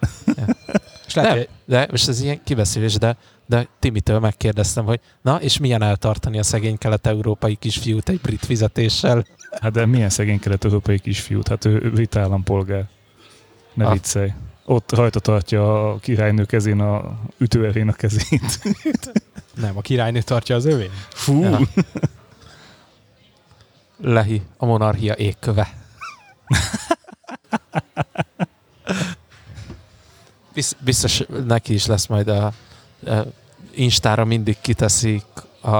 És 1.07 1.15
lehet, 1.15 1.35
Nem, 1.35 1.45
de 1.65 1.87
most 1.91 2.09
ez 2.09 2.21
ilyen 2.21 2.41
kibeszélés, 2.45 2.95
de, 2.95 3.17
de 3.47 3.67
Timitől 3.79 4.19
megkérdeztem, 4.19 4.85
hogy 4.85 5.01
na, 5.23 5.41
és 5.41 5.59
milyen 5.59 5.83
eltartani 5.83 6.39
a 6.39 6.43
szegény 6.43 6.79
kelet-európai 6.79 7.55
kisfiút 7.55 8.09
egy 8.09 8.21
brit 8.21 8.45
fizetéssel? 8.45 9.27
Hát 9.61 9.73
de 9.73 9.87
milyen 9.87 10.09
szegény 10.11 10.39
kelet-európai 10.39 10.99
kisfiút? 10.99 11.49
Hát 11.49 11.65
ő, 11.65 11.81
ő 11.83 11.91
brit 11.91 12.17
állampolgár. 12.17 12.85
Ne 13.75 13.87
Ah. 13.87 13.93
viccelj. 13.93 14.33
Ott 14.65 14.93
rajta 14.93 15.21
tartja 15.21 15.91
a 15.91 15.99
királynő 15.99 16.45
kezén 16.45 16.81
a 16.81 17.19
ütőerén 17.39 17.89
a 17.89 17.93
kezét. 17.93 18.61
nem, 19.61 19.77
a 19.77 19.81
királynő 19.81 20.21
tartja 20.21 20.57
az 20.57 20.65
övén. 20.65 20.91
Fú! 21.09 21.43
Ja. 21.43 21.59
Lehi, 24.03 24.43
a 24.57 24.67
monarchia 24.67 25.15
égköve. 25.15 25.69
Bizt- 30.55 30.77
Biztos 30.81 31.23
neki 31.47 31.73
is 31.75 31.87
lesz 31.87 32.07
majd 32.07 32.29
a, 32.29 32.45
a 32.47 32.53
Instára 33.75 34.25
mindig 34.25 34.57
kiteszik 34.61 35.25
a, 35.61 35.77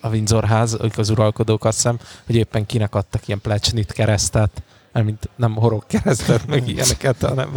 a 0.00 0.08
Windsor 0.10 0.44
ház, 0.44 0.76
ők 0.82 0.98
az 0.98 1.10
uralkodók 1.10 1.64
azt 1.64 1.76
hiszem, 1.76 1.98
hogy 2.26 2.34
éppen 2.34 2.66
kinek 2.66 2.94
adtak 2.94 3.28
ilyen 3.28 3.40
plecsnit 3.40 3.92
keresztet, 3.92 4.62
mint 4.92 5.28
nem 5.36 5.54
horog 5.54 5.86
keresztet, 5.86 6.46
meg 6.46 6.68
ilyeneket, 6.68 7.20
hanem 7.22 7.52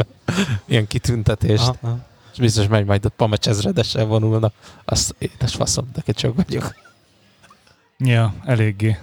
ilyen 0.65 0.88
kitüntetést. 0.88 1.71
Aha. 1.82 1.97
És 2.32 2.38
biztos 2.39 2.67
megy 2.67 2.86
majd 2.86 3.05
ott 3.05 3.13
Pamacs 3.15 3.47
ezredesen 3.47 4.07
vonulna. 4.07 4.51
Azt 4.86 5.15
édes 5.17 5.55
faszom, 5.55 5.89
de 6.05 6.11
csak 6.11 6.36
vagyok. 6.36 6.75
Ja, 7.97 8.34
eléggé. 8.45 8.97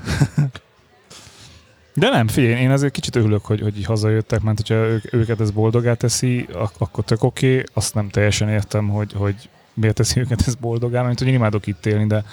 De 1.97 2.09
nem, 2.09 2.29
figyelj, 2.29 2.61
én 2.61 2.71
azért 2.71 2.93
kicsit 2.93 3.17
örülök, 3.17 3.45
hogy, 3.45 3.61
hogy 3.61 3.85
hazajöttek, 3.85 4.43
mert 4.43 4.57
hogyha 4.57 4.75
ők, 4.75 5.13
őket 5.13 5.41
ez 5.41 5.51
boldogá 5.51 5.95
teszi, 5.95 6.47
ak- 6.53 6.81
akkor 6.81 7.05
tök 7.05 7.23
oké. 7.23 7.53
Okay. 7.53 7.65
Azt 7.73 7.95
nem 7.95 8.09
teljesen 8.09 8.49
értem, 8.49 8.89
hogy, 8.89 9.13
hogy 9.13 9.49
miért 9.75 9.95
teszi 9.95 10.21
őket 10.21 10.43
ez 10.47 10.55
boldogá, 10.55 11.03
mert 11.03 11.19
hogy 11.19 11.29
én 11.29 11.35
imádok 11.35 11.67
itt 11.67 11.87
élni, 11.87 12.07
de 12.07 12.25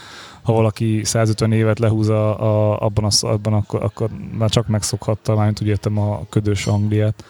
ha 0.42 0.54
valaki 0.54 1.04
150 1.04 1.52
évet 1.52 1.80
lehúz 1.80 2.10
a, 2.10 2.42
a, 2.42 2.80
abban, 2.80 3.04
a, 3.04 3.28
abban 3.28 3.54
akkor, 3.54 3.84
akkor 3.84 4.10
már 4.38 4.50
csak 4.50 4.68
megszokhatta, 4.68 5.36
mármint 5.36 5.62
úgy 5.62 5.68
értem 5.68 5.98
a 5.98 6.26
ködös 6.30 6.68
Angliát. 6.68 7.24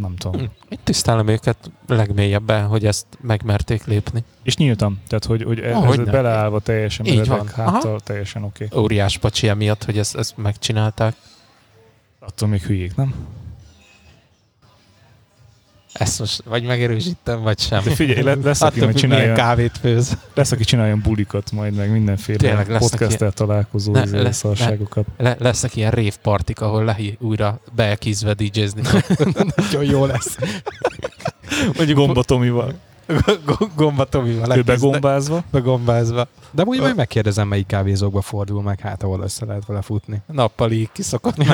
Nem 0.00 0.16
tudom. 0.16 0.40
Én 0.40 0.78
tisztelem 0.84 1.28
őket 1.28 1.70
legmélyebben, 1.86 2.66
hogy 2.66 2.86
ezt 2.86 3.06
megmerték 3.20 3.84
lépni. 3.84 4.24
És 4.42 4.56
nyíltam, 4.56 5.00
tehát 5.06 5.24
hogy, 5.24 5.42
hogy 5.42 5.60
ez, 5.60 5.74
Ahogy 5.74 5.98
ez 5.98 6.04
beleállva 6.04 6.60
teljesen 6.60 7.06
Így 7.06 7.26
van. 7.26 7.46
háttal, 7.46 7.90
Aha. 7.90 8.00
teljesen 8.00 8.42
oké. 8.44 8.64
Okay. 8.64 8.82
Óriás 8.82 9.18
pacsi 9.18 9.48
emiatt, 9.48 9.84
hogy 9.84 9.98
ezt, 9.98 10.16
ezt 10.16 10.36
megcsinálták. 10.36 11.16
Attól 12.18 12.48
még 12.48 12.62
hülyék, 12.62 12.96
nem? 12.96 13.14
Ezt 15.94 16.18
most 16.18 16.42
vagy 16.44 16.64
megerősítem, 16.64 17.42
vagy 17.42 17.58
sem. 17.58 17.82
De 17.84 17.90
figyelj, 17.90 18.22
le- 18.22 18.34
lesz, 18.42 18.60
aki 18.62 18.80
majd 18.80 18.96
csinálja, 18.96 19.34
kávét 19.34 19.78
főz. 19.80 20.18
lesz, 20.34 20.52
aki 20.52 20.64
csináljon 20.64 21.00
bulikat 21.00 21.50
majd, 21.52 21.74
meg 21.74 21.90
mindenféle 21.92 22.38
Tényleg 22.38 22.78
podcasttel 22.78 23.32
találkozó 23.32 23.92
Ne, 23.92 24.02
izé, 24.02 24.20
lesz- 24.20 24.36
szarságokat. 24.36 25.06
Le, 25.16 25.36
lesznek 25.38 25.76
ilyen 25.76 25.90
révpartik, 25.90 26.60
ahol 26.60 26.84
Lehi 26.84 27.16
újra 27.20 27.60
beekízve 27.74 28.34
DJ-zni. 28.34 28.82
Nagyon 29.56 29.84
jó 29.84 30.04
lesz. 30.06 30.36
Mondjuk 31.76 31.98
Gomba 31.98 32.22
Tomival. 32.22 32.74
Gomba 33.76 34.04
Tomival 34.04 34.56
Ő 34.56 34.62
begombázva. 34.62 35.44
begombázva. 35.50 36.26
De 36.50 36.62
úgy 36.62 36.80
majd 36.80 36.96
megkérdezem, 36.96 37.48
melyik 37.48 37.66
kávézókba 37.66 38.20
fordul 38.20 38.62
meg, 38.62 38.80
hát 38.80 39.02
ahol 39.02 39.20
össze 39.22 39.44
lehet 39.44 39.66
vele 39.66 39.82
futni. 39.82 40.22
Nappali 40.26 40.88
kiszokott. 40.92 41.36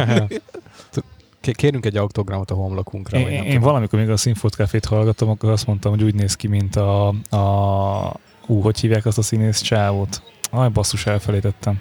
Kérünk 1.41 1.87
egy 1.87 1.97
autogramot 1.97 2.51
a 2.51 2.55
homlokunkra. 2.55 3.19
Én, 3.19 3.29
én 3.29 3.45
tudom. 3.45 3.61
valamikor 3.61 3.99
még 3.99 4.09
a 4.11 4.17
Sinfot 4.17 4.55
Cafét 4.55 4.85
hallgattam, 4.85 5.29
akkor 5.29 5.51
azt 5.51 5.67
mondtam, 5.67 5.93
hogy 5.93 6.03
úgy 6.03 6.15
néz 6.15 6.37
ki, 6.37 6.47
mint 6.47 6.77
a, 6.77 7.09
a 7.31 8.17
ú, 8.47 8.61
hogy 8.61 8.81
hívják 8.81 9.07
azt 9.07 9.19
a 9.19 9.23
színész 9.23 9.61
csávót? 9.61 10.23
Aj, 10.51 10.69
basszus, 10.69 11.07
elfelejtettem. 11.07 11.81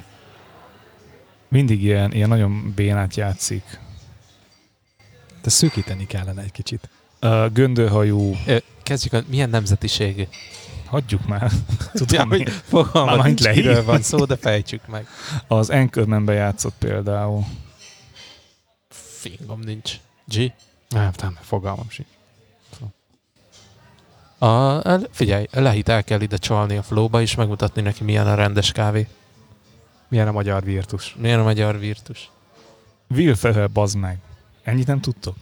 Mindig 1.48 1.84
ilyen, 1.84 2.11
ilyen 2.11 2.30
nagyon 2.30 2.73
bénát 2.76 3.15
játszik. 3.15 3.80
De 5.41 5.49
szűkíteni 5.49 6.06
kellene 6.06 6.41
egy 6.41 6.52
kicsit. 6.52 6.90
Uh, 7.22 7.52
göndőhajú, 7.53 8.36
Ö, 8.45 8.57
Kezdjük, 8.84 9.14
a, 9.14 9.22
milyen 9.27 9.49
nemzetiségű? 9.49 10.23
hagyjuk 10.86 11.27
már. 11.27 11.52
Ja, 11.94 12.06
Tudom, 12.06 12.30
hogy 12.30 12.40
én. 12.40 12.48
fogalmam 12.64 13.26
nincs, 13.26 13.84
van 13.86 14.02
szó, 14.02 14.26
de 14.26 14.36
fejtsük 14.36 14.88
meg. 14.88 15.07
az 15.48 15.69
Anchormanbe 15.69 16.34
játszott 16.34 16.73
például. 16.80 17.44
Fingom 19.20 19.60
nincs. 19.60 20.00
G? 20.26 20.54
Nem, 20.90 21.12
nem, 21.22 21.38
fogalmam 21.41 21.90
sincs. 21.90 22.10
A, 24.38 24.82
el, 24.88 25.08
figyelj, 25.12 25.48
lehit 25.52 25.90
el 25.90 26.04
kell 26.04 26.22
ide 26.22 26.38
csalni 26.38 26.78
a 26.78 26.84
flowba, 26.84 27.22
és 27.22 27.36
megmutatni 27.36 27.82
neki, 27.82 28.04
milyen 28.04 28.28
a 28.28 28.36
rendes 28.36 28.72
kávé. 28.72 29.08
Milyen 30.08 30.28
a 30.28 30.32
magyar 30.32 30.64
virtus. 30.64 31.16
Milyen 31.18 31.40
a 31.40 31.44
magyar 31.44 31.80
virtus. 31.80 32.30
Will 33.08 33.36
Ferrell, 33.36 33.68
bazd 33.68 33.98
meg. 33.98 34.18
Ennyit 34.64 34.88
nem 34.88 35.02
tudtok? 35.02 35.36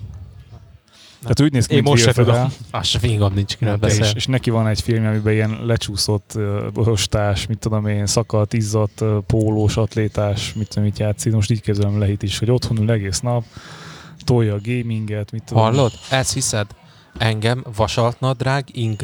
Tehát 1.21 1.41
úgy 1.41 1.51
néz 1.51 1.65
ki, 1.65 1.75
Én 1.75 1.83
most 1.83 2.03
Will 2.03 2.13
se 2.13 2.21
tudom. 2.21 2.33
Ferrell, 2.33 2.49
Az 2.71 2.87
se 2.87 2.99
fingom 2.99 3.33
nincs, 3.33 3.57
kiről 3.57 3.73
és, 3.73 3.79
beszél. 3.79 4.11
és 4.15 4.25
neki 4.25 4.49
van 4.49 4.67
egy 4.67 4.81
film, 4.81 5.05
amiben 5.05 5.33
ilyen 5.33 5.59
lecsúszott 5.65 6.37
borostás, 6.73 7.47
mit 7.47 7.57
tudom 7.59 7.87
én, 7.87 8.05
szakadt, 8.05 8.53
izzadt, 8.53 9.03
pólós, 9.27 9.77
atlétás, 9.77 10.53
mit 10.53 10.67
tudom, 10.67 10.83
mit 10.83 10.99
játszik. 10.99 11.33
Most 11.33 11.51
így 11.51 11.61
kezdem 11.61 11.99
lehit 11.99 12.23
is, 12.23 12.39
hogy 12.39 12.51
otthon 12.51 12.77
ül 12.81 12.91
egész 12.91 13.19
nap, 13.19 13.43
tolja 14.25 14.53
a 14.53 14.59
gaminget, 14.63 15.31
mit 15.31 15.43
tudom. 15.43 15.63
Hallod? 15.63 15.91
Ezt 16.09 16.33
hiszed? 16.33 16.67
Engem 17.17 17.63
vasalt 17.75 18.19
nadrág, 18.19 18.65
ing. 18.71 19.01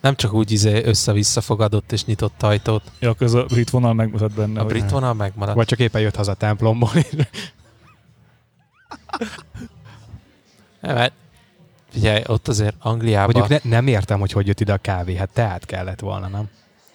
Nem 0.00 0.14
csak 0.16 0.32
úgy 0.32 0.50
izé 0.50 0.84
össze-vissza 0.84 1.40
fogadott 1.40 1.92
és 1.92 2.04
nyitott 2.04 2.42
ajtót. 2.42 2.82
Ja, 3.00 3.10
akkor 3.10 3.26
ez 3.26 3.32
a 3.32 3.44
brit 3.44 3.70
vonal 3.70 3.94
megmutat 3.94 4.32
benne. 4.32 4.60
A 4.60 4.64
brit 4.64 4.90
vonal 4.90 5.14
megmaradt. 5.14 5.56
Vagy 5.56 5.66
csak 5.66 5.78
éppen 5.78 6.00
jött 6.00 6.16
haza 6.16 6.30
a 6.30 6.34
templomból. 6.34 6.90
Nem, 10.80 11.08
figyelj, 11.92 12.22
ott 12.26 12.48
azért 12.48 12.74
Angliában... 12.78 13.34
Mondjuk 13.38 13.62
ne, 13.62 13.70
nem 13.70 13.86
értem, 13.86 14.20
hogy 14.20 14.32
hogy 14.32 14.46
jött 14.46 14.60
ide 14.60 14.72
a 14.72 14.76
kávé. 14.76 15.16
Hát 15.16 15.28
teát 15.32 15.66
kellett 15.66 16.00
volna, 16.00 16.28
nem? 16.28 16.48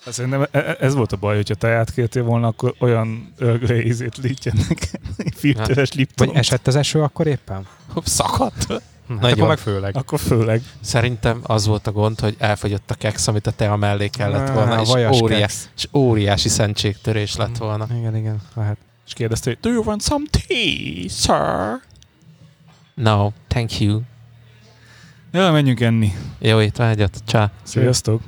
Hát 0.05 0.13
Szerintem 0.13 0.41
e- 0.41 0.59
e- 0.59 0.77
ez 0.79 0.93
volt 0.95 1.11
a 1.11 1.15
baj, 1.17 1.35
hogyha 1.35 1.55
te 1.55 1.85
kértél 1.95 2.23
volna, 2.23 2.47
akkor 2.47 2.73
olyan 2.79 3.33
ízét 3.69 4.17
lítjen 4.17 4.55
nekem. 4.69 5.01
Filteres 5.35 5.93
Lipton. 5.93 6.27
Vagy 6.27 6.35
esett 6.35 6.67
az 6.67 6.75
eső 6.75 7.01
akkor 7.01 7.27
éppen? 7.27 7.67
Szakadt. 8.03 8.65
Hát 8.67 8.81
Nagyon. 9.19 9.31
akkor 9.31 9.47
meg 9.47 9.57
főleg. 9.57 9.95
Akkor 9.95 10.19
főleg. 10.19 10.61
Szerintem 10.81 11.39
az 11.43 11.65
volt 11.65 11.87
a 11.87 11.91
gond, 11.91 12.19
hogy 12.19 12.35
elfogyott 12.39 12.91
a 12.91 12.95
kex, 12.95 13.27
amit 13.27 13.47
a 13.47 13.51
tea 13.51 13.75
mellé 13.75 14.07
kellett 14.07 14.49
Á, 14.49 14.53
volna, 14.53 14.75
a 14.75 14.81
és, 14.81 15.21
óriás, 15.21 15.39
keksz. 15.39 15.69
és 15.75 15.87
óriási 15.93 16.49
szentségtörés 16.49 17.35
lett 17.35 17.57
volna. 17.57 17.87
Igen, 17.97 18.15
igen, 18.15 18.41
lehet. 18.53 18.77
És 19.05 19.13
kérdezte, 19.13 19.49
hogy 19.49 19.59
do 19.61 19.69
you 19.69 19.83
want 19.83 20.01
some 20.01 20.25
tea, 20.29 21.09
sir? 21.09 21.81
No, 22.93 23.29
thank 23.47 23.79
you. 23.79 24.01
Ja, 25.35 25.51
menjünk 25.51 25.79
enni. 25.79 26.13
Jó 26.39 26.61
étvágyat, 26.61 27.17
csá. 27.25 27.51
Sziasztok. 27.63 28.21